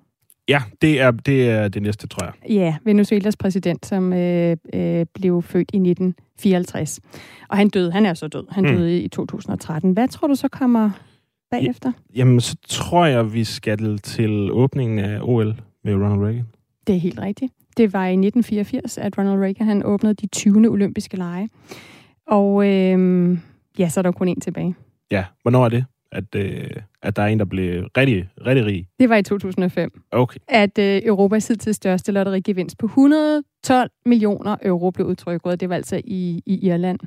Ja, 0.49 0.61
det 0.81 1.01
er, 1.01 1.11
det 1.11 1.49
er 1.49 1.67
det 1.67 1.81
næste, 1.81 2.07
tror 2.07 2.25
jeg. 2.25 2.51
Ja, 2.51 2.75
Venezuelas 2.83 3.37
præsident, 3.37 3.85
som 3.85 4.13
øh, 4.13 4.57
øh, 4.73 5.05
blev 5.13 5.41
født 5.41 5.69
i 5.73 5.77
1954. 5.77 6.99
Og 7.49 7.57
han 7.57 7.69
døde, 7.69 7.91
han 7.91 8.05
er 8.05 8.13
så 8.13 8.27
død. 8.27 8.45
Han 8.49 8.63
mm. 8.63 8.69
døde 8.69 9.01
i 9.01 9.07
2013. 9.07 9.91
Hvad 9.91 10.07
tror 10.07 10.27
du 10.27 10.35
så 10.35 10.47
kommer 10.47 10.89
bagefter? 11.51 11.91
Jamen, 12.15 12.41
så 12.41 12.55
tror 12.67 13.05
jeg, 13.05 13.33
vi 13.33 13.43
skal 13.43 13.97
til 13.97 14.51
åbningen 14.51 14.99
af 14.99 15.19
OL 15.21 15.55
med 15.83 15.93
Ronald 15.93 16.21
Reagan. 16.21 16.45
Det 16.87 16.95
er 16.95 16.99
helt 16.99 17.19
rigtigt. 17.19 17.53
Det 17.77 17.93
var 17.93 18.05
i 18.05 18.13
1984, 18.13 18.97
at 18.97 19.17
Ronald 19.17 19.39
Reagan 19.39 19.67
han 19.67 19.85
åbnede 19.85 20.13
de 20.13 20.27
20. 20.27 20.69
olympiske 20.69 21.17
lege. 21.17 21.49
Og 22.27 22.67
øh, 22.67 23.37
ja, 23.79 23.89
så 23.89 23.99
er 23.99 24.01
der 24.01 24.11
kun 24.11 24.27
en 24.27 24.41
tilbage. 24.41 24.75
Ja, 25.11 25.25
hvornår 25.41 25.65
er 25.65 25.69
det? 25.69 25.85
At, 26.11 26.35
øh, 26.35 26.69
at 27.01 27.15
der 27.15 27.21
er 27.21 27.27
en, 27.27 27.39
der 27.39 27.45
blev 27.45 27.83
rigtig, 27.97 28.29
rigtig 28.45 28.65
rig? 28.65 28.87
Det 28.99 29.09
var 29.09 29.15
i 29.15 29.23
2005. 29.23 30.01
Okay. 30.11 30.39
At 30.47 30.77
øh, 30.77 31.01
Europas 31.05 31.47
hidtil 31.47 31.73
største 31.73 32.11
lotterigevinst 32.11 32.77
på 32.77 32.85
112 32.85 33.89
millioner 34.05 34.55
euro 34.61 34.91
blev 34.91 35.07
udtrykket. 35.07 35.59
Det 35.59 35.69
var 35.69 35.75
altså 35.75 36.01
i, 36.03 36.43
i 36.45 36.67
Irland. 36.67 36.99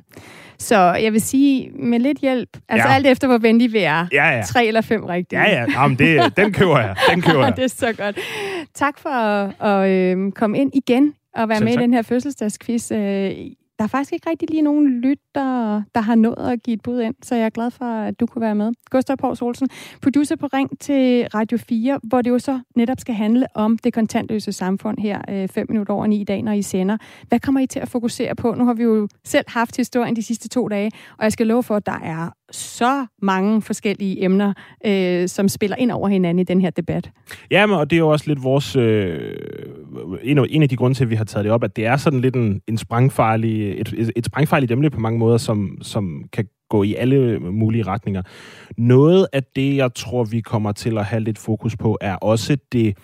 Så 0.57 0.75
jeg 0.75 1.13
vil 1.13 1.21
sige, 1.21 1.71
med 1.71 1.99
lidt 1.99 2.17
hjælp, 2.17 2.49
altså 2.69 2.87
ja. 2.87 2.93
alt 2.95 3.07
efter 3.07 3.27
hvor 3.27 3.37
venlige 3.37 3.71
vi 3.71 3.79
er, 3.79 4.07
ja, 4.11 4.29
ja. 4.29 4.41
tre 4.41 4.65
eller 4.65 4.81
fem 4.81 5.03
rigtige. 5.05 5.41
Ja, 5.41 5.49
ja, 5.49 5.65
Jamen, 5.81 5.97
det, 5.97 6.37
den 6.37 6.53
køber 6.53 6.79
jeg. 6.79 6.95
Den 7.09 7.21
køber 7.21 7.43
jeg. 7.45 7.55
det 7.55 7.63
er 7.63 7.67
så 7.67 7.93
godt. 7.97 8.19
Tak 8.73 8.99
for 8.99 9.09
at, 9.09 9.53
at 9.61 9.89
øh, 9.89 10.31
komme 10.31 10.57
ind 10.57 10.71
igen 10.75 11.13
og 11.35 11.49
være 11.49 11.57
Selv 11.57 11.65
med 11.65 11.73
tak. 11.73 11.81
i 11.81 11.83
den 11.83 11.93
her 11.93 12.01
fødselsdagsquiz. 12.01 12.91
Øh, 12.91 13.31
der 13.77 13.83
er 13.83 13.87
faktisk 13.87 14.13
ikke 14.13 14.29
rigtig 14.29 14.49
lige 14.49 14.61
nogen 14.61 14.89
lytter, 15.01 15.81
der 15.95 16.01
har 16.01 16.15
nået 16.15 16.51
at 16.51 16.63
give 16.63 16.73
et 16.73 16.81
bud 16.81 17.01
ind, 17.01 17.15
så 17.23 17.35
jeg 17.35 17.45
er 17.45 17.49
glad 17.49 17.71
for, 17.71 17.85
at 17.85 18.19
du 18.19 18.25
kunne 18.25 18.41
være 18.41 18.55
med. 18.55 18.71
Gustav 18.91 19.17
Pors 19.17 19.41
Olsen, 19.41 19.69
producer 20.01 20.35
på 20.35 20.47
Ring 20.53 20.79
til 20.79 21.27
Radio 21.33 21.57
4, 21.57 21.99
hvor 22.03 22.21
det 22.21 22.29
jo 22.29 22.39
så 22.39 22.59
netop 22.75 22.99
skal 22.99 23.15
handle 23.15 23.47
om 23.55 23.77
det 23.77 23.93
kontantløse 23.93 24.51
samfund 24.51 24.97
her 24.99 25.21
øh, 25.29 25.47
fem 25.47 25.65
minutter 25.69 25.93
over 25.93 26.07
ni 26.07 26.21
i 26.21 26.23
dag, 26.23 26.41
når 26.41 26.51
I 26.51 26.61
sender. 26.61 26.97
Hvad 27.29 27.39
kommer 27.39 27.61
I 27.61 27.67
til 27.67 27.79
at 27.79 27.89
fokusere 27.89 28.35
på? 28.35 28.53
Nu 28.53 28.65
har 28.65 28.73
vi 28.73 28.83
jo 28.83 29.07
selv 29.23 29.45
haft 29.47 29.77
historien 29.77 30.15
de 30.15 30.23
sidste 30.23 30.49
to 30.49 30.67
dage, 30.67 30.91
og 31.17 31.23
jeg 31.23 31.31
skal 31.31 31.47
love 31.47 31.63
for, 31.63 31.75
at 31.75 31.85
der 31.85 31.99
er 32.03 32.29
så 32.51 33.05
mange 33.21 33.61
forskellige 33.61 34.23
emner, 34.23 34.53
øh, 34.85 35.27
som 35.27 35.49
spiller 35.49 35.75
ind 35.75 35.91
over 35.91 36.07
hinanden 36.07 36.39
i 36.39 36.43
den 36.43 36.61
her 36.61 36.69
debat. 36.69 37.11
Ja, 37.51 37.65
men, 37.65 37.75
og 37.75 37.89
det 37.89 37.95
er 37.95 37.99
jo 37.99 38.09
også 38.09 38.25
lidt 38.27 38.43
vores... 38.43 38.75
Øh, 38.75 39.35
en, 40.23 40.37
af, 40.37 40.45
en 40.49 40.63
af 40.63 40.69
de 40.69 40.75
grunde 40.75 40.97
til, 40.97 41.03
at 41.03 41.09
vi 41.09 41.15
har 41.15 41.23
taget 41.23 41.43
det 41.43 41.51
op, 41.51 41.63
at 41.63 41.75
det 41.75 41.85
er 41.85 41.97
sådan 41.97 42.21
lidt 42.21 42.35
en, 42.35 42.61
en 42.67 42.77
sprængfarlig, 42.77 43.71
et, 43.81 43.93
et, 43.97 44.11
et 44.15 44.25
sprængfarligt 44.25 44.71
emne 44.71 44.89
på 44.89 44.99
mange 44.99 45.19
måder, 45.19 45.37
som, 45.37 45.77
som 45.81 46.23
kan 46.33 46.45
gå 46.69 46.83
i 46.83 46.93
alle 46.93 47.39
mulige 47.39 47.83
retninger. 47.83 48.21
Noget 48.77 49.27
af 49.33 49.43
det, 49.43 49.75
jeg 49.75 49.93
tror, 49.93 50.23
vi 50.23 50.41
kommer 50.41 50.71
til 50.71 50.97
at 50.97 51.05
have 51.05 51.23
lidt 51.23 51.37
fokus 51.37 51.77
på, 51.77 51.97
er 52.01 52.15
også 52.15 52.57
det 52.71 52.97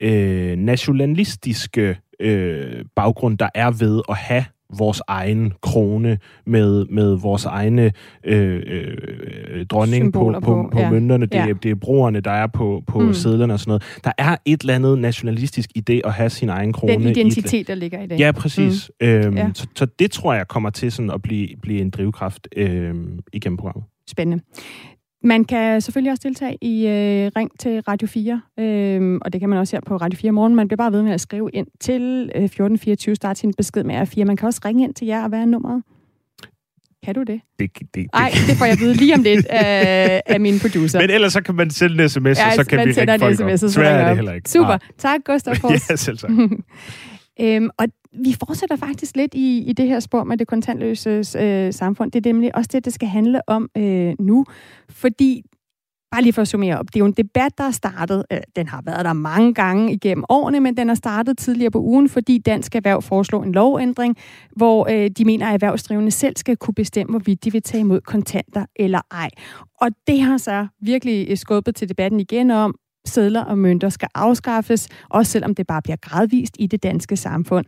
øh, 0.00 0.56
nationalistiske 0.56 1.98
øh, 2.20 2.84
baggrund, 2.96 3.38
der 3.38 3.48
er 3.54 3.70
ved 3.70 4.02
at 4.08 4.16
have 4.16 4.44
vores 4.76 5.02
egen 5.08 5.52
krone 5.62 6.18
med, 6.46 6.86
med 6.90 7.20
vores 7.20 7.44
egne 7.44 7.92
øh, 8.24 8.62
øh, 8.66 9.66
dronning 9.66 10.12
på, 10.12 10.32
på, 10.34 10.40
på, 10.40 10.68
på 10.72 10.78
ja. 10.78 10.90
mønterne. 10.90 11.26
Det, 11.26 11.34
ja. 11.34 11.52
det 11.62 11.70
er 11.70 11.74
broerne, 11.74 12.20
der 12.20 12.30
er 12.30 12.46
på, 12.46 12.82
på 12.86 13.00
mm. 13.00 13.14
sædlerne 13.14 13.52
og 13.52 13.60
sådan 13.60 13.70
noget. 13.70 14.00
Der 14.04 14.12
er 14.18 14.36
et 14.44 14.60
eller 14.60 14.74
andet 14.74 14.98
nationalistisk 14.98 15.70
idé 15.78 16.00
at 16.04 16.12
have 16.12 16.30
sin 16.30 16.48
egen 16.48 16.72
krone. 16.72 16.92
Den 16.92 17.02
identitet, 17.02 17.68
der 17.68 17.74
ligger 17.74 18.02
i 18.02 18.06
det. 18.06 18.20
Ja, 18.20 18.32
præcis. 18.32 18.90
Mm. 19.00 19.06
Øhm, 19.06 19.36
ja. 19.36 19.50
Så, 19.54 19.66
så 19.76 19.86
det 19.98 20.10
tror 20.10 20.34
jeg 20.34 20.48
kommer 20.48 20.70
til 20.70 20.92
sådan 20.92 21.10
at 21.10 21.22
blive, 21.22 21.48
blive 21.62 21.80
en 21.80 21.90
drivkraft 21.90 22.48
øh, 22.56 22.94
igennem 23.32 23.56
programmet. 23.56 23.84
Spændende. 24.08 24.44
Man 25.22 25.44
kan 25.44 25.80
selvfølgelig 25.80 26.12
også 26.12 26.22
deltage 26.28 26.58
i 26.60 26.86
øh, 26.86 27.30
Ring 27.36 27.50
til 27.60 27.80
Radio 27.80 28.08
4, 28.08 28.40
øh, 28.58 29.18
og 29.22 29.32
det 29.32 29.40
kan 29.40 29.50
man 29.50 29.58
også 29.58 29.76
her 29.76 29.80
på 29.86 29.96
Radio 29.96 30.16
4 30.16 30.32
morgen. 30.32 30.54
Man 30.54 30.68
bliver 30.68 30.76
bare 30.76 30.92
ved 30.92 31.02
med 31.02 31.12
at 31.12 31.20
skrive 31.20 31.50
ind 31.52 31.66
til 31.80 32.02
øh, 32.34 32.44
1424, 32.44 33.14
start 33.14 33.38
sin 33.38 33.54
besked 33.56 33.84
med 33.84 33.94
R4. 34.02 34.24
Man 34.24 34.36
kan 34.36 34.46
også 34.46 34.60
ringe 34.64 34.84
ind 34.84 34.94
til 34.94 35.06
jer 35.06 35.24
og 35.24 35.30
være 35.30 35.46
nummeret. 35.46 35.82
Kan 37.04 37.14
du 37.14 37.22
det? 37.22 37.40
Det, 37.58 37.70
det, 37.78 37.94
det. 37.94 38.06
Ej, 38.12 38.30
det 38.48 38.56
får 38.56 38.64
jeg 38.64 38.78
vide 38.78 38.94
lige 38.94 39.14
om 39.14 39.22
lidt 39.22 39.46
af, 39.46 40.22
af 40.34 40.40
min 40.40 40.58
producer. 40.60 41.00
Men 41.00 41.10
ellers 41.10 41.32
så 41.32 41.42
kan 41.42 41.54
man 41.54 41.70
sende 41.70 42.02
en 42.02 42.08
sms, 42.08 42.38
ja, 42.38 42.54
så 42.54 42.64
kan 42.64 42.78
vi 42.78 42.92
ringe 42.92 43.18
folk 43.18 43.36
sms, 43.36 43.62
op. 43.62 43.70
Så 43.70 43.82
er 43.82 44.08
det 44.08 44.16
heller 44.16 44.32
ikke. 44.32 44.50
Super. 44.50 44.70
Ja. 44.70 44.78
Tak, 44.98 45.20
Gustav 45.24 45.54
ja, 45.90 45.96
selv 45.96 46.18
tak. 46.18 46.30
øhm, 47.42 47.70
og 47.78 47.86
vi 48.12 48.36
fortsætter 48.46 48.76
faktisk 48.76 49.16
lidt 49.16 49.34
i, 49.34 49.58
i 49.58 49.72
det 49.72 49.86
her 49.86 50.00
spor 50.00 50.24
med 50.24 50.36
det 50.36 50.46
kontantløse 50.46 51.38
øh, 51.38 51.72
samfund. 51.72 52.12
Det 52.12 52.26
er 52.26 52.32
nemlig 52.32 52.56
også 52.56 52.70
det, 52.72 52.84
det 52.84 52.92
skal 52.92 53.08
handle 53.08 53.48
om 53.48 53.68
øh, 53.76 54.14
nu. 54.20 54.44
Fordi, 54.88 55.42
bare 56.10 56.22
lige 56.22 56.32
for 56.32 56.42
at 56.42 56.48
summere 56.48 56.78
op, 56.78 56.86
det 56.86 56.96
er 56.96 57.00
jo 57.00 57.06
en 57.06 57.12
debat, 57.12 57.58
der 57.58 57.64
er 57.64 57.70
startet. 57.70 58.24
Øh, 58.32 58.38
den 58.56 58.68
har 58.68 58.82
været 58.86 59.04
der 59.04 59.12
mange 59.12 59.54
gange 59.54 59.92
igennem 59.92 60.24
årene, 60.28 60.60
men 60.60 60.76
den 60.76 60.90
er 60.90 60.94
startet 60.94 61.38
tidligere 61.38 61.70
på 61.70 61.80
ugen, 61.80 62.08
fordi 62.08 62.38
Dansk 62.38 62.74
Erhverv 62.74 63.02
foreslår 63.02 63.42
en 63.42 63.52
lovændring, 63.52 64.16
hvor 64.56 64.88
øh, 64.90 65.10
de 65.10 65.24
mener, 65.24 65.46
at 65.46 65.54
erhvervsdrivende 65.54 66.10
selv 66.10 66.36
skal 66.36 66.56
kunne 66.56 66.74
bestemme, 66.74 67.10
hvorvidt 67.10 67.44
de 67.44 67.52
vil 67.52 67.62
tage 67.62 67.80
imod 67.80 68.00
kontanter 68.00 68.66
eller 68.76 69.00
ej. 69.10 69.30
Og 69.80 69.90
det 70.06 70.20
har 70.20 70.36
så 70.36 70.66
virkelig 70.80 71.30
øh, 71.30 71.36
skubbet 71.36 71.74
til 71.74 71.88
debatten 71.88 72.20
igen 72.20 72.50
om, 72.50 72.74
sedler 73.08 73.44
og 73.44 73.58
mønter 73.58 73.88
skal 73.88 74.08
afskaffes, 74.14 74.88
også 75.08 75.32
selvom 75.32 75.54
det 75.54 75.66
bare 75.66 75.82
bliver 75.82 75.96
gradvist 75.96 76.56
i 76.58 76.66
det 76.66 76.82
danske 76.82 77.16
samfund. 77.16 77.66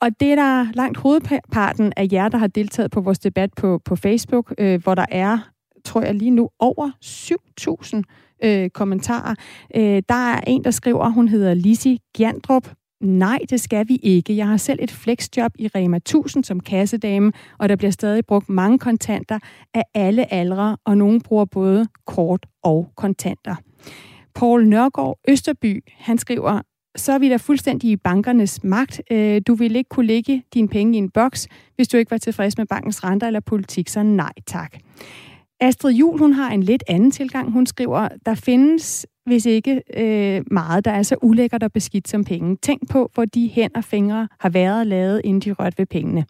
Og 0.00 0.08
det 0.20 0.32
er 0.32 0.34
der 0.34 0.66
langt 0.74 0.98
hovedparten 0.98 1.92
af 1.96 2.08
jer, 2.12 2.28
der 2.28 2.38
har 2.38 2.46
deltaget 2.46 2.90
på 2.90 3.00
vores 3.00 3.18
debat 3.18 3.50
på, 3.56 3.80
på 3.84 3.96
Facebook, 3.96 4.54
øh, 4.58 4.82
hvor 4.82 4.94
der 4.94 5.06
er, 5.10 5.38
tror 5.84 6.02
jeg 6.02 6.14
lige 6.14 6.30
nu, 6.30 6.48
over 6.58 6.90
7.000 7.04 8.02
øh, 8.44 8.70
kommentarer. 8.70 9.34
Øh, 9.76 10.02
der 10.08 10.32
er 10.32 10.40
en, 10.46 10.64
der 10.64 10.70
skriver, 10.70 11.08
hun 11.08 11.28
hedder 11.28 11.54
Lisi 11.54 12.00
Gjandrup. 12.16 12.68
Nej, 13.00 13.38
det 13.50 13.60
skal 13.60 13.88
vi 13.88 13.96
ikke. 13.96 14.36
Jeg 14.36 14.48
har 14.48 14.56
selv 14.56 14.78
et 14.82 14.90
flexjob 14.90 15.52
i 15.58 15.68
Rema 15.68 15.96
1000 15.96 16.44
som 16.44 16.60
kassedame, 16.60 17.32
og 17.58 17.68
der 17.68 17.76
bliver 17.76 17.90
stadig 17.90 18.26
brugt 18.26 18.48
mange 18.48 18.78
kontanter 18.78 19.38
af 19.74 19.82
alle 19.94 20.32
aldre, 20.32 20.76
og 20.84 20.98
nogen 20.98 21.20
bruger 21.20 21.44
både 21.44 21.86
kort 22.06 22.46
og 22.62 22.92
kontanter. 22.96 23.54
Paul 24.34 24.66
Nørgaard 24.66 25.18
Østerby, 25.28 25.84
han 25.98 26.18
skriver, 26.18 26.60
så 26.96 27.12
er 27.12 27.18
vi 27.18 27.28
da 27.28 27.36
fuldstændig 27.36 27.90
i 27.90 27.96
bankernes 27.96 28.64
magt. 28.64 29.02
Øh, 29.10 29.42
du 29.46 29.54
vil 29.54 29.76
ikke 29.76 29.88
kunne 29.88 30.06
lægge 30.06 30.42
dine 30.54 30.68
penge 30.68 30.94
i 30.94 30.98
en 30.98 31.10
boks, 31.10 31.48
hvis 31.76 31.88
du 31.88 31.96
ikke 31.96 32.10
var 32.10 32.18
tilfreds 32.18 32.58
med 32.58 32.66
bankens 32.66 33.04
renter 33.04 33.26
eller 33.26 33.40
politik, 33.40 33.88
så 33.88 34.02
nej 34.02 34.32
tak. 34.46 34.76
Astrid 35.60 35.94
Jul, 35.94 36.18
hun 36.18 36.32
har 36.32 36.50
en 36.50 36.62
lidt 36.62 36.84
anden 36.88 37.10
tilgang. 37.10 37.52
Hun 37.52 37.66
skriver, 37.66 38.08
der 38.26 38.34
findes 38.34 39.06
hvis 39.26 39.46
ikke 39.46 39.82
øh, 39.96 40.44
meget, 40.50 40.84
der 40.84 40.90
er 40.90 41.02
så 41.02 41.16
ulækkert 41.22 41.62
og 41.62 41.72
beskidt 41.72 42.08
som 42.08 42.24
penge. 42.24 42.56
Tænk 42.56 42.90
på, 42.90 43.10
hvor 43.14 43.24
de 43.24 43.48
hænder 43.48 43.78
og 43.78 43.84
fingre 43.84 44.28
har 44.40 44.48
været 44.48 44.86
lavet, 44.86 45.20
inden 45.24 45.40
de 45.40 45.52
rørte 45.52 45.78
ved 45.78 45.86
pengene. 45.86 46.24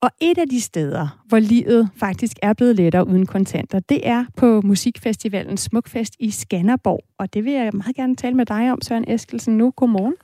Og 0.00 0.10
et 0.20 0.38
af 0.38 0.48
de 0.48 0.60
steder, 0.60 1.22
hvor 1.26 1.38
livet 1.38 1.90
faktisk 1.96 2.36
er 2.42 2.52
blevet 2.52 2.76
lettere 2.76 3.06
uden 3.06 3.26
kontanter, 3.26 3.80
det 3.80 4.08
er 4.08 4.24
på 4.36 4.60
musikfestivalen 4.60 5.56
Smukfest 5.56 6.14
i 6.18 6.30
Skanderborg. 6.30 7.04
Og 7.18 7.34
det 7.34 7.44
vil 7.44 7.52
jeg 7.52 7.70
meget 7.72 7.96
gerne 7.96 8.16
tale 8.16 8.34
med 8.34 8.46
dig 8.46 8.72
om, 8.72 8.82
Søren 8.82 9.04
Eskelsen, 9.08 9.58
nu. 9.58 9.70
Godmorgen. 9.70 10.14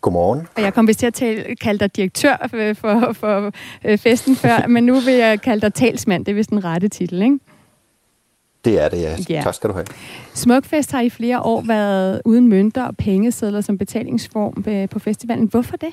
Godmorgen. 0.00 0.46
Og 0.56 0.62
jeg 0.62 0.74
kom 0.74 0.88
vist 0.88 0.98
til 0.98 1.06
at 1.06 1.14
tale, 1.14 1.56
kalde 1.56 1.78
dig 1.78 1.96
direktør 1.96 2.36
for, 2.50 2.74
for, 2.74 3.12
for 3.12 3.52
øh, 3.84 3.98
festen 3.98 4.36
før, 4.36 4.66
men 4.74 4.84
nu 4.84 5.00
vil 5.00 5.14
jeg 5.14 5.40
kalde 5.40 5.60
dig 5.60 5.74
talsmand. 5.74 6.24
Det 6.24 6.32
er 6.32 6.36
vist 6.36 6.50
den 6.50 6.64
rette 6.64 6.88
titel, 6.88 7.22
ikke? 7.22 7.38
Det 8.64 8.80
er 8.84 8.88
det, 8.88 9.02
ja. 9.02 9.16
ja. 9.28 9.40
Tak 9.42 9.54
skal 9.54 9.70
du 9.70 9.74
have. 9.74 9.86
Smukfest 10.34 10.92
har 10.92 11.00
i 11.00 11.10
flere 11.10 11.42
år 11.42 11.62
været 11.66 12.22
uden 12.24 12.48
mønter 12.48 12.84
og 12.84 12.96
pengesedler 12.96 13.60
som 13.60 13.78
betalingsform 13.78 14.64
øh, 14.68 14.88
på 14.88 14.98
festivalen. 14.98 15.46
Hvorfor 15.46 15.76
det? 15.76 15.92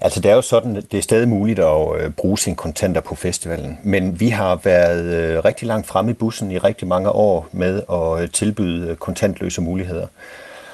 Altså 0.00 0.20
det 0.20 0.30
er 0.30 0.34
jo 0.34 0.42
sådan, 0.42 0.76
at 0.76 0.92
det 0.92 0.98
er 0.98 1.02
stadig 1.02 1.28
muligt 1.28 1.58
at 1.58 2.00
øh, 2.00 2.10
bruge 2.10 2.38
sine 2.38 2.56
kontanter 2.56 3.00
på 3.00 3.14
festivalen, 3.14 3.78
men 3.82 4.20
vi 4.20 4.28
har 4.28 4.60
været 4.64 5.04
øh, 5.04 5.44
rigtig 5.44 5.68
langt 5.68 5.86
fremme 5.86 6.10
i 6.10 6.14
bussen 6.14 6.50
i 6.50 6.58
rigtig 6.58 6.88
mange 6.88 7.10
år 7.10 7.48
med 7.52 7.82
at 7.92 8.22
øh, 8.22 8.30
tilbyde 8.30 8.96
kontantløse 8.96 9.60
muligheder. 9.60 10.06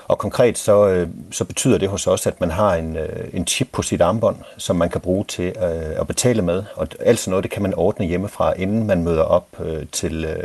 Og 0.08 0.18
konkret 0.18 0.58
så, 0.58 1.06
så 1.30 1.44
betyder 1.44 1.78
det 1.78 1.88
hos 1.88 2.06
os, 2.06 2.26
at 2.26 2.40
man 2.40 2.50
har 2.50 2.74
en, 2.74 2.96
en 3.32 3.46
chip 3.46 3.68
på 3.72 3.82
sit 3.82 4.00
armbånd, 4.00 4.36
som 4.56 4.76
man 4.76 4.88
kan 4.88 5.00
bruge 5.00 5.24
til 5.24 5.52
at 6.00 6.06
betale 6.06 6.42
med. 6.42 6.64
Og 6.74 6.88
alt 7.00 7.18
sådan 7.18 7.30
noget, 7.30 7.42
det 7.42 7.50
kan 7.50 7.62
man 7.62 7.74
ordne 7.74 8.06
hjemmefra, 8.06 8.52
inden 8.52 8.86
man 8.86 9.04
møder 9.04 9.22
op 9.22 9.46
til 9.92 10.44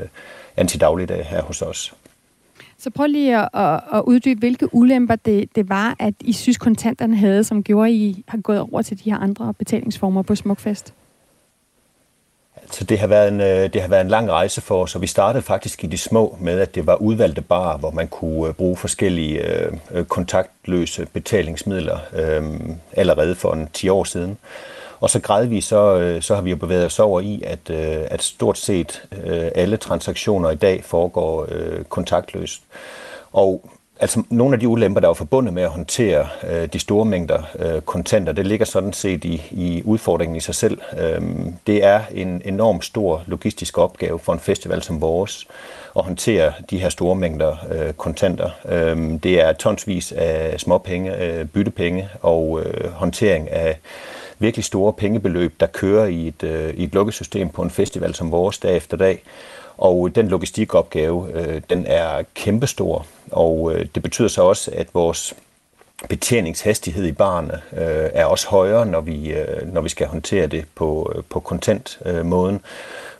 antidagligdag 0.58 1.26
her 1.26 1.42
hos 1.42 1.62
os. 1.62 1.94
Så 2.80 2.90
prøv 2.90 3.06
lige 3.08 3.38
at, 3.38 3.50
at, 3.54 3.82
at 3.94 4.02
uddybe, 4.02 4.40
hvilke 4.40 4.76
ulemper 4.76 5.16
det, 5.16 5.50
det 5.56 5.70
var, 5.70 5.96
at 6.00 6.14
I 6.20 6.34
synes, 6.34 6.58
kontanterne 6.58 7.16
havde, 7.16 7.44
som 7.44 7.64
gjorde, 7.64 7.90
at 7.90 7.94
I 7.94 8.24
har 8.28 8.38
gået 8.38 8.60
over 8.60 8.82
til 8.82 9.04
de 9.04 9.10
her 9.10 9.18
andre 9.18 9.54
betalingsformer 9.54 10.22
på 10.22 10.36
Smukfest? 10.36 10.94
Så 12.72 12.84
det 12.84 13.00
har, 13.00 13.08
været 13.08 13.28
en, 13.28 13.42
øh, 13.42 13.74
det 13.74 13.82
har 13.82 13.88
været 13.88 14.02
en 14.02 14.08
lang 14.08 14.30
rejse 14.30 14.62
for 14.62 14.84
os, 14.84 14.96
og 14.96 15.02
vi 15.02 15.08
startede 15.08 15.44
faktisk 15.44 15.84
i 15.84 15.88
de 15.88 15.98
små 15.98 16.38
med, 16.42 16.60
at 16.60 16.76
det 16.76 16.88
var 16.88 16.96
udvalgte 16.96 17.42
barer, 17.42 17.78
hvor 17.78 17.92
man 17.92 18.08
kunne 18.08 18.48
øh, 18.48 18.54
bruge 18.54 18.78
forskellige 18.78 19.42
øh, 19.42 19.74
øh, 19.92 20.06
kontaktløse 20.06 21.08
betalingsmidler 21.14 22.00
øh, 22.14 22.44
allerede 22.94 23.36
for 23.36 23.54
en 23.54 23.70
10 23.74 23.90
år 23.90 24.04
siden. 24.04 24.38
Og 25.00 25.10
så 25.10 25.20
gradvist 25.20 25.68
så, 25.68 25.98
øh, 25.98 26.22
så 26.22 26.36
har 26.36 26.42
vi 26.42 26.50
jo 26.50 26.56
bevæget 26.56 26.86
os 26.86 27.00
over 27.00 27.22
i, 27.22 27.44
at, 27.46 27.70
øh, 27.70 28.02
at 28.12 28.24
stort 28.24 28.58
set 28.58 29.04
øh, 29.24 29.52
alle 29.56 29.78
transaktioner 29.78 30.52
i 30.52 30.56
dag 30.56 30.84
foregår 30.84 31.48
kontaktløst. 31.90 32.62
Og 33.32 33.70
altså 34.00 34.24
nogle 34.30 34.54
af 34.54 34.60
de 34.60 34.68
ulemper, 34.68 35.02
der 35.02 35.10
er 35.10 35.14
forbundet 35.14 35.54
med 35.54 35.64
at 35.64 35.70
håndtere 35.70 36.28
øh, 36.50 36.68
de 36.74 36.80
store 36.80 37.06
mængder 37.06 37.44
øh, 37.60 37.82
kontanter, 37.82 38.34
det 38.34 38.48
ligger 38.48 38.66
sådan 38.66 38.94
set 38.94 39.26
i, 39.26 39.42
i 39.52 39.82
udfordringen 39.86 40.36
i 40.36 40.40
sig 40.40 40.56
selv. 40.56 40.82
Øhm, 41.00 41.56
det 41.68 41.84
er 41.84 42.02
en 42.14 42.42
enorm 42.46 42.82
stor 42.82 43.24
logistisk 43.28 43.78
opgave 43.78 44.20
for 44.20 44.34
en 44.34 44.40
festival 44.40 44.84
som 44.84 45.02
vores 45.02 45.48
at 45.96 46.04
håndtere 46.04 46.54
de 46.70 46.78
her 46.78 46.90
store 46.90 47.16
mængder 47.16 47.56
øh, 47.72 47.94
kontanter. 47.94 48.50
Øhm, 48.70 49.20
det 49.20 49.42
er 49.42 49.54
tonsvis 49.54 50.12
af 50.12 50.60
småpenge, 50.60 51.24
øh, 51.24 51.46
byttepenge 51.46 52.10
og 52.22 52.62
øh, 52.66 52.92
håndtering 52.92 53.52
af 53.52 53.80
virkelig 54.40 54.66
store 54.66 54.94
pengebeløb, 54.94 55.54
der 55.60 55.66
kører 55.66 56.06
i 56.06 56.28
et, 56.28 56.44
øh, 56.44 56.74
i 56.74 56.84
et 56.84 56.94
lukkesystem 56.94 57.50
på 57.50 57.62
en 57.62 57.70
festival 57.70 58.16
som 58.16 58.32
vores 58.32 58.58
dag 58.58 58.78
efter 58.78 58.98
dag. 58.98 59.24
Og 59.78 60.16
den 60.16 60.28
logistikopgave, 60.28 61.28
øh, 61.34 61.62
den 61.70 61.86
er 61.88 62.24
kæmpestor, 62.36 63.06
og 63.32 63.74
øh, 63.74 63.86
det 63.96 64.04
betyder 64.04 64.28
så 64.28 64.44
også, 64.44 64.72
at 64.74 64.88
vores 64.94 65.34
betjeningshastighed 66.10 67.06
i 67.06 67.12
barne 67.12 67.54
øh, 67.54 68.10
er 68.14 68.26
også 68.26 68.48
højere, 68.48 68.86
når 68.86 69.02
vi, 69.02 69.32
øh, 69.32 69.74
når 69.74 69.82
vi 69.82 69.90
skal 69.90 70.08
håndtere 70.08 70.48
det 70.48 70.66
på, 70.76 71.12
øh, 71.16 71.24
på 71.30 71.40
content-måden. 71.40 72.56
Øh, 72.56 72.62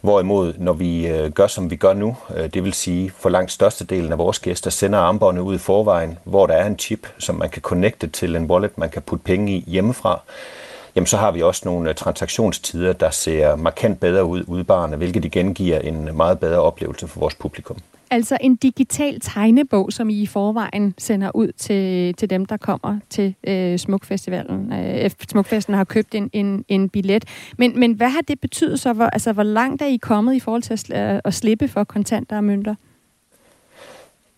Hvorimod, 0.02 0.54
når 0.58 0.74
vi 0.74 1.08
øh, 1.08 1.32
gør, 1.32 1.48
som 1.48 1.72
vi 1.72 1.76
gør 1.76 1.94
nu, 1.94 2.16
øh, 2.36 2.54
det 2.54 2.64
vil 2.64 2.74
sige, 2.74 3.12
for 3.20 3.30
langt 3.30 3.52
størstedelen 3.52 4.12
af 4.12 4.18
vores 4.18 4.40
gæster 4.40 4.70
sender 4.70 5.00
armbåndet 5.00 5.42
ud 5.42 5.56
i 5.56 5.58
forvejen, 5.58 6.18
hvor 6.24 6.48
der 6.48 6.54
er 6.54 6.66
en 6.66 6.80
chip, 6.80 7.08
som 7.18 7.36
man 7.36 7.50
kan 7.50 7.62
connecte 7.62 8.08
til 8.08 8.36
en 8.36 8.46
wallet, 8.46 8.78
man 8.78 8.90
kan 8.90 9.02
putte 9.02 9.24
penge 9.24 9.52
i 9.52 9.64
hjemmefra, 9.68 10.22
jamen 10.98 11.08
så 11.08 11.18
har 11.18 11.32
vi 11.32 11.42
også 11.42 11.62
nogle 11.66 11.90
øh, 11.90 11.96
transaktionstider, 11.96 12.94
der 12.94 13.10
ser 13.10 13.56
markant 13.56 14.00
bedre 14.00 14.26
ud 14.26 14.44
udbarende, 14.48 14.98
hvilket 14.98 15.26
igen 15.26 15.54
giver 15.54 15.80
en 15.80 16.08
øh, 16.08 16.16
meget 16.16 16.40
bedre 16.40 16.62
oplevelse 16.62 17.08
for 17.08 17.20
vores 17.20 17.36
publikum. 17.36 17.78
Altså 18.12 18.38
en 18.42 18.56
digital 18.56 19.20
tegnebog, 19.20 19.94
som 19.94 20.10
I 20.10 20.22
i 20.22 20.26
forvejen 20.26 20.94
sender 20.98 21.32
ud 21.36 21.52
til, 21.52 22.14
til 22.14 22.30
dem, 22.30 22.46
der 22.46 22.58
kommer 22.58 23.00
til 23.10 23.36
øh, 23.48 23.80
Smukfestivalen. 23.80 24.74
Øh, 24.74 25.12
Smukfesten 25.30 25.74
har 25.74 25.84
købt 25.84 26.16
en, 26.16 26.30
en, 26.34 26.66
en 26.68 26.90
billet. 26.90 27.26
Men, 27.58 27.80
men 27.80 27.92
hvad 27.94 28.10
har 28.10 28.22
det 28.28 28.40
betydet 28.40 28.80
så? 28.80 28.94
Hvor, 28.94 29.06
altså, 29.06 29.34
hvor 29.34 29.44
langt 29.44 29.82
er 29.82 29.86
I 29.86 29.98
kommet 29.98 30.36
i 30.36 30.40
forhold 30.40 30.62
til 30.62 30.74
at, 30.74 31.14
øh, 31.16 31.22
at 31.26 31.34
slippe 31.34 31.68
for 31.68 31.84
kontanter 31.84 32.38
og 32.38 32.44
mønter? 32.44 32.76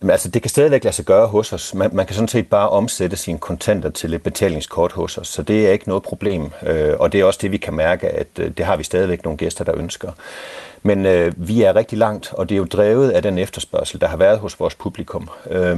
Jamen, 0.02 0.10
altså, 0.10 0.28
det 0.28 0.42
kan 0.42 0.48
stadigvæk 0.48 0.84
lade 0.84 0.94
sig 0.94 1.04
gøre 1.04 1.26
hos 1.26 1.52
os. 1.52 1.74
Man, 1.74 1.90
man 1.92 2.06
kan 2.06 2.14
sådan 2.14 2.28
set 2.28 2.48
bare 2.48 2.68
omsætte 2.68 3.16
sine 3.16 3.38
kontanter 3.38 3.90
til 3.90 4.14
et 4.14 4.22
betalingskort 4.22 4.92
hos 4.92 5.18
os, 5.18 5.28
så 5.28 5.42
det 5.42 5.66
er 5.66 5.72
ikke 5.72 5.88
noget 5.88 6.02
problem. 6.02 6.50
Øh, 6.66 6.94
og 7.00 7.12
det 7.12 7.20
er 7.20 7.24
også 7.24 7.38
det, 7.42 7.52
vi 7.52 7.56
kan 7.56 7.74
mærke, 7.74 8.08
at 8.08 8.26
øh, 8.38 8.50
det 8.50 8.66
har 8.66 8.76
vi 8.76 8.84
stadigvæk 8.84 9.24
nogle 9.24 9.36
gæster, 9.36 9.64
der 9.64 9.76
ønsker. 9.76 10.12
Men 10.82 11.06
øh, 11.06 11.32
vi 11.36 11.62
er 11.62 11.76
rigtig 11.76 11.98
langt, 11.98 12.32
og 12.32 12.48
det 12.48 12.54
er 12.54 12.58
jo 12.58 12.64
drevet 12.64 13.10
af 13.10 13.22
den 13.22 13.38
efterspørgsel, 13.38 14.00
der 14.00 14.06
har 14.06 14.16
været 14.16 14.38
hos 14.38 14.60
vores 14.60 14.74
publikum. 14.74 15.30
Øh, 15.50 15.76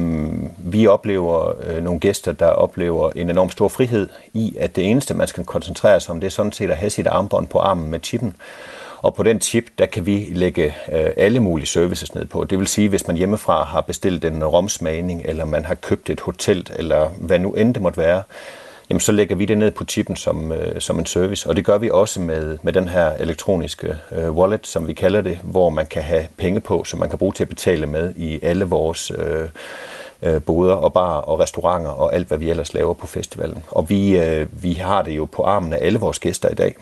vi 0.58 0.86
oplever 0.86 1.52
øh, 1.66 1.84
nogle 1.84 2.00
gæster, 2.00 2.32
der 2.32 2.46
oplever 2.46 3.10
en 3.16 3.30
enorm 3.30 3.50
stor 3.50 3.68
frihed 3.68 4.08
i, 4.32 4.56
at 4.58 4.76
det 4.76 4.90
eneste, 4.90 5.14
man 5.14 5.28
skal 5.28 5.44
koncentrere 5.44 6.00
sig 6.00 6.12
om, 6.14 6.20
det 6.20 6.26
er 6.26 6.30
sådan 6.30 6.52
set 6.52 6.70
at 6.70 6.76
have 6.76 6.90
sit 6.90 7.06
armbånd 7.06 7.46
på 7.46 7.58
armen 7.58 7.90
med 7.90 8.00
chippen. 8.02 8.34
Og 9.02 9.14
på 9.14 9.22
den 9.22 9.40
chip, 9.40 9.64
der 9.78 9.86
kan 9.86 10.06
vi 10.06 10.28
lægge 10.32 10.64
øh, 10.92 11.10
alle 11.16 11.40
mulige 11.40 11.66
services 11.66 12.14
ned 12.14 12.26
på. 12.26 12.44
Det 12.44 12.58
vil 12.58 12.66
sige, 12.66 12.88
hvis 12.88 13.06
man 13.06 13.16
hjemmefra 13.16 13.64
har 13.64 13.80
bestilt 13.80 14.24
en 14.24 14.44
romsmagning, 14.44 15.22
eller 15.24 15.44
man 15.44 15.64
har 15.64 15.74
købt 15.74 16.10
et 16.10 16.20
hotel, 16.20 16.70
eller 16.76 17.08
hvad 17.08 17.38
nu 17.38 17.52
end 17.52 17.74
det 17.74 17.82
måtte 17.82 17.98
være, 17.98 18.22
jamen 18.90 19.00
så 19.00 19.12
lægger 19.12 19.36
vi 19.36 19.44
det 19.44 19.58
ned 19.58 19.70
på 19.70 19.84
chippen 19.84 20.16
som, 20.16 20.52
øh, 20.52 20.80
som 20.80 20.98
en 20.98 21.06
service. 21.06 21.48
Og 21.48 21.56
det 21.56 21.64
gør 21.64 21.78
vi 21.78 21.90
også 21.90 22.20
med, 22.20 22.58
med 22.62 22.72
den 22.72 22.88
her 22.88 23.12
elektroniske 23.12 23.96
øh, 24.12 24.30
wallet, 24.30 24.66
som 24.66 24.86
vi 24.86 24.92
kalder 24.92 25.20
det, 25.20 25.38
hvor 25.42 25.70
man 25.70 25.86
kan 25.86 26.02
have 26.02 26.26
penge 26.36 26.60
på, 26.60 26.84
som 26.84 27.00
man 27.00 27.08
kan 27.08 27.18
bruge 27.18 27.32
til 27.32 27.44
at 27.44 27.48
betale 27.48 27.86
med 27.86 28.14
i 28.16 28.40
alle 28.42 28.64
vores 28.64 29.12
øh, 29.18 29.48
øh, 30.22 30.42
boder 30.42 30.74
og 30.74 30.92
bar 30.92 31.16
og 31.16 31.40
restauranter 31.40 31.90
og 31.90 32.14
alt, 32.14 32.28
hvad 32.28 32.38
vi 32.38 32.50
ellers 32.50 32.74
laver 32.74 32.94
på 32.94 33.06
festivalen. 33.06 33.64
Og 33.70 33.88
vi, 33.88 34.18
øh, 34.18 34.46
vi 34.62 34.72
har 34.72 35.02
det 35.02 35.16
jo 35.16 35.24
på 35.24 35.42
armen 35.42 35.72
af 35.72 35.78
alle 35.80 35.98
vores 35.98 36.18
gæster 36.18 36.48
i 36.48 36.54
dag. 36.54 36.74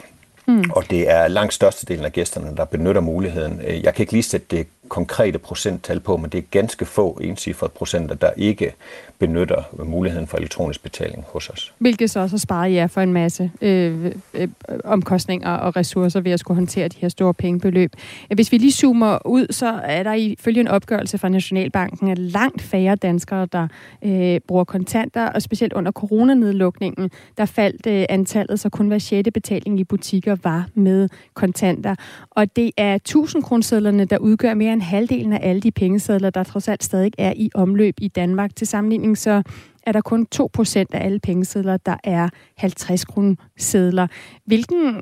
Mm. 0.47 0.70
Og 0.70 0.91
det 0.91 1.11
er 1.11 1.28
langt 1.28 1.55
størstedelen 1.55 2.05
af 2.05 2.12
gæsterne, 2.12 2.57
der 2.57 2.64
benytter 2.64 3.01
muligheden. 3.01 3.61
Jeg 3.82 3.95
kan 3.95 4.03
ikke 4.03 4.12
lige 4.12 4.22
sætte 4.22 4.47
det 4.51 4.66
konkrete 4.91 5.38
procenttal 5.38 6.01
på, 6.01 6.16
men 6.16 6.30
det 6.30 6.38
er 6.38 6.43
ganske 6.51 6.84
få 6.84 7.18
encifrede 7.22 7.72
procenter, 7.76 8.14
der 8.14 8.30
ikke 8.36 8.74
benytter 9.18 9.84
muligheden 9.84 10.26
for 10.26 10.36
elektronisk 10.36 10.82
betaling 10.82 11.24
hos 11.28 11.49
os. 11.49 11.72
Hvilket 11.78 12.11
så 12.11 12.20
også 12.20 12.38
sparer 12.38 12.66
jer 12.68 12.86
for 12.86 13.01
en 13.01 13.12
masse 13.12 13.51
øh, 13.61 14.05
øh, 14.05 14.12
øh, 14.34 14.49
omkostninger 14.84 15.51
og 15.51 15.76
ressourcer 15.76 16.20
ved 16.20 16.32
at 16.32 16.41
skulle 16.41 16.57
håndtere 16.57 16.88
de 16.88 16.97
her 16.99 17.09
store 17.09 17.34
pengebeløb. 17.34 17.93
Hvis 18.34 18.53
vi 18.53 18.59
lige 18.59 18.72
zoomer 18.72 19.26
ud, 19.26 19.47
så 19.51 19.80
er 19.84 20.03
der 20.03 20.12
ifølge 20.12 20.61
en 20.61 20.68
opgørelse 20.68 21.18
fra 21.18 21.28
Nationalbanken, 21.28 22.11
at 22.11 22.18
langt 22.18 22.62
færre 22.62 22.97
danskere, 22.97 23.47
der 23.53 23.68
øh, 24.05 24.41
bruger 24.49 24.64
kontanter, 24.64 25.26
og 25.26 25.43
specielt 25.43 25.72
under 25.72 25.93
coronanedlukningen, 25.93 27.11
der 27.38 27.45
faldt 27.45 27.86
øh, 27.86 28.05
antallet, 28.09 28.61
så 28.61 28.68
kun 28.68 28.88
hver 28.88 28.99
sjette 28.99 29.30
betaling 29.30 29.80
i 29.80 29.84
butikker 29.84 30.36
var 30.43 30.66
med 30.74 31.09
kontanter. 31.34 31.95
Og 32.30 32.57
det 32.57 32.70
er 32.76 32.95
1000 32.95 33.43
kronesedlerne, 33.43 34.05
der 34.05 34.18
udgør 34.18 34.55
mere 34.55 34.72
end 34.72 34.79
halvdelen 34.80 35.32
af 35.32 35.48
alle 35.48 35.60
de 35.60 35.70
pengesedler, 35.70 36.30
der 36.30 36.42
trods 36.42 36.68
alt 36.68 36.84
stadig 36.84 37.12
er 37.18 37.32
i 37.36 37.50
omløb 37.54 37.94
i 38.00 38.08
Danmark. 38.08 38.56
Til 38.56 38.66
sammenligning 38.66 39.18
så 39.18 39.42
er 39.86 39.92
der 39.92 40.00
kun 40.00 40.26
2% 40.34 40.84
af 40.92 41.04
alle 41.04 41.20
pengesedler, 41.20 41.76
der 41.76 41.96
er 42.04 42.28
50 42.56 43.04
kroner 43.04 43.34
sedler. 43.58 44.06
Hvilken 44.44 44.96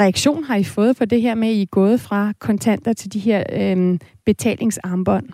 reaktion 0.00 0.44
har 0.44 0.56
I 0.56 0.64
fået 0.64 0.96
på 0.96 1.04
det 1.04 1.22
her 1.22 1.34
med, 1.34 1.48
at 1.48 1.54
I 1.54 1.62
er 1.62 1.66
gået 1.66 2.00
fra 2.00 2.32
kontanter 2.38 2.92
til 2.92 3.12
de 3.12 3.18
her 3.18 3.44
øh, 3.52 3.98
betalingsarmbånd? 4.26 5.28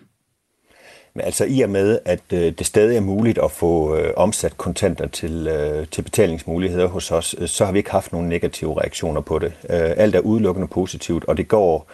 Men 1.15 1.25
altså 1.25 1.45
i 1.45 1.61
og 1.61 1.71
med, 1.71 1.99
at 2.05 2.21
øh, 2.33 2.53
det 2.59 2.67
stadig 2.67 2.97
er 2.97 3.01
muligt 3.01 3.39
at 3.39 3.51
få 3.51 3.97
øh, 3.97 4.13
omsat 4.17 4.57
kontanter 4.57 5.07
til, 5.09 5.49
øh, 5.49 5.87
til 5.87 6.03
betalingsmuligheder 6.03 6.87
hos 6.87 7.11
os, 7.11 7.35
øh, 7.39 7.49
så 7.49 7.65
har 7.65 7.73
vi 7.73 7.79
ikke 7.79 7.91
haft 7.91 8.13
nogen 8.13 8.29
negative 8.29 8.81
reaktioner 8.81 9.21
på 9.21 9.39
det. 9.39 9.53
Øh, 9.71 9.91
alt 9.97 10.15
er 10.15 10.21
udelukkende 10.21 10.69
positivt, 10.69 11.25
og 11.25 11.37
det 11.37 11.49
går 11.49 11.91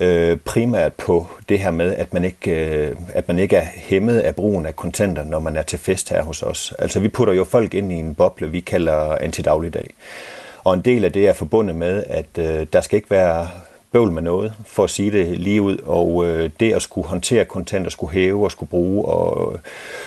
øh, 0.00 0.36
primært 0.36 0.94
på 0.94 1.26
det 1.48 1.58
her 1.58 1.70
med, 1.70 1.94
at 1.94 2.14
man, 2.14 2.24
ikke, 2.24 2.50
øh, 2.50 2.96
at 3.14 3.28
man 3.28 3.38
ikke 3.38 3.56
er 3.56 3.66
hæmmet 3.74 4.18
af 4.20 4.34
brugen 4.34 4.66
af 4.66 4.76
kontanter, 4.76 5.24
når 5.24 5.38
man 5.38 5.56
er 5.56 5.62
til 5.62 5.78
fest 5.78 6.10
her 6.10 6.22
hos 6.22 6.42
os. 6.42 6.74
Altså 6.78 7.00
vi 7.00 7.08
putter 7.08 7.34
jo 7.34 7.44
folk 7.44 7.74
ind 7.74 7.92
i 7.92 7.94
en 7.94 8.14
boble, 8.14 8.50
vi 8.50 8.60
kalder 8.60 9.16
antidagligdag. 9.20 9.90
Og 10.64 10.74
en 10.74 10.80
del 10.80 11.04
af 11.04 11.12
det 11.12 11.28
er 11.28 11.32
forbundet 11.32 11.76
med, 11.76 12.04
at 12.06 12.38
øh, 12.38 12.66
der 12.72 12.80
skal 12.80 12.96
ikke 12.96 13.10
være 13.10 13.48
bøvl 13.92 14.12
med 14.12 14.22
noget, 14.22 14.52
for 14.66 14.84
at 14.84 14.90
sige 14.90 15.10
det 15.10 15.38
lige 15.38 15.62
ud. 15.62 15.76
Og 15.86 16.26
øh, 16.26 16.50
det 16.60 16.72
at 16.72 16.82
skulle 16.82 17.08
håndtere 17.08 17.44
kontanter, 17.44 17.90
skulle 17.90 18.12
hæve 18.12 18.44
og 18.44 18.50
skulle 18.50 18.70
bruge, 18.70 19.04
og, 19.04 19.56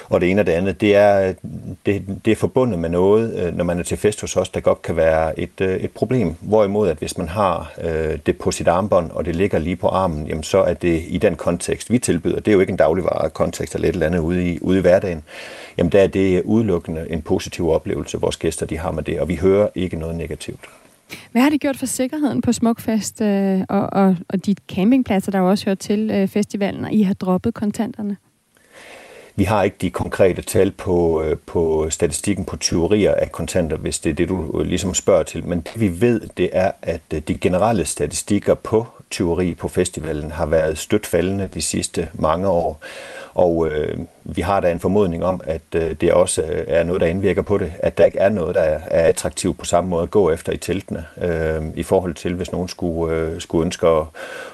og 0.09 0.21
det 0.21 0.31
ene 0.31 0.41
og 0.41 0.47
det 0.47 0.51
andet, 0.51 0.81
det 0.81 0.95
er, 0.95 1.33
det, 1.85 2.05
det 2.25 2.31
er 2.31 2.35
forbundet 2.35 2.79
med 2.79 2.89
noget, 2.89 3.33
øh, 3.35 3.57
når 3.57 3.63
man 3.63 3.79
er 3.79 3.83
til 3.83 3.97
fest 3.97 4.21
hos 4.21 4.37
os, 4.37 4.49
der 4.49 4.59
godt 4.59 4.81
kan 4.81 4.95
være 4.95 5.39
et, 5.39 5.61
øh, 5.61 5.75
et 5.75 5.91
problem. 5.91 6.35
Hvorimod, 6.41 6.89
at 6.89 6.97
hvis 6.97 7.17
man 7.17 7.27
har 7.27 7.73
øh, 7.83 8.19
det 8.25 8.37
på 8.37 8.51
sit 8.51 8.67
armbånd, 8.67 9.11
og 9.11 9.25
det 9.25 9.35
ligger 9.35 9.59
lige 9.59 9.75
på 9.75 9.87
armen, 9.87 10.27
jamen 10.27 10.43
så 10.43 10.57
er 10.57 10.73
det 10.73 11.03
i 11.07 11.17
den 11.17 11.35
kontekst, 11.35 11.91
vi 11.91 11.99
tilbyder, 11.99 12.35
det 12.39 12.47
er 12.47 12.53
jo 12.53 12.59
ikke 12.59 12.71
en 12.71 12.77
dagligvare 12.77 13.29
kontekst 13.29 13.75
eller 13.75 13.89
et 13.89 13.93
eller 13.93 14.07
andet 14.07 14.19
ude 14.19 14.51
i, 14.53 14.59
ude 14.61 14.77
i 14.77 14.81
hverdagen, 14.81 15.23
jamen 15.77 15.91
der 15.91 16.01
er 16.01 16.07
det 16.07 16.41
udelukkende 16.43 17.05
en 17.09 17.21
positiv 17.21 17.69
oplevelse, 17.69 18.19
vores 18.19 18.37
gæster 18.37 18.65
de 18.65 18.77
har 18.77 18.91
med 18.91 19.03
det, 19.03 19.19
og 19.19 19.27
vi 19.27 19.35
hører 19.35 19.67
ikke 19.75 19.97
noget 19.97 20.15
negativt. 20.15 20.59
Hvad 21.31 21.41
har 21.41 21.49
det 21.49 21.61
gjort 21.61 21.77
for 21.77 21.85
sikkerheden 21.85 22.41
på 22.41 22.51
Smukfest 22.51 23.21
øh, 23.21 23.61
og, 23.69 23.93
og, 23.93 24.15
og 24.29 24.45
de 24.45 24.55
campingpladser, 24.71 25.31
der 25.31 25.39
også 25.39 25.65
hører 25.65 25.75
til 25.75 26.11
øh, 26.11 26.27
festivalen, 26.27 26.85
og 26.85 26.93
I 26.93 27.01
har 27.01 27.13
droppet 27.13 27.53
kontanterne? 27.53 28.17
Vi 29.35 29.43
har 29.43 29.63
ikke 29.63 29.77
de 29.81 29.89
konkrete 29.89 30.41
tal 30.41 30.71
på, 30.71 31.23
øh, 31.23 31.37
på 31.45 31.89
statistikken 31.89 32.45
på 32.45 32.57
tyverier 32.57 33.15
af 33.15 33.31
kontanter, 33.31 33.77
hvis 33.77 33.99
det 33.99 34.09
er 34.09 34.13
det, 34.13 34.29
du 34.29 34.59
øh, 34.59 34.65
ligesom 34.65 34.93
spørger 34.93 35.23
til. 35.23 35.45
Men 35.45 35.61
det 35.61 35.81
vi 35.81 36.01
ved, 36.01 36.21
det 36.37 36.49
er, 36.53 36.71
at 36.81 37.01
øh, 37.13 37.21
de 37.27 37.37
generelle 37.37 37.85
statistikker 37.85 38.53
på 38.53 38.87
tyveri 39.13 39.53
på 39.53 39.67
festivalen 39.67 40.31
har 40.31 40.45
været 40.45 40.77
stødt 40.77 41.05
faldende 41.05 41.49
de 41.53 41.61
sidste 41.61 42.09
mange 42.13 42.47
år. 42.47 42.81
Og 43.33 43.67
øh, 43.67 43.97
vi 44.23 44.41
har 44.41 44.59
da 44.59 44.71
en 44.71 44.79
formodning 44.79 45.25
om, 45.25 45.41
at 45.43 45.61
øh, 45.75 45.91
det 46.01 46.13
også 46.13 46.41
øh, 46.41 46.65
er 46.67 46.83
noget, 46.83 47.01
der 47.01 47.07
indvirker 47.07 47.41
på 47.41 47.57
det. 47.57 47.73
At 47.79 47.97
der 47.97 48.05
ikke 48.05 48.19
er 48.19 48.29
noget, 48.29 48.55
der 48.55 48.61
er, 48.61 48.79
er 48.87 49.07
attraktivt 49.07 49.57
på 49.57 49.65
samme 49.65 49.89
måde 49.89 50.03
at 50.03 50.11
gå 50.11 50.31
efter 50.31 50.53
i 50.53 50.57
teltene, 50.57 51.05
øh, 51.21 51.61
i 51.75 51.83
forhold 51.83 52.13
til, 52.13 52.33
hvis 52.33 52.51
nogen 52.51 52.67
skulle, 52.67 53.15
øh, 53.15 53.41
skulle 53.41 53.65
ønske 53.65 53.87
at, 53.87 54.03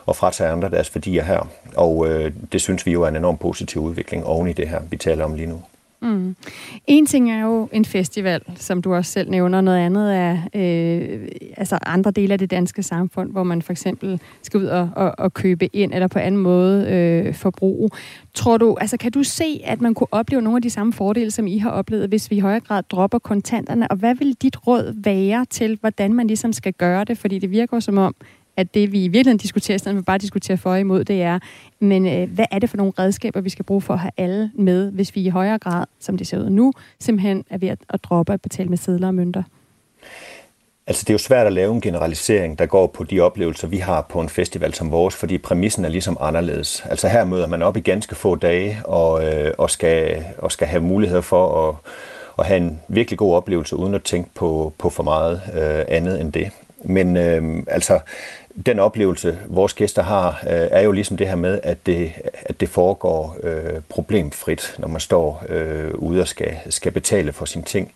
at 0.07 0.15
fratage 0.15 0.49
andre 0.49 0.69
deres 0.69 0.95
værdier 0.95 1.23
her. 1.23 1.47
Og 1.75 2.07
øh, 2.07 2.31
det 2.51 2.61
synes 2.61 2.85
vi 2.85 2.91
jo 2.91 3.03
er 3.03 3.07
en 3.07 3.15
enorm 3.15 3.37
positiv 3.37 3.81
udvikling 3.81 4.25
oven 4.25 4.47
i 4.47 4.53
det 4.53 4.67
her, 4.67 4.81
vi 4.89 4.97
taler 4.97 5.25
om 5.25 5.33
lige 5.33 5.47
nu. 5.47 5.61
Mm. 6.01 6.35
En 6.87 7.05
ting 7.05 7.31
er 7.31 7.41
jo 7.41 7.69
en 7.71 7.85
festival, 7.85 8.41
som 8.55 8.81
du 8.81 8.93
også 8.93 9.11
selv 9.11 9.29
nævner. 9.29 9.61
Noget 9.61 9.77
andet 9.77 10.15
er 10.15 10.37
øh, 10.55 11.27
altså 11.57 11.79
andre 11.85 12.11
dele 12.11 12.33
af 12.33 12.39
det 12.39 12.51
danske 12.51 12.83
samfund, 12.83 13.31
hvor 13.31 13.43
man 13.43 13.61
for 13.61 13.71
eksempel 13.71 14.21
skal 14.41 14.59
ud 14.59 14.65
og, 14.65 14.89
og, 14.95 15.15
og 15.17 15.33
købe 15.33 15.75
ind, 15.75 15.93
eller 15.93 16.07
på 16.07 16.19
anden 16.19 16.41
måde 16.41 16.87
øh, 16.89 17.33
forbruge. 17.33 17.89
Tror 18.33 18.57
du, 18.57 18.77
altså 18.81 18.97
kan 18.97 19.11
du 19.11 19.23
se, 19.23 19.61
at 19.63 19.81
man 19.81 19.93
kunne 19.93 20.07
opleve 20.11 20.41
nogle 20.41 20.57
af 20.57 20.61
de 20.61 20.69
samme 20.69 20.93
fordele, 20.93 21.31
som 21.31 21.47
I 21.47 21.57
har 21.57 21.69
oplevet, 21.69 22.09
hvis 22.09 22.31
vi 22.31 22.35
i 22.35 22.39
højere 22.39 22.59
grad 22.59 22.83
dropper 22.83 23.19
kontanterne? 23.19 23.91
Og 23.91 23.97
hvad 23.97 24.15
vil 24.15 24.33
dit 24.41 24.67
råd 24.67 25.01
være 25.03 25.45
til, 25.49 25.77
hvordan 25.81 26.13
man 26.13 26.27
ligesom 26.27 26.53
skal 26.53 26.73
gøre 26.73 27.03
det? 27.03 27.17
Fordi 27.17 27.39
det 27.39 27.51
virker 27.51 27.79
som 27.79 27.97
om, 27.97 28.15
at 28.59 28.73
det, 28.73 28.91
vi 28.91 29.03
i 29.03 29.07
virkeligheden 29.07 29.37
diskuterer, 29.37 29.75
i 29.75 29.79
stedet 29.79 29.97
for 29.97 30.03
bare 30.03 30.15
at 30.15 30.21
diskutere 30.21 30.57
for 30.57 30.71
og 30.71 30.79
imod, 30.79 31.03
det 31.03 31.21
er, 31.21 31.39
men 31.79 32.07
øh, 32.07 32.31
hvad 32.31 32.45
er 32.51 32.59
det 32.59 32.69
for 32.69 32.77
nogle 32.77 32.93
redskaber, 32.99 33.41
vi 33.41 33.49
skal 33.49 33.65
bruge 33.65 33.81
for 33.81 33.93
at 33.93 33.99
have 33.99 34.11
alle 34.17 34.51
med, 34.55 34.91
hvis 34.91 35.15
vi 35.15 35.21
i 35.21 35.29
højere 35.29 35.57
grad, 35.57 35.85
som 35.99 36.17
det 36.17 36.27
ser 36.27 36.39
ud 36.39 36.49
nu, 36.49 36.73
simpelthen 36.99 37.45
er 37.49 37.57
ved 37.57 37.67
at, 37.67 37.79
at 37.89 38.03
droppe 38.03 38.33
at 38.33 38.41
betale 38.41 38.69
med 38.69 38.77
sedler 38.77 39.07
og 39.07 39.15
mønter? 39.15 39.43
Altså 40.87 41.03
det 41.03 41.09
er 41.09 41.13
jo 41.13 41.17
svært 41.17 41.47
at 41.47 41.53
lave 41.53 41.73
en 41.73 41.81
generalisering, 41.81 42.59
der 42.59 42.65
går 42.65 42.87
på 42.87 43.03
de 43.03 43.19
oplevelser, 43.19 43.67
vi 43.67 43.77
har 43.77 44.01
på 44.01 44.21
en 44.21 44.29
festival 44.29 44.73
som 44.73 44.91
vores, 44.91 45.15
fordi 45.15 45.37
præmissen 45.37 45.85
er 45.85 45.89
ligesom 45.89 46.17
anderledes. 46.19 46.83
Altså 46.89 47.07
her 47.07 47.25
møder 47.25 47.47
man 47.47 47.61
op 47.61 47.77
i 47.77 47.79
ganske 47.79 48.15
få 48.15 48.35
dage 48.35 48.77
og, 48.85 49.25
øh, 49.25 49.53
og, 49.57 49.69
skal, 49.69 50.25
og 50.37 50.51
skal 50.51 50.67
have 50.67 50.83
mulighed 50.83 51.21
for 51.21 51.69
at, 51.69 51.75
at 52.39 52.45
have 52.45 52.57
en 52.57 52.79
virkelig 52.87 53.17
god 53.17 53.35
oplevelse, 53.35 53.75
uden 53.75 53.95
at 53.95 54.03
tænke 54.03 54.29
på, 54.35 54.73
på 54.77 54.89
for 54.89 55.03
meget 55.03 55.41
øh, 55.53 55.85
andet 55.87 56.21
end 56.21 56.33
det. 56.33 56.51
Men 56.83 57.17
øh, 57.17 57.63
altså, 57.67 57.99
den 58.65 58.79
oplevelse, 58.79 59.37
vores 59.47 59.73
gæster 59.73 60.03
har, 60.03 60.27
øh, 60.43 60.67
er 60.71 60.81
jo 60.81 60.91
ligesom 60.91 61.17
det 61.17 61.27
her 61.27 61.35
med, 61.35 61.59
at 61.63 61.77
det, 61.85 62.11
at 62.33 62.59
det 62.59 62.69
foregår 62.69 63.37
øh, 63.43 63.81
problemfrit, 63.89 64.75
når 64.79 64.87
man 64.87 64.99
står 64.99 65.43
øh, 65.49 65.91
ude 65.93 66.21
og 66.21 66.27
skal, 66.27 66.57
skal 66.69 66.91
betale 66.91 67.33
for 67.33 67.45
sine 67.45 67.63
ting. 67.63 67.91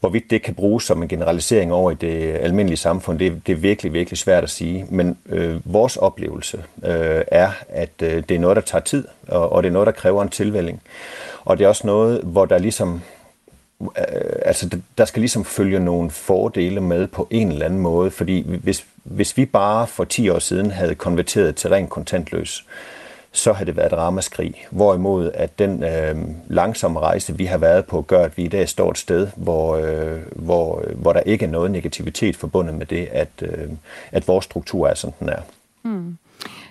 Hvorvidt 0.00 0.30
det 0.30 0.42
kan 0.42 0.54
bruges 0.54 0.84
som 0.84 1.02
en 1.02 1.08
generalisering 1.08 1.72
over 1.72 1.90
i 1.90 1.94
det 1.94 2.34
almindelige 2.34 2.76
samfund, 2.76 3.18
det, 3.18 3.46
det 3.46 3.52
er 3.52 3.56
virkelig, 3.56 3.92
virkelig 3.92 4.18
svært 4.18 4.44
at 4.44 4.50
sige. 4.50 4.86
Men 4.90 5.18
øh, 5.28 5.60
vores 5.64 5.96
oplevelse 5.96 6.64
øh, 6.84 7.22
er, 7.26 7.50
at 7.68 7.90
øh, 8.02 8.22
det 8.28 8.30
er 8.30 8.38
noget, 8.38 8.56
der 8.56 8.62
tager 8.62 8.82
tid, 8.82 9.08
og, 9.28 9.52
og 9.52 9.62
det 9.62 9.68
er 9.68 9.72
noget, 9.72 9.86
der 9.86 9.92
kræver 9.92 10.22
en 10.22 10.28
tilvælling. 10.28 10.82
Og 11.44 11.58
det 11.58 11.64
er 11.64 11.68
også 11.68 11.86
noget, 11.86 12.20
hvor 12.22 12.44
der 12.44 12.58
ligesom 12.58 13.02
Øh, 13.80 13.88
altså 14.44 14.80
der 14.98 15.04
skal 15.04 15.20
ligesom 15.20 15.44
følge 15.44 15.80
nogle 15.80 16.10
fordele 16.10 16.80
med 16.80 17.06
på 17.06 17.28
en 17.30 17.52
eller 17.52 17.64
anden 17.64 17.80
måde, 17.80 18.10
fordi 18.10 18.58
hvis, 18.62 18.86
hvis 19.04 19.36
vi 19.36 19.46
bare 19.46 19.86
for 19.86 20.04
10 20.04 20.28
år 20.28 20.38
siden 20.38 20.70
havde 20.70 20.94
konverteret 20.94 21.56
til 21.56 21.70
rent 21.70 21.90
kontantløs, 21.90 22.66
så 23.32 23.52
havde 23.52 23.66
det 23.66 23.76
været 23.76 23.92
et 23.92 23.98
ramaskrig. 23.98 24.66
Hvorimod 24.70 25.30
at 25.34 25.58
den 25.58 25.82
øh, 25.82 26.16
langsomme 26.48 27.00
rejse, 27.00 27.36
vi 27.36 27.44
har 27.44 27.58
været 27.58 27.84
på, 27.84 28.02
gør, 28.02 28.24
at 28.24 28.36
vi 28.36 28.44
i 28.44 28.48
dag 28.48 28.68
står 28.68 28.90
et 28.90 28.98
sted, 28.98 29.28
hvor, 29.36 29.76
øh, 29.76 30.20
hvor, 30.36 30.84
hvor 30.94 31.12
der 31.12 31.20
ikke 31.20 31.44
er 31.44 31.50
noget 31.50 31.70
negativitet 31.70 32.36
forbundet 32.36 32.74
med 32.74 32.86
det, 32.86 33.08
at, 33.12 33.28
øh, 33.42 33.68
at 34.12 34.28
vores 34.28 34.44
struktur 34.44 34.88
er, 34.88 34.94
som 34.94 35.12
den 35.12 35.28
er. 35.28 35.40
Mm. 35.82 36.16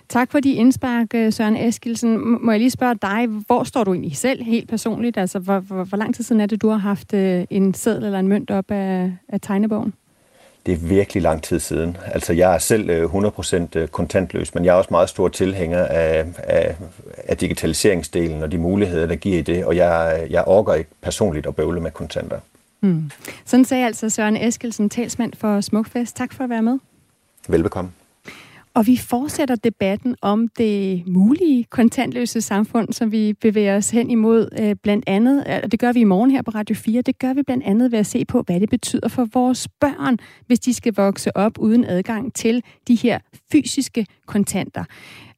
Tak 0.08 0.32
for 0.32 0.40
de 0.40 0.52
indspark, 0.52 1.14
øh, 1.14 1.32
Søren 1.32 1.56
Eskilsen. 1.56 2.44
Må 2.44 2.50
jeg 2.50 2.60
lige 2.60 2.70
spørge 2.70 2.94
dig, 3.02 3.26
hvor 3.46 3.64
står 3.64 3.84
du 3.84 3.92
egentlig 3.92 4.16
selv 4.16 4.42
helt 4.42 4.68
personligt? 4.68 5.18
Altså, 5.18 5.38
hvor, 5.38 5.58
hvor, 5.58 5.84
hvor 5.84 5.98
lang 5.98 6.14
tid 6.14 6.24
siden 6.24 6.40
er 6.40 6.46
det, 6.46 6.62
du 6.62 6.68
har 6.68 6.76
haft 6.76 7.14
øh, 7.14 7.44
en 7.50 7.74
seddel 7.74 8.04
eller 8.04 8.18
en 8.18 8.28
mønt 8.28 8.50
op 8.50 8.70
af, 8.70 9.12
af 9.28 9.40
tegnebogen? 9.40 9.94
Det 10.66 10.74
er 10.74 10.78
virkelig 10.78 11.22
lang 11.22 11.42
tid 11.42 11.60
siden. 11.60 11.96
Altså, 12.06 12.32
jeg 12.32 12.54
er 12.54 12.58
selv 12.58 13.04
100% 13.06 13.78
øh, 13.78 13.88
kontantløs, 13.88 14.54
men 14.54 14.64
jeg 14.64 14.72
er 14.72 14.74
også 14.74 14.88
meget 14.90 15.08
stor 15.08 15.28
tilhænger 15.28 15.84
af, 15.84 16.24
af, 16.38 16.76
af 17.24 17.36
digitaliseringsdelen 17.36 18.42
og 18.42 18.52
de 18.52 18.58
muligheder, 18.58 19.06
der 19.06 19.16
giver 19.16 19.38
i 19.38 19.42
det, 19.42 19.64
og 19.64 19.76
jeg, 19.76 20.26
jeg 20.30 20.44
orker 20.46 20.74
ikke 20.74 20.90
personligt 21.02 21.46
at 21.46 21.56
bøvle 21.56 21.80
med 21.80 21.90
kontanter. 21.90 22.38
Hmm. 22.80 23.10
Sådan 23.44 23.64
sagde 23.64 23.86
altså 23.86 24.10
Søren 24.10 24.36
Eskilsen, 24.36 24.90
talsmand 24.90 25.32
for 25.36 25.60
Smukfest. 25.60 26.16
Tak 26.16 26.32
for 26.32 26.44
at 26.44 26.50
være 26.50 26.62
med. 26.62 26.78
Velbekomme. 27.48 27.90
Og 28.76 28.86
vi 28.86 28.96
fortsætter 28.96 29.54
debatten 29.54 30.16
om 30.22 30.48
det 30.48 31.06
mulige 31.06 31.64
kontantløse 31.64 32.40
samfund, 32.40 32.92
som 32.92 33.12
vi 33.12 33.32
bevæger 33.32 33.76
os 33.76 33.90
hen 33.90 34.10
imod 34.10 34.48
øh, 34.60 34.76
blandt 34.82 35.04
andet, 35.06 35.44
og 35.64 35.72
det 35.72 35.80
gør 35.80 35.92
vi 35.92 36.00
i 36.00 36.04
morgen 36.04 36.30
her 36.30 36.42
på 36.42 36.50
Radio 36.50 36.76
4, 36.76 37.02
det 37.02 37.18
gør 37.18 37.32
vi 37.32 37.42
blandt 37.42 37.64
andet 37.64 37.92
ved 37.92 37.98
at 37.98 38.06
se 38.06 38.24
på, 38.24 38.42
hvad 38.42 38.60
det 38.60 38.70
betyder 38.70 39.08
for 39.08 39.28
vores 39.32 39.68
børn, 39.80 40.18
hvis 40.46 40.60
de 40.60 40.74
skal 40.74 40.94
vokse 40.94 41.36
op 41.36 41.58
uden 41.58 41.84
adgang 41.84 42.34
til 42.34 42.62
de 42.88 42.94
her 42.94 43.18
fysiske 43.52 44.06
kontanter. 44.26 44.84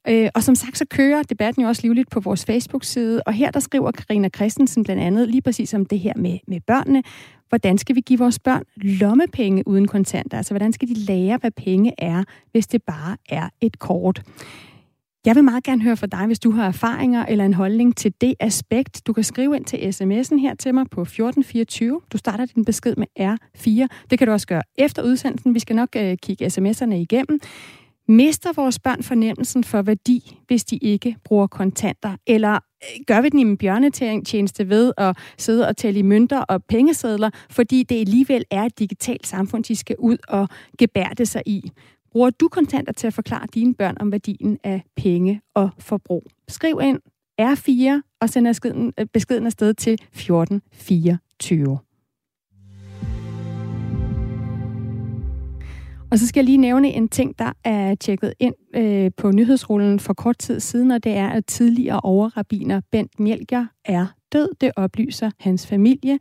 Øh, 0.09 0.29
og 0.35 0.43
som 0.43 0.55
sagt, 0.55 0.79
så 0.79 0.85
kører 0.91 1.23
debatten 1.23 1.63
jo 1.63 1.69
også 1.69 1.83
livligt 1.83 2.11
på 2.11 2.21
vores 2.21 2.45
Facebook-side, 2.45 3.23
og 3.23 3.33
her 3.33 3.51
der 3.51 3.61
skriver 3.61 3.91
Karina 3.91 4.29
Christensen 4.29 4.85
blandt 4.85 5.03
andet 5.03 5.29
lige 5.29 5.43
præcis 5.43 5.75
om 5.75 5.87
det 5.87 5.99
her 5.99 6.13
med, 6.17 6.39
med 6.49 6.61
børnene. 6.67 7.03
Hvordan 7.49 7.79
skal 7.79 7.97
vi 7.97 8.01
give 8.01 8.19
vores 8.19 8.39
børn 8.39 8.63
lommepenge 8.77 9.69
uden 9.69 9.87
kontanter? 9.87 10.37
Altså, 10.37 10.55
hvordan 10.55 10.73
skal 10.73 10.89
de 10.89 10.95
lære, 10.95 11.39
hvad 11.41 11.51
penge 11.51 11.93
er, 11.99 12.25
hvis 12.53 12.67
det 12.67 12.83
bare 12.83 13.17
er 13.29 13.49
et 13.61 13.79
kort? 13.79 14.23
Jeg 15.27 15.37
vil 15.37 15.45
meget 15.45 15.65
gerne 15.65 15.83
høre 15.83 15.97
fra 15.97 16.07
dig, 16.07 16.27
hvis 16.27 16.39
du 16.39 16.51
har 16.51 16.67
erfaringer 16.67 17.27
eller 17.27 17.45
en 17.45 17.55
holdning 17.55 17.97
til 17.97 18.15
det 18.21 18.35
aspekt. 18.41 19.07
Du 19.07 19.13
kan 19.13 19.25
skrive 19.25 19.57
ind 19.57 19.65
til 19.65 19.77
sms'en 19.77 20.41
her 20.41 20.55
til 20.55 20.75
mig 20.75 20.87
på 20.91 21.03
1424. 21.03 22.01
Du 22.13 22.19
starter 22.19 22.47
din 22.47 22.65
besked 22.65 22.95
med 22.97 23.07
R4. 23.21 23.87
Det 24.11 24.19
kan 24.19 24.27
du 24.29 24.33
også 24.33 24.47
gøre 24.47 24.63
efter 24.79 25.03
udsendelsen. 25.03 25.55
Vi 25.55 25.59
skal 25.59 25.77
nok 25.77 25.89
øh, 25.97 26.17
kigge 26.23 26.47
sms'erne 26.47 26.95
igennem. 26.95 27.41
Mister 28.09 28.51
vores 28.57 28.79
børn 28.79 29.03
fornemmelsen 29.03 29.65
for 29.65 29.83
værdi, 29.83 30.39
hvis 30.47 30.65
de 30.65 30.77
ikke 30.77 31.17
bruger 31.25 31.47
kontanter? 31.47 32.17
Eller 32.27 32.59
gør 33.07 33.21
vi 33.21 33.29
den 33.29 33.39
i 33.39 33.43
en 33.43 33.57
bjørnetjeneste 33.57 34.69
ved 34.69 34.93
at 34.97 35.17
sidde 35.39 35.69
og 35.69 35.77
tælle 35.77 35.99
i 35.99 36.03
mønter 36.03 36.39
og 36.39 36.65
pengesedler, 36.65 37.31
fordi 37.51 37.83
det 37.83 38.01
alligevel 38.01 38.45
er 38.51 38.63
et 38.63 38.79
digitalt 38.79 39.27
samfund, 39.27 39.65
de 39.65 39.77
skal 39.77 39.97
ud 39.99 40.17
og 40.29 40.49
gebærde 40.79 41.27
sig 41.27 41.43
i? 41.47 41.71
Bruger 42.13 42.31
du 42.31 42.49
kontanter 42.49 42.93
til 42.93 43.07
at 43.07 43.15
forklare 43.15 43.47
dine 43.55 43.75
børn 43.75 43.97
om 44.01 44.13
værdien 44.13 44.59
af 44.65 44.83
penge 44.97 45.41
og 45.55 45.71
forbrug? 45.79 46.23
Skriv 46.49 46.81
ind 46.83 47.01
R4 47.41 48.01
og 48.21 48.31
send 48.31 48.47
beskeden, 48.47 48.93
øh, 48.99 49.07
beskeden 49.07 49.47
afsted 49.47 49.75
til 49.75 49.93
1424. 49.93 51.79
Og 56.11 56.19
så 56.19 56.27
skal 56.27 56.41
jeg 56.41 56.45
lige 56.45 56.59
nævne 56.59 56.89
en 56.89 57.09
ting, 57.09 57.39
der 57.39 57.53
er 57.65 57.95
tjekket 57.95 58.35
ind 58.39 58.55
øh, 58.75 59.11
på 59.17 59.31
nyhedsrullen 59.31 60.01
for 60.01 60.15
kort 60.15 60.39
tid 60.39 60.61
siden, 60.61 60.91
og 60.91 61.05
det 61.05 61.13
er, 61.13 61.29
at 61.29 61.47
tidligere 61.47 62.01
overrabiner 62.01 62.81
Bent 62.93 63.21
Mjelker 63.21 63.67
er 63.85 64.07
død. 64.33 64.49
Det 64.61 64.73
oplyser 64.77 65.31
hans 65.39 65.67
familie. 65.67 66.19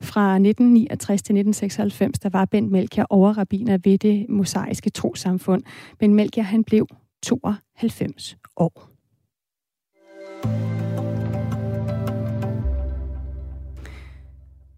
Fra 0.00 0.34
1969 0.34 1.22
til 1.22 1.32
1996, 1.32 2.18
der 2.18 2.28
var 2.28 2.44
Bent 2.44 2.72
Melchior 2.72 3.06
overrabiner 3.10 3.78
ved 3.84 3.98
det 3.98 4.26
mosaiske 4.28 4.90
trosamfund. 4.90 5.62
Bent 5.98 6.14
Melchior, 6.14 6.44
han 6.44 6.64
blev 6.64 6.86
92 7.22 8.36
år. 8.56 8.90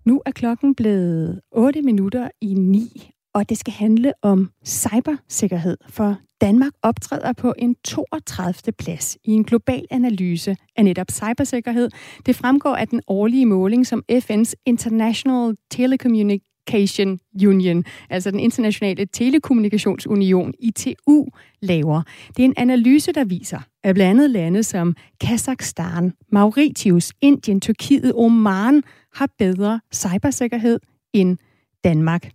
Nu 0.05 0.23
er 0.27 0.31
klokken 0.31 0.75
blevet 0.75 1.41
8 1.53 1.83
minutter 1.83 2.29
i 2.41 2.55
9, 2.55 3.13
og 3.35 3.49
det 3.49 3.59
skal 3.59 3.73
handle 3.73 4.13
om 4.23 4.51
cybersikkerhed, 4.67 5.77
for 5.89 6.17
Danmark 6.41 6.73
optræder 6.83 7.33
på 7.33 7.55
en 7.59 7.77
32. 7.85 8.73
plads 8.73 9.19
i 9.25 9.31
en 9.31 9.45
global 9.45 9.85
analyse 9.91 10.57
af 10.77 10.85
netop 10.85 11.07
cybersikkerhed. 11.11 11.91
Det 12.27 12.37
fremgår 12.37 12.77
af 12.77 12.89
den 12.89 13.01
årlige 13.07 13.47
måling, 13.47 13.87
som 13.87 14.05
FN's 14.13 14.53
International 14.67 15.57
Telecommunication 15.71 17.19
Union, 17.47 17.85
altså 18.11 18.31
den 18.31 18.41
internationale 18.41 19.07
telekommunikationsunion, 19.07 20.55
ITU, 20.59 21.27
laver. 21.63 22.03
Det 22.37 22.43
er 22.43 22.45
en 22.45 22.55
analyse, 22.57 23.13
der 23.13 23.25
viser, 23.25 23.59
at 23.85 23.95
blandt 23.95 24.11
andet 24.11 24.31
lande 24.31 24.63
som 24.63 24.97
Kazakhstan, 25.21 26.13
Mauritius, 26.33 27.13
Indien, 27.21 27.61
Tyrkiet 27.61 28.13
og 28.13 28.21
Oman 28.21 28.83
har 29.15 29.29
bedre 29.39 29.81
cybersikkerhed 29.95 30.81
end 31.13 31.39
Danmark. 31.85 32.31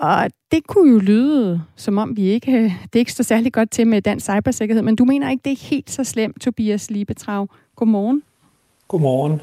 Og 0.00 0.30
det 0.50 0.66
kunne 0.66 0.92
jo 0.92 0.98
lyde, 0.98 1.62
som 1.76 1.98
om 1.98 2.16
vi 2.16 2.22
ikke, 2.22 2.76
det 2.92 2.98
ikke 2.98 3.12
står 3.12 3.24
særlig 3.24 3.52
godt 3.52 3.70
til 3.70 3.86
med 3.86 4.02
dansk 4.02 4.26
cybersikkerhed, 4.26 4.82
men 4.82 4.96
du 4.96 5.04
mener 5.04 5.30
ikke, 5.30 5.42
det 5.44 5.52
er 5.52 5.68
helt 5.68 5.90
så 5.90 6.04
slemt, 6.04 6.40
Tobias 6.40 6.90
Liebetrag. 6.90 7.48
Godmorgen. 7.76 8.22
Godmorgen. 8.88 9.40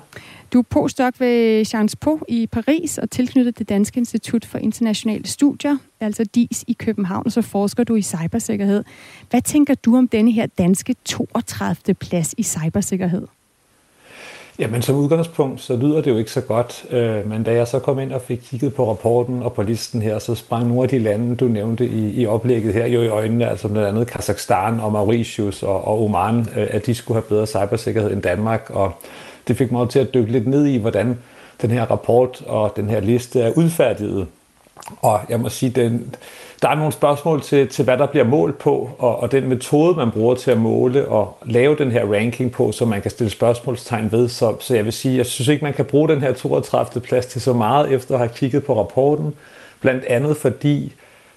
Du 0.54 0.60
er 0.60 0.64
postdoc 0.64 1.14
ved 1.20 1.66
Sciences 1.66 1.96
Po 1.96 2.20
i 2.28 2.48
Paris 2.48 2.98
og 2.98 3.10
tilknyttet 3.10 3.60
det 3.60 3.70
Danske 3.70 3.98
Institut 3.98 4.46
for 4.46 4.58
Internationale 4.58 5.28
Studier, 5.28 5.78
altså 6.00 6.24
DIS 6.24 6.64
i 6.68 6.74
København, 6.74 7.26
og 7.26 7.32
så 7.32 7.42
forsker 7.42 7.84
du 7.84 7.96
i 7.96 8.02
cybersikkerhed. 8.02 8.84
Hvad 9.30 9.42
tænker 9.42 9.76
du 9.76 9.98
om 9.98 10.08
denne 10.08 10.32
her 10.32 10.46
danske 10.46 10.96
32. 11.06 11.94
plads 11.94 12.36
i 12.38 12.44
cybersikkerhed? 12.44 13.28
Jamen 14.60 14.82
som 14.82 14.96
udgangspunkt, 14.96 15.62
så 15.62 15.76
lyder 15.76 16.02
det 16.02 16.12
jo 16.12 16.18
ikke 16.18 16.32
så 16.32 16.42
godt, 16.42 16.86
øh, 16.90 17.30
men 17.30 17.44
da 17.44 17.54
jeg 17.54 17.68
så 17.68 17.80
kom 17.80 18.00
ind 18.00 18.14
og 18.14 18.22
fik 18.22 18.38
kigget 18.38 18.74
på 18.74 18.90
rapporten 18.90 19.44
og 19.44 19.54
på 19.54 19.62
listen 19.62 20.02
her, 20.02 20.20
så 20.20 20.36
sprang 20.36 20.68
nogle 20.68 20.84
af 20.84 20.90
de 20.90 21.00
lande, 21.00 21.36
du 21.36 21.46
nævnte 21.46 21.88
i, 21.88 22.22
i 22.22 22.26
oplægget 22.26 22.74
her, 22.74 22.86
jo 22.86 23.02
i 23.02 23.08
øjnene, 23.08 23.50
altså 23.50 23.68
blandt 23.68 23.88
andet 23.88 24.08
Kazakhstan 24.08 24.80
og 24.80 24.92
Mauritius 24.92 25.64
og, 25.64 25.88
og 25.88 26.04
Oman, 26.04 26.40
øh, 26.56 26.68
at 26.70 26.86
de 26.86 26.96
skulle 26.96 27.16
have 27.16 27.30
bedre 27.30 27.48
cybersikkerhed 27.48 28.12
end 28.12 28.22
Danmark, 28.22 28.70
og 28.70 28.92
det 29.48 29.58
fik 29.58 29.72
mig 29.72 29.90
til 29.90 30.00
at 30.00 30.14
dykke 30.14 30.32
lidt 30.32 30.48
ned 30.48 30.66
i, 30.66 30.78
hvordan 30.78 31.18
den 31.62 31.72
her 31.72 31.86
rapport 31.86 32.44
og 32.48 32.74
den 32.76 32.90
her 32.90 33.00
liste 33.00 33.42
er 33.42 33.52
udfærdiget. 33.52 34.28
Og 35.02 35.22
jeg 35.30 35.40
må 35.40 35.50
sige, 35.50 35.70
den, 35.70 36.16
der 36.64 36.70
er 36.70 36.76
nogle 36.76 36.94
spørgsmål 36.94 37.42
til, 37.42 37.68
til, 37.68 37.86
hvad 37.86 37.98
der 37.98 38.06
bliver 38.06 38.26
målt 38.26 38.58
på, 38.58 38.90
og, 38.98 39.20
og 39.20 39.32
den 39.32 39.50
metode, 39.50 39.96
man 39.96 40.12
bruger 40.12 40.36
til 40.36 40.52
at 40.52 40.58
måle 40.58 41.08
og 41.08 41.38
lave 41.46 41.76
den 41.76 41.92
her 41.92 42.06
ranking 42.06 42.52
på, 42.52 42.72
så 42.72 42.86
man 42.86 43.02
kan 43.02 43.12
stille 43.12 43.30
spørgsmålstegn 43.30 44.12
ved. 44.12 44.30
Så, 44.30 44.56
så 44.60 44.76
jeg 44.76 44.86
vil 44.86 44.94
sige, 44.94 45.18
jeg 45.18 45.26
synes 45.26 45.48
ikke, 45.48 45.66
man 45.66 45.74
kan 45.74 45.86
bruge 45.86 46.10
den 46.10 46.22
her 46.22 46.34
32. 46.34 47.02
plads 47.02 47.26
til 47.26 47.42
så 47.42 47.54
meget, 47.54 47.92
efter 47.92 48.14
at 48.14 48.20
have 48.20 48.30
kigget 48.36 48.64
på 48.64 48.80
rapporten. 48.80 49.34
Blandt 49.82 50.06
andet 50.06 50.38
fordi 50.38 50.94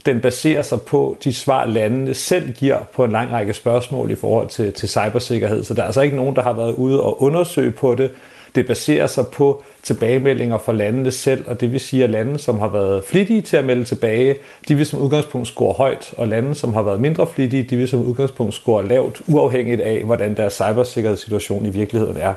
den 0.07 0.21
baserer 0.21 0.63
sig 0.63 0.83
på 0.83 1.17
de 1.25 1.35
svar, 1.35 1.65
landene 1.65 2.15
selv 2.15 2.53
giver 2.53 2.79
på 2.95 3.05
en 3.05 3.13
lang 3.13 3.33
række 3.33 3.55
spørgsmål 3.55 4.11
i 4.11 4.15
forhold 4.15 4.49
til, 4.49 4.73
til 4.73 4.89
cybersikkerhed. 4.89 5.65
Så 5.65 5.75
der 5.75 5.83
er 5.83 5.87
altså 5.87 6.01
ikke 6.01 6.17
nogen, 6.17 6.37
der 6.37 6.43
har 6.43 6.53
været 6.53 6.75
ude 6.75 7.03
og 7.03 7.23
undersøge 7.23 7.71
på 7.71 7.95
det. 7.95 8.11
Det 8.55 8.67
baserer 8.67 9.07
sig 9.07 9.27
på 9.27 9.65
tilbagemeldinger 9.87 10.59
fra 10.59 10.73
landene 10.73 11.11
selv, 11.11 11.45
og 11.47 11.61
det 11.61 11.73
vil 11.73 11.81
sige, 11.81 12.05
at 12.05 12.11
lande, 12.11 12.39
som 12.39 12.59
har 12.59 12.69
været 12.69 13.05
flittige 13.05 13.43
til 13.43 13.57
at 13.57 13.65
melde 13.65 13.85
tilbage, 13.85 14.37
de 14.69 14.75
vil 14.75 14.87
som 14.87 15.01
udgangspunkt 15.01 15.49
score 15.49 15.73
højt, 15.73 16.15
og 16.17 16.29
lande, 16.29 16.55
som 16.55 16.75
har 16.75 16.83
været 16.83 17.01
mindre 17.01 17.27
flittige, 17.27 17.63
de 17.63 17.77
vil 17.77 17.89
som 17.89 18.01
udgangspunkt 18.01 18.55
score 18.55 18.89
lavt, 18.89 19.23
uafhængigt 19.27 19.81
af, 19.81 20.05
hvordan 20.05 20.37
deres 20.37 20.53
cybersikkerhedssituation 20.53 21.67
i 21.67 21.71
virkeligheden 21.71 22.17
er. 22.17 22.35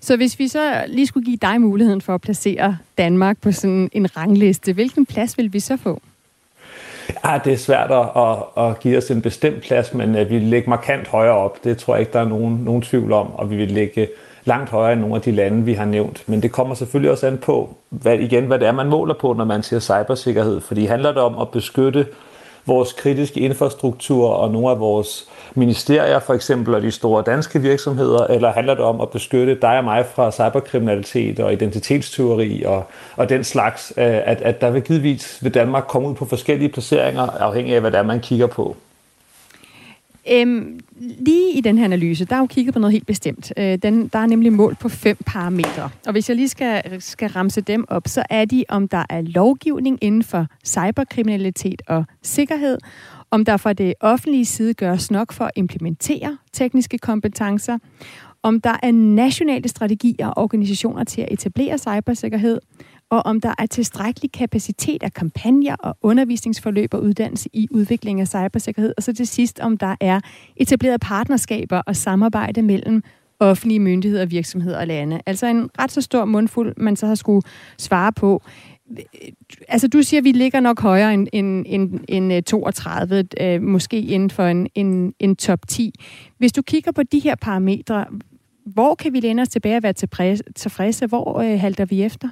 Så 0.00 0.16
hvis 0.16 0.38
vi 0.38 0.48
så 0.48 0.84
lige 0.86 1.06
skulle 1.06 1.24
give 1.24 1.38
dig 1.42 1.60
muligheden 1.60 2.00
for 2.00 2.14
at 2.14 2.20
placere 2.20 2.76
Danmark 2.98 3.38
på 3.40 3.52
sådan 3.52 3.90
en 3.92 4.16
rangliste, 4.16 4.72
hvilken 4.72 5.06
plads 5.06 5.38
vil 5.38 5.52
vi 5.52 5.60
så 5.60 5.76
få? 5.76 6.02
Ja, 7.24 7.38
det 7.44 7.52
er 7.52 7.56
svært 7.56 7.90
at, 7.90 8.64
at 8.64 8.80
give 8.80 8.98
os 8.98 9.10
en 9.10 9.22
bestemt 9.22 9.62
plads, 9.62 9.94
men 9.94 10.14
vi 10.14 10.24
vil 10.24 10.42
ligge 10.42 10.70
markant 10.70 11.08
højere 11.08 11.34
op. 11.34 11.64
Det 11.64 11.78
tror 11.78 11.94
jeg 11.94 12.00
ikke, 12.00 12.12
der 12.12 12.20
er 12.20 12.28
nogen, 12.28 12.54
nogen 12.64 12.82
tvivl 12.82 13.12
om, 13.12 13.34
og 13.34 13.50
vi 13.50 13.56
vil 13.56 13.68
ligge 13.68 14.08
langt 14.52 14.70
højere 14.70 14.92
end 14.92 15.00
nogle 15.00 15.16
af 15.16 15.22
de 15.22 15.32
lande, 15.32 15.64
vi 15.64 15.74
har 15.74 15.84
nævnt. 15.84 16.24
Men 16.26 16.42
det 16.42 16.52
kommer 16.52 16.74
selvfølgelig 16.74 17.10
også 17.10 17.26
an 17.26 17.38
på, 17.38 17.76
hvad, 17.90 18.18
igen, 18.18 18.44
hvad 18.44 18.58
det 18.58 18.68
er, 18.68 18.72
man 18.72 18.88
måler 18.88 19.14
på, 19.14 19.32
når 19.32 19.44
man 19.44 19.62
siger 19.62 19.80
cybersikkerhed. 19.80 20.60
Fordi 20.60 20.84
handler 20.86 21.12
det 21.12 21.22
om 21.22 21.38
at 21.38 21.48
beskytte 21.48 22.06
vores 22.66 22.92
kritiske 22.92 23.40
infrastruktur 23.40 24.28
og 24.28 24.50
nogle 24.50 24.70
af 24.70 24.80
vores 24.80 25.28
ministerier, 25.54 26.18
for 26.18 26.34
eksempel, 26.34 26.74
og 26.74 26.82
de 26.82 26.90
store 26.90 27.22
danske 27.26 27.60
virksomheder, 27.60 28.26
eller 28.26 28.52
handler 28.52 28.74
det 28.74 28.84
om 28.84 29.00
at 29.00 29.10
beskytte 29.10 29.54
dig 29.62 29.78
og 29.78 29.84
mig 29.84 30.06
fra 30.14 30.30
cyberkriminalitet 30.32 31.40
og 31.40 31.52
identitetstyveri 31.52 32.62
og, 32.62 32.84
og 33.16 33.28
den 33.28 33.44
slags, 33.44 33.92
øh, 33.96 34.04
at, 34.04 34.42
at 34.42 34.60
der 34.60 34.70
vil 34.70 34.82
givetvis 34.82 35.38
ved 35.42 35.50
Danmark 35.50 35.84
komme 35.88 36.08
ud 36.08 36.14
på 36.14 36.24
forskellige 36.24 36.68
placeringer, 36.68 37.22
afhængig 37.22 37.74
af, 37.74 37.80
hvad 37.80 37.90
det 37.90 37.98
er, 37.98 38.02
man 38.02 38.20
kigger 38.20 38.46
på. 38.46 38.76
Øhm, 40.30 40.80
lige 41.00 41.52
i 41.58 41.60
den 41.60 41.78
her 41.78 41.84
analyse, 41.84 42.24
der 42.24 42.34
er 42.34 42.40
jo 42.40 42.46
kigget 42.46 42.74
på 42.74 42.80
noget 42.80 42.92
helt 42.92 43.06
bestemt. 43.06 43.52
Øh, 43.56 43.78
den, 43.82 44.08
der 44.08 44.18
er 44.18 44.26
nemlig 44.26 44.52
mål 44.52 44.74
på 44.80 44.88
fem 44.88 45.16
parametre. 45.26 45.90
Og 46.06 46.12
hvis 46.12 46.28
jeg 46.28 46.36
lige 46.36 46.48
skal, 46.48 47.02
skal 47.02 47.28
ramse 47.28 47.60
dem 47.60 47.84
op, 47.88 48.08
så 48.08 48.22
er 48.30 48.44
de, 48.44 48.64
om 48.68 48.88
der 48.88 49.04
er 49.08 49.20
lovgivning 49.20 49.98
inden 50.00 50.22
for 50.22 50.46
cyberkriminalitet 50.66 51.82
og 51.86 52.04
sikkerhed, 52.22 52.78
om 53.30 53.44
der 53.44 53.56
fra 53.56 53.72
det 53.72 53.94
offentlige 54.00 54.44
side 54.44 54.74
gøres 54.74 55.10
nok 55.10 55.32
for 55.32 55.44
at 55.44 55.50
implementere 55.56 56.38
tekniske 56.52 56.98
kompetencer, 56.98 57.78
om 58.42 58.60
der 58.60 58.76
er 58.82 58.92
nationale 58.92 59.68
strategier 59.68 60.28
og 60.28 60.42
organisationer 60.42 61.04
til 61.04 61.20
at 61.20 61.28
etablere 61.30 61.78
cybersikkerhed, 61.78 62.60
og 63.10 63.26
om 63.26 63.40
der 63.40 63.54
er 63.58 63.66
tilstrækkelig 63.66 64.32
kapacitet 64.32 65.02
af 65.02 65.12
kampagner 65.12 65.76
og 65.76 65.96
undervisningsforløb 66.02 66.94
og 66.94 67.02
uddannelse 67.02 67.48
i 67.52 67.68
udvikling 67.70 68.20
af 68.20 68.28
cybersikkerhed, 68.28 68.94
og 68.96 69.02
så 69.02 69.12
til 69.12 69.26
sidst, 69.26 69.60
om 69.60 69.76
der 69.76 69.96
er 70.00 70.20
etableret 70.56 71.00
partnerskaber 71.00 71.78
og 71.78 71.96
samarbejde 71.96 72.62
mellem 72.62 73.02
offentlige 73.40 73.80
myndigheder, 73.80 74.26
virksomheder 74.26 74.78
og 74.78 74.86
lande. 74.86 75.20
Altså 75.26 75.46
en 75.46 75.70
ret 75.78 75.92
så 75.92 76.00
stor 76.00 76.24
mundfuld, 76.24 76.74
man 76.76 76.96
så 76.96 77.06
har 77.06 77.14
skulle 77.14 77.42
svare 77.78 78.12
på. 78.12 78.42
Altså 79.68 79.88
du 79.88 80.02
siger, 80.02 80.20
at 80.20 80.24
vi 80.24 80.32
ligger 80.32 80.60
nok 80.60 80.80
højere 80.80 81.14
end, 81.14 81.28
end, 81.32 81.66
end, 81.68 82.00
end 82.08 82.32
øh, 82.32 82.42
32, 82.42 83.24
øh, 83.40 83.62
måske 83.62 84.00
inden 84.00 84.30
for 84.30 84.46
en, 84.46 84.68
en, 84.74 85.14
en 85.18 85.36
top 85.36 85.68
10. 85.68 85.92
Hvis 86.38 86.52
du 86.52 86.62
kigger 86.62 86.92
på 86.92 87.02
de 87.02 87.18
her 87.18 87.34
parametre, 87.34 88.04
hvor 88.66 88.94
kan 88.94 89.12
vi 89.12 89.20
læne 89.20 89.42
os 89.42 89.48
tilbage 89.48 89.76
og 89.76 89.82
være 89.82 89.92
tilfredse? 90.56 91.06
Hvor 91.06 91.40
øh, 91.40 91.60
halter 91.60 91.84
vi 91.84 92.02
efter? 92.02 92.28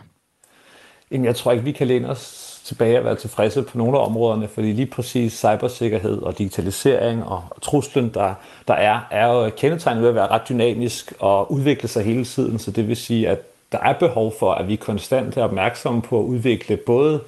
Jamen, 1.10 1.24
jeg 1.24 1.36
tror 1.36 1.52
ikke, 1.52 1.64
vi 1.64 1.72
kan 1.72 1.86
læne 1.86 2.08
os 2.08 2.60
tilbage 2.64 2.98
og 2.98 3.04
være 3.04 3.16
tilfredse 3.16 3.62
på 3.62 3.78
nogle 3.78 3.98
af 3.98 4.06
områderne, 4.06 4.48
fordi 4.48 4.72
lige 4.72 4.86
præcis 4.86 5.32
cybersikkerhed 5.32 6.22
og 6.22 6.38
digitalisering 6.38 7.24
og 7.24 7.42
truslen, 7.62 8.10
der, 8.14 8.34
der 8.68 8.74
er, 8.74 9.00
er 9.10 9.26
jo 9.26 9.50
kendetegnet 9.56 10.02
ved 10.02 10.08
at 10.08 10.14
være 10.14 10.26
ret 10.26 10.48
dynamisk 10.48 11.12
og 11.18 11.52
udvikle 11.52 11.88
sig 11.88 12.04
hele 12.04 12.24
tiden. 12.24 12.58
Så 12.58 12.70
det 12.70 12.88
vil 12.88 12.96
sige, 12.96 13.28
at 13.28 13.38
der 13.72 13.78
er 13.78 13.92
behov 13.92 14.34
for, 14.38 14.52
at 14.52 14.68
vi 14.68 14.76
konstant 14.76 15.36
er 15.36 15.44
opmærksomme 15.44 16.02
på 16.02 16.20
at 16.20 16.24
udvikle 16.24 16.76
både 16.76 17.20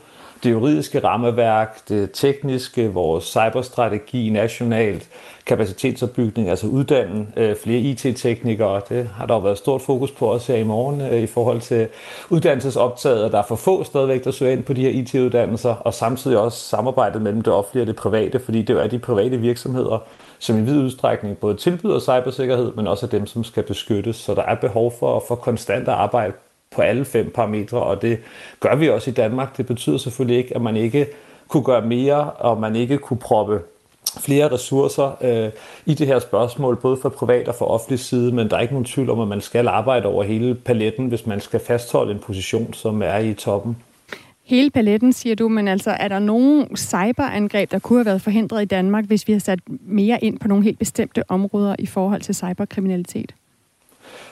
det 0.42 0.50
juridiske 0.50 1.04
rammeværk, 1.04 1.88
det 1.88 2.10
tekniske, 2.12 2.92
vores 2.92 3.24
cyberstrategi 3.24 4.30
nationalt, 4.30 5.08
kapacitetsopbygning, 5.46 6.48
altså 6.48 6.66
uddanne 6.66 7.26
øh, 7.36 7.56
flere 7.56 7.78
IT-teknikere. 7.78 8.80
Det 8.88 9.10
har 9.16 9.26
der 9.26 9.34
jo 9.34 9.40
været 9.40 9.58
stort 9.58 9.82
fokus 9.82 10.10
på 10.10 10.26
også 10.26 10.52
her 10.52 10.60
i 10.60 10.64
morgen 10.64 11.00
øh, 11.00 11.22
i 11.22 11.26
forhold 11.26 11.60
til 11.60 11.88
uddannelsesoptaget, 12.30 13.32
der 13.32 13.38
er 13.38 13.42
for 13.48 13.56
få 13.56 13.84
stadigvæk, 13.84 14.24
der 14.24 14.30
søger 14.30 14.52
ind 14.52 14.62
på 14.62 14.72
de 14.72 14.82
her 14.82 14.90
IT-uddannelser, 14.90 15.74
og 15.74 15.94
samtidig 15.94 16.38
også 16.38 16.58
samarbejdet 16.58 17.22
mellem 17.22 17.42
det 17.42 17.52
offentlige 17.52 17.82
og 17.82 17.86
det 17.86 17.96
private, 17.96 18.40
fordi 18.40 18.62
det 18.62 18.82
er 18.82 18.86
de 18.86 18.98
private 18.98 19.36
virksomheder, 19.36 19.98
som 20.38 20.58
i 20.58 20.60
vid 20.60 20.78
udstrækning 20.78 21.38
både 21.38 21.56
tilbyder 21.56 22.00
cybersikkerhed, 22.00 22.72
men 22.72 22.86
også 22.86 23.06
er 23.06 23.10
dem, 23.10 23.26
som 23.26 23.44
skal 23.44 23.62
beskyttes. 23.62 24.16
Så 24.16 24.34
der 24.34 24.42
er 24.42 24.54
behov 24.54 24.92
for, 24.98 25.24
for 25.28 25.34
konstant 25.34 25.88
at 25.88 25.94
arbejde 25.94 26.32
på 26.76 26.82
alle 26.82 27.04
fem 27.04 27.30
parametre, 27.34 27.82
og 27.82 28.02
det 28.02 28.18
gør 28.60 28.74
vi 28.74 28.88
også 28.88 29.10
i 29.10 29.14
Danmark. 29.14 29.56
Det 29.56 29.66
betyder 29.66 29.98
selvfølgelig 29.98 30.38
ikke, 30.38 30.54
at 30.54 30.62
man 30.62 30.76
ikke 30.76 31.06
kunne 31.48 31.64
gøre 31.64 31.82
mere, 31.82 32.30
og 32.30 32.60
man 32.60 32.76
ikke 32.76 32.98
kunne 32.98 33.18
proppe 33.18 33.60
flere 34.18 34.52
ressourcer 34.52 35.16
øh, 35.20 35.50
i 35.86 35.94
det 35.94 36.06
her 36.06 36.18
spørgsmål, 36.18 36.76
både 36.76 36.96
for 37.02 37.08
privat 37.08 37.48
og 37.48 37.54
for 37.54 37.64
offentlig 37.64 37.98
side, 37.98 38.32
men 38.32 38.50
der 38.50 38.56
er 38.56 38.60
ikke 38.60 38.74
nogen 38.74 38.84
tvivl 38.84 39.10
om, 39.10 39.20
at 39.20 39.28
man 39.28 39.40
skal 39.40 39.68
arbejde 39.68 40.06
over 40.06 40.24
hele 40.24 40.54
paletten, 40.54 41.06
hvis 41.06 41.26
man 41.26 41.40
skal 41.40 41.60
fastholde 41.60 42.12
en 42.12 42.18
position, 42.18 42.74
som 42.74 43.02
er 43.02 43.18
i 43.18 43.34
toppen. 43.34 43.76
Hele 44.44 44.70
paletten, 44.70 45.12
siger 45.12 45.34
du, 45.36 45.48
men 45.48 45.68
altså 45.68 45.90
er 45.90 46.08
der 46.08 46.18
nogen 46.18 46.76
cyberangreb, 46.76 47.70
der 47.70 47.78
kunne 47.78 47.98
have 47.98 48.06
været 48.06 48.22
forhindret 48.22 48.62
i 48.62 48.64
Danmark, 48.64 49.04
hvis 49.04 49.28
vi 49.28 49.32
har 49.32 49.40
sat 49.40 49.58
mere 49.80 50.24
ind 50.24 50.38
på 50.38 50.48
nogle 50.48 50.64
helt 50.64 50.78
bestemte 50.78 51.22
områder 51.30 51.76
i 51.78 51.86
forhold 51.86 52.20
til 52.20 52.34
cyberkriminalitet? 52.34 53.34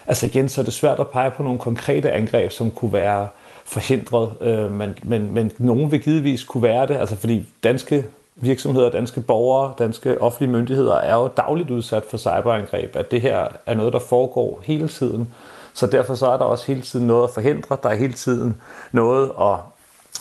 Altså 0.08 0.26
igen, 0.26 0.48
så 0.48 0.60
er 0.60 0.64
det 0.64 0.74
svært 0.74 1.00
at 1.00 1.08
pege 1.08 1.30
på 1.30 1.42
nogle 1.42 1.58
konkrete 1.58 2.12
angreb, 2.12 2.52
som 2.52 2.70
kunne 2.70 2.92
være 2.92 3.28
forhindret, 3.64 4.32
øh, 4.40 4.72
men, 4.72 4.98
men, 5.02 5.34
men 5.34 5.52
nogen 5.58 5.92
vil 5.92 6.00
givetvis 6.00 6.44
kunne 6.44 6.62
være 6.62 6.86
det, 6.86 6.96
altså 6.96 7.16
fordi 7.16 7.46
danske 7.62 8.04
virksomheder, 8.36 8.90
danske 8.90 9.20
borgere, 9.20 9.74
danske 9.78 10.20
offentlige 10.20 10.52
myndigheder 10.52 10.94
er 10.94 11.14
jo 11.14 11.28
dagligt 11.36 11.70
udsat 11.70 12.02
for 12.10 12.16
cyberangreb, 12.16 12.96
at 12.96 13.10
det 13.10 13.20
her 13.20 13.48
er 13.66 13.74
noget, 13.74 13.92
der 13.92 13.98
foregår 13.98 14.60
hele 14.64 14.88
tiden. 14.88 15.34
Så 15.74 15.86
derfor 15.86 16.14
så 16.14 16.26
er 16.26 16.36
der 16.36 16.44
også 16.44 16.66
hele 16.66 16.82
tiden 16.82 17.06
noget 17.06 17.24
at 17.24 17.34
forhindre, 17.34 17.76
der 17.82 17.88
er 17.88 17.94
hele 17.94 18.12
tiden 18.12 18.60
noget 18.92 19.30
at 19.40 19.56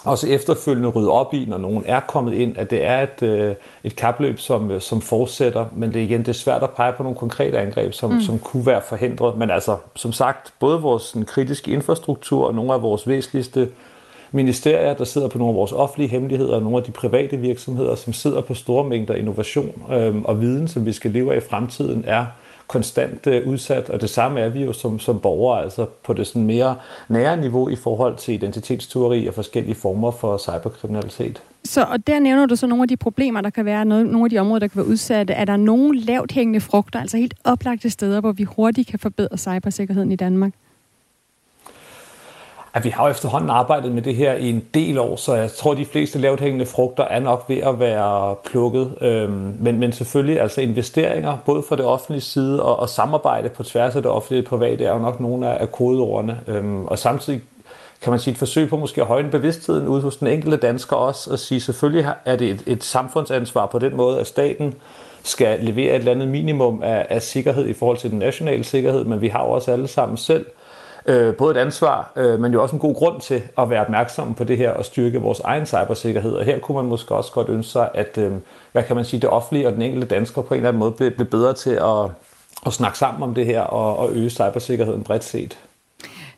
også 0.03 0.27
efterfølgende 0.27 0.89
rydde 0.89 1.11
op 1.11 1.33
i, 1.33 1.45
når 1.45 1.57
nogen 1.57 1.83
er 1.85 1.99
kommet 1.99 2.33
ind, 2.33 2.57
at 2.57 2.71
det 2.71 2.85
er 2.85 3.01
et, 3.01 3.23
øh, 3.23 3.55
et 3.83 3.95
kapløb, 3.95 4.39
som, 4.39 4.71
øh, 4.71 4.81
som 4.81 5.01
fortsætter, 5.01 5.65
men 5.75 5.93
det 5.93 5.99
er 5.99 6.03
igen 6.03 6.19
det 6.19 6.27
er 6.27 6.33
svært 6.33 6.63
at 6.63 6.69
pege 6.69 6.93
på 6.93 7.03
nogle 7.03 7.17
konkrete 7.17 7.59
angreb, 7.59 7.93
som, 7.93 8.11
mm. 8.11 8.21
som 8.21 8.39
kunne 8.39 8.65
være 8.65 8.81
forhindret. 8.89 9.37
Men 9.37 9.49
altså, 9.49 9.77
som 9.95 10.11
sagt, 10.11 10.53
både 10.59 10.81
vores 10.81 11.03
sådan, 11.03 11.25
kritiske 11.25 11.71
infrastruktur 11.71 12.47
og 12.47 12.55
nogle 12.55 12.73
af 12.73 12.81
vores 12.81 13.07
væsentligste 13.07 13.69
ministerier, 14.31 14.93
der 14.93 15.03
sidder 15.03 15.27
på 15.27 15.37
nogle 15.37 15.51
af 15.51 15.55
vores 15.55 15.71
offentlige 15.71 16.09
hemmeligheder, 16.09 16.55
og 16.55 16.61
nogle 16.61 16.77
af 16.77 16.83
de 16.83 16.91
private 16.91 17.37
virksomheder, 17.37 17.95
som 17.95 18.13
sidder 18.13 18.41
på 18.41 18.53
store 18.53 18.83
mængder 18.83 19.15
innovation 19.15 19.81
øh, 19.91 20.15
og 20.23 20.41
viden, 20.41 20.67
som 20.67 20.85
vi 20.85 20.93
skal 20.93 21.11
leve 21.11 21.33
af 21.33 21.37
i 21.37 21.49
fremtiden, 21.49 22.03
er 22.07 22.25
konstant 22.67 23.27
øh, 23.27 23.47
udsat, 23.47 23.89
og 23.89 24.01
det 24.01 24.09
samme 24.09 24.39
er 24.39 24.49
vi 24.49 24.63
jo 24.63 24.73
som, 24.73 24.99
som 24.99 25.19
borgere, 25.19 25.63
altså 25.63 25.85
på 26.03 26.13
det 26.13 26.27
sådan 26.27 26.43
mere 26.43 26.75
nære 27.09 27.37
niveau 27.37 27.69
i 27.69 27.75
forhold 27.75 28.15
til 28.15 28.33
identitetsteori 28.33 29.27
og 29.27 29.33
forskellige 29.33 29.75
former 29.75 30.11
for 30.11 30.37
cyberkriminalitet. 30.37 31.41
Så 31.63 31.83
og 31.83 32.07
der 32.07 32.19
nævner 32.19 32.45
du 32.45 32.55
så 32.55 32.67
nogle 32.67 32.83
af 32.83 32.87
de 32.87 32.97
problemer, 32.97 33.41
der 33.41 33.49
kan 33.49 33.65
være, 33.65 33.85
nogle 33.85 34.23
af 34.23 34.29
de 34.29 34.37
områder, 34.37 34.59
der 34.59 34.67
kan 34.67 34.77
være 34.77 34.87
udsatte. 34.87 35.33
Er 35.33 35.45
der 35.45 35.57
nogle 35.57 35.99
lavt 35.99 36.31
hængende 36.31 36.61
frugter, 36.61 36.99
altså 36.99 37.17
helt 37.17 37.33
oplagte 37.43 37.89
steder, 37.89 38.21
hvor 38.21 38.31
vi 38.31 38.43
hurtigt 38.43 38.89
kan 38.89 38.99
forbedre 38.99 39.37
cybersikkerheden 39.37 40.11
i 40.11 40.15
Danmark? 40.15 40.53
At 42.77 42.83
vi 42.83 42.89
har 42.89 43.03
jo 43.03 43.11
efterhånden 43.11 43.49
arbejdet 43.49 43.91
med 43.91 44.01
det 44.01 44.15
her 44.15 44.33
i 44.33 44.49
en 44.49 44.63
del 44.73 44.97
år, 44.97 45.15
så 45.15 45.35
jeg 45.35 45.51
tror, 45.51 45.71
at 45.71 45.77
de 45.77 45.85
fleste 45.85 46.19
lavt 46.19 46.39
hængende 46.39 46.65
frugter 46.65 47.03
er 47.03 47.19
nok 47.19 47.45
ved 47.47 47.57
at 47.57 47.79
være 47.79 48.35
plukket. 48.45 48.95
Øhm, 49.01 49.55
men, 49.59 49.79
men 49.79 49.91
selvfølgelig 49.91 50.41
altså 50.41 50.61
investeringer, 50.61 51.37
både 51.45 51.63
fra 51.69 51.75
det 51.75 51.85
offentlige 51.85 52.21
side 52.21 52.63
og, 52.63 52.79
og 52.79 52.89
samarbejde 52.89 53.49
på 53.49 53.63
tværs 53.63 53.95
af 53.95 54.01
det 54.01 54.11
offentlige 54.11 54.41
og 54.41 54.45
private, 54.45 54.85
er 54.85 54.93
jo 54.93 54.99
nok 54.99 55.19
nogle 55.19 55.49
af, 55.49 55.61
af 55.61 55.71
kodeordene. 55.71 56.39
Øhm, 56.47 56.85
og 56.85 56.99
samtidig 56.99 57.41
kan 58.01 58.11
man 58.11 58.19
sige 58.19 58.31
et 58.31 58.37
forsøg 58.37 58.69
på 58.69 58.77
måske 58.77 59.01
at 59.01 59.07
højne 59.07 59.29
bevidstheden 59.29 59.87
ud 59.87 60.01
hos 60.01 60.17
den 60.17 60.27
enkelte 60.27 60.57
dansker 60.57 60.95
også, 60.95 61.31
og 61.31 61.39
sige 61.39 61.61
selvfølgelig 61.61 62.11
er 62.25 62.35
det 62.35 62.49
et, 62.49 62.63
et 62.65 62.83
samfundsansvar 62.83 63.65
på 63.65 63.79
den 63.79 63.95
måde, 63.95 64.19
at 64.19 64.27
staten 64.27 64.73
skal 65.23 65.59
levere 65.59 65.89
et 65.89 65.95
eller 65.95 66.11
andet 66.11 66.27
minimum 66.27 66.81
af, 66.83 67.05
af 67.09 67.21
sikkerhed 67.21 67.67
i 67.67 67.73
forhold 67.73 67.97
til 67.97 68.11
den 68.11 68.19
nationale 68.19 68.63
sikkerhed, 68.63 69.03
men 69.03 69.21
vi 69.21 69.27
har 69.27 69.43
jo 69.43 69.49
også 69.51 69.71
alle 69.71 69.87
sammen 69.87 70.17
selv 70.17 70.45
øh, 71.07 71.35
både 71.35 71.55
et 71.55 71.61
ansvar, 71.61 72.11
øh, 72.15 72.39
men 72.39 72.53
jo 72.53 72.61
også 72.61 72.75
en 72.75 72.79
god 72.79 72.95
grund 72.95 73.21
til 73.21 73.43
at 73.57 73.69
være 73.69 73.81
opmærksom 73.81 74.33
på 74.33 74.43
det 74.43 74.57
her 74.57 74.71
og 74.71 74.85
styrke 74.85 75.21
vores 75.21 75.39
egen 75.39 75.65
cybersikkerhed. 75.65 76.31
Og 76.31 76.45
her 76.45 76.59
kunne 76.59 76.75
man 76.75 76.85
måske 76.85 77.15
også 77.15 77.31
godt 77.31 77.49
ønske 77.49 77.71
sig, 77.71 77.89
at 77.93 78.17
øh, 78.17 78.31
hvad 78.71 78.83
kan 78.83 78.95
man 78.95 79.05
sige, 79.05 79.19
det 79.19 79.29
offentlige 79.29 79.67
og 79.67 79.73
den 79.73 79.81
enkelte 79.81 80.07
dansker 80.07 80.41
på 80.41 80.53
en 80.53 80.57
eller 80.57 80.69
anden 80.69 80.79
måde 80.79 80.91
blev, 80.91 81.11
blev 81.11 81.27
bedre 81.27 81.53
til 81.53 81.71
at, 81.71 82.11
at 82.65 82.73
snakke 82.73 82.97
sammen 82.97 83.23
om 83.23 83.33
det 83.33 83.45
her 83.45 83.61
og, 83.61 83.97
og 83.97 84.11
øge 84.13 84.29
cybersikkerheden 84.29 85.03
bredt 85.03 85.23
set. 85.23 85.57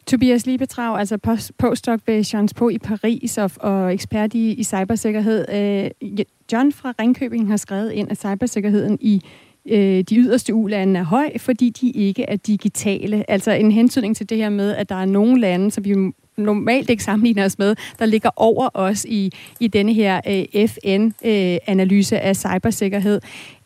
Tobias 0.08 0.46
Liebetrag, 0.46 1.00
altså 1.00 1.18
postdoc 1.58 2.00
ved 2.06 2.24
Sciences 2.24 2.54
Po 2.54 2.70
i 2.70 2.78
Paris 2.78 3.38
og, 3.38 3.52
og 3.60 3.94
ekspert 3.94 4.34
i, 4.34 4.54
i 4.54 4.64
cybersikkerhed. 4.64 5.46
Øh, 5.50 6.12
John 6.54 6.74
fra 6.74 6.94
Ringkøbing 7.00 7.48
har 7.48 7.58
skrevet 7.58 7.92
ind, 7.92 8.12
at 8.12 8.18
cybersikkerheden 8.18 8.98
i 9.02 9.24
øh, 9.66 10.04
de 10.04 10.16
yderste 10.16 10.54
ulande 10.54 11.00
er 11.00 11.04
høj, 11.04 11.38
fordi 11.38 11.70
de 11.70 11.90
ikke 11.90 12.24
er 12.24 12.36
digitale. 12.36 13.32
Altså 13.32 13.52
en 13.52 13.72
hentydning 13.72 14.16
til 14.16 14.30
det 14.30 14.38
her 14.38 14.50
med, 14.50 14.76
at 14.76 14.90
der 14.90 14.96
er 14.96 15.06
nogle 15.06 15.42
lande, 15.42 15.72
som 15.72 15.86
vi 15.86 15.96
normalt 16.38 16.90
ikke 16.90 17.04
sammenligner 17.04 17.46
os 17.46 17.60
med, 17.60 17.76
der 18.00 18.06
ligger 18.06 18.30
over 18.36 18.70
os 18.74 19.06
i, 19.06 19.32
i 19.60 19.68
denne 19.68 19.94
her 19.94 20.22
øh, 20.28 20.68
FN-analyse 20.68 22.16
øh, 22.16 22.28
af 22.28 22.36
cybersikkerhed. 22.36 23.22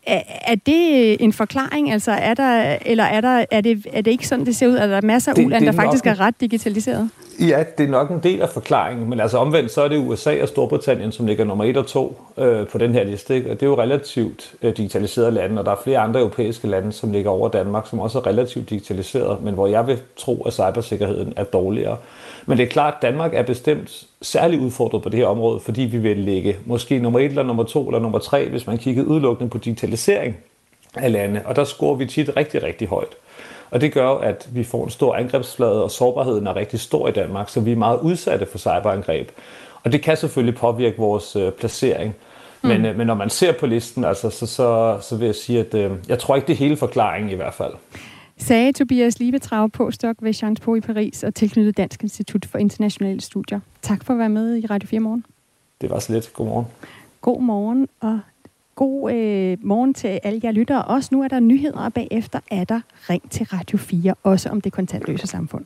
Er, 0.06 0.22
er 0.46 0.54
det 0.54 1.16
en 1.24 1.32
forklaring, 1.32 1.92
altså 1.92 2.12
er 2.12 2.34
der, 2.34 2.76
eller 2.86 3.04
er, 3.04 3.20
der, 3.20 3.44
er, 3.50 3.60
det, 3.60 3.86
er 3.92 4.00
det 4.00 4.10
ikke 4.10 4.28
sådan, 4.28 4.46
det 4.46 4.56
ser 4.56 4.68
ud, 4.68 4.76
at 4.76 4.88
der 4.88 4.96
er 4.96 5.02
masser 5.02 5.32
af 5.32 5.44
ulande, 5.44 5.66
der 5.66 5.72
faktisk 5.72 6.06
er 6.06 6.20
ret 6.20 6.40
digitaliseret? 6.40 7.10
Ja, 7.40 7.64
det 7.78 7.84
er 7.86 7.90
nok 7.90 8.10
en 8.10 8.20
del 8.22 8.42
af 8.42 8.48
forklaringen, 8.48 9.10
men 9.10 9.20
altså 9.20 9.38
omvendt, 9.38 9.70
så 9.70 9.82
er 9.82 9.88
det 9.88 9.98
USA 9.98 10.42
og 10.42 10.48
Storbritannien, 10.48 11.12
som 11.12 11.26
ligger 11.26 11.44
nummer 11.44 11.64
1 11.64 11.76
og 11.76 11.86
2 11.86 12.20
øh, 12.38 12.68
på 12.68 12.78
den 12.78 12.92
her 12.92 13.04
liste, 13.04 13.34
ikke? 13.34 13.50
og 13.50 13.60
det 13.60 13.66
er 13.66 13.70
jo 13.70 13.78
relativt 13.78 14.54
øh, 14.62 14.76
digitaliserede 14.76 15.30
lande, 15.30 15.60
og 15.60 15.64
der 15.64 15.72
er 15.72 15.76
flere 15.84 15.98
andre 15.98 16.20
europæiske 16.20 16.68
lande, 16.68 16.92
som 16.92 17.12
ligger 17.12 17.30
over 17.30 17.48
Danmark, 17.48 17.86
som 17.86 18.00
også 18.00 18.18
er 18.18 18.26
relativt 18.26 18.70
digitaliseret, 18.70 19.42
men 19.42 19.54
hvor 19.54 19.66
jeg 19.66 19.86
vil 19.86 19.98
tro, 20.16 20.42
at 20.42 20.52
cybersikkerheden 20.52 21.32
er 21.36 21.44
dårligere. 21.44 21.96
Men 22.46 22.58
det 22.58 22.64
er 22.64 22.68
klart, 22.68 22.94
at 22.94 23.02
Danmark 23.02 23.34
er 23.34 23.42
bestemt 23.42 24.06
særligt 24.22 24.62
udfordret 24.62 25.02
på 25.02 25.08
det 25.08 25.18
her 25.18 25.26
område, 25.26 25.60
fordi 25.60 25.82
vi 25.82 25.98
vil 25.98 26.16
ligge 26.16 26.56
måske 26.66 26.98
nummer 26.98 27.18
1 27.18 27.24
eller 27.24 27.42
nummer 27.42 27.64
2 27.64 27.86
eller 27.88 28.00
nummer 28.00 28.18
3, 28.18 28.48
hvis 28.48 28.66
man 28.66 28.78
kigger 28.78 29.04
udelukkende 29.04 29.50
på 29.50 29.58
digitalisering 29.58 30.36
af 30.96 31.12
lande, 31.12 31.42
og 31.44 31.56
der 31.56 31.64
scorer 31.64 31.94
vi 31.94 32.06
tit 32.06 32.36
rigtig, 32.36 32.62
rigtig 32.62 32.88
højt. 32.88 33.16
Og 33.74 33.80
det 33.80 33.92
gør 33.92 34.08
at 34.08 34.48
vi 34.52 34.64
får 34.64 34.84
en 34.84 34.90
stor 34.90 35.14
angrebsflade, 35.14 35.84
og 35.84 35.90
sårbarheden 35.90 36.46
er 36.46 36.56
rigtig 36.56 36.80
stor 36.80 37.08
i 37.08 37.12
Danmark, 37.12 37.48
så 37.48 37.60
vi 37.60 37.72
er 37.72 37.76
meget 37.76 38.00
udsatte 38.00 38.46
for 38.46 38.58
cyberangreb. 38.58 39.30
Og 39.82 39.92
det 39.92 40.02
kan 40.02 40.16
selvfølgelig 40.16 40.54
påvirke 40.54 40.96
vores 40.98 41.36
øh, 41.36 41.52
placering. 41.52 42.14
Men, 42.62 42.78
mm. 42.78 42.84
øh, 42.84 42.96
men 42.96 43.06
når 43.06 43.14
man 43.14 43.30
ser 43.30 43.52
på 43.52 43.66
listen, 43.66 44.04
altså, 44.04 44.30
så, 44.30 44.46
så, 44.46 44.98
så 45.02 45.16
vil 45.16 45.26
jeg 45.26 45.34
sige, 45.34 45.60
at 45.60 45.74
øh, 45.74 45.90
jeg 46.08 46.18
tror 46.18 46.36
ikke, 46.36 46.46
det 46.46 46.52
er 46.52 46.56
hele 46.56 46.76
forklaringen 46.76 47.30
i 47.30 47.34
hvert 47.34 47.54
fald. 47.54 47.72
Sagde 48.38 48.72
Tobias 48.72 49.18
Libetrav, 49.18 49.70
postdoc 49.70 50.16
ved 50.20 50.32
Sciences 50.32 50.64
Po 50.64 50.74
i 50.74 50.80
Paris 50.80 51.22
og 51.22 51.34
tilknyttet 51.34 51.76
Dansk 51.76 52.02
Institut 52.02 52.44
for 52.44 52.58
Internationale 52.58 53.20
Studier. 53.20 53.60
Tak 53.82 54.04
for 54.04 54.12
at 54.12 54.18
være 54.18 54.28
med 54.28 54.56
i 54.56 54.66
Radio 54.66 54.86
4 54.86 55.00
morgen. 55.00 55.24
Det 55.80 55.90
var 55.90 55.98
så 55.98 56.12
lidt. 56.12 56.32
Godmorgen. 56.32 56.66
God 57.20 57.40
morgen, 57.40 57.88
og 58.00 58.20
God 58.74 59.12
øh, 59.12 59.58
morgen 59.62 59.94
til 59.94 60.20
alle 60.22 60.40
jer 60.44 60.52
lyttere. 60.52 60.84
Også 60.84 61.08
nu 61.12 61.22
er 61.22 61.28
der 61.28 61.40
nyheder, 61.40 61.78
og 61.78 61.92
bagefter 61.92 62.40
er 62.50 62.64
der 62.64 62.80
Ring 63.10 63.30
til 63.30 63.46
Radio 63.46 63.78
4, 63.78 64.14
også 64.22 64.48
om 64.48 64.60
det 64.60 64.72
kontantløse 64.72 65.26
samfund. 65.26 65.64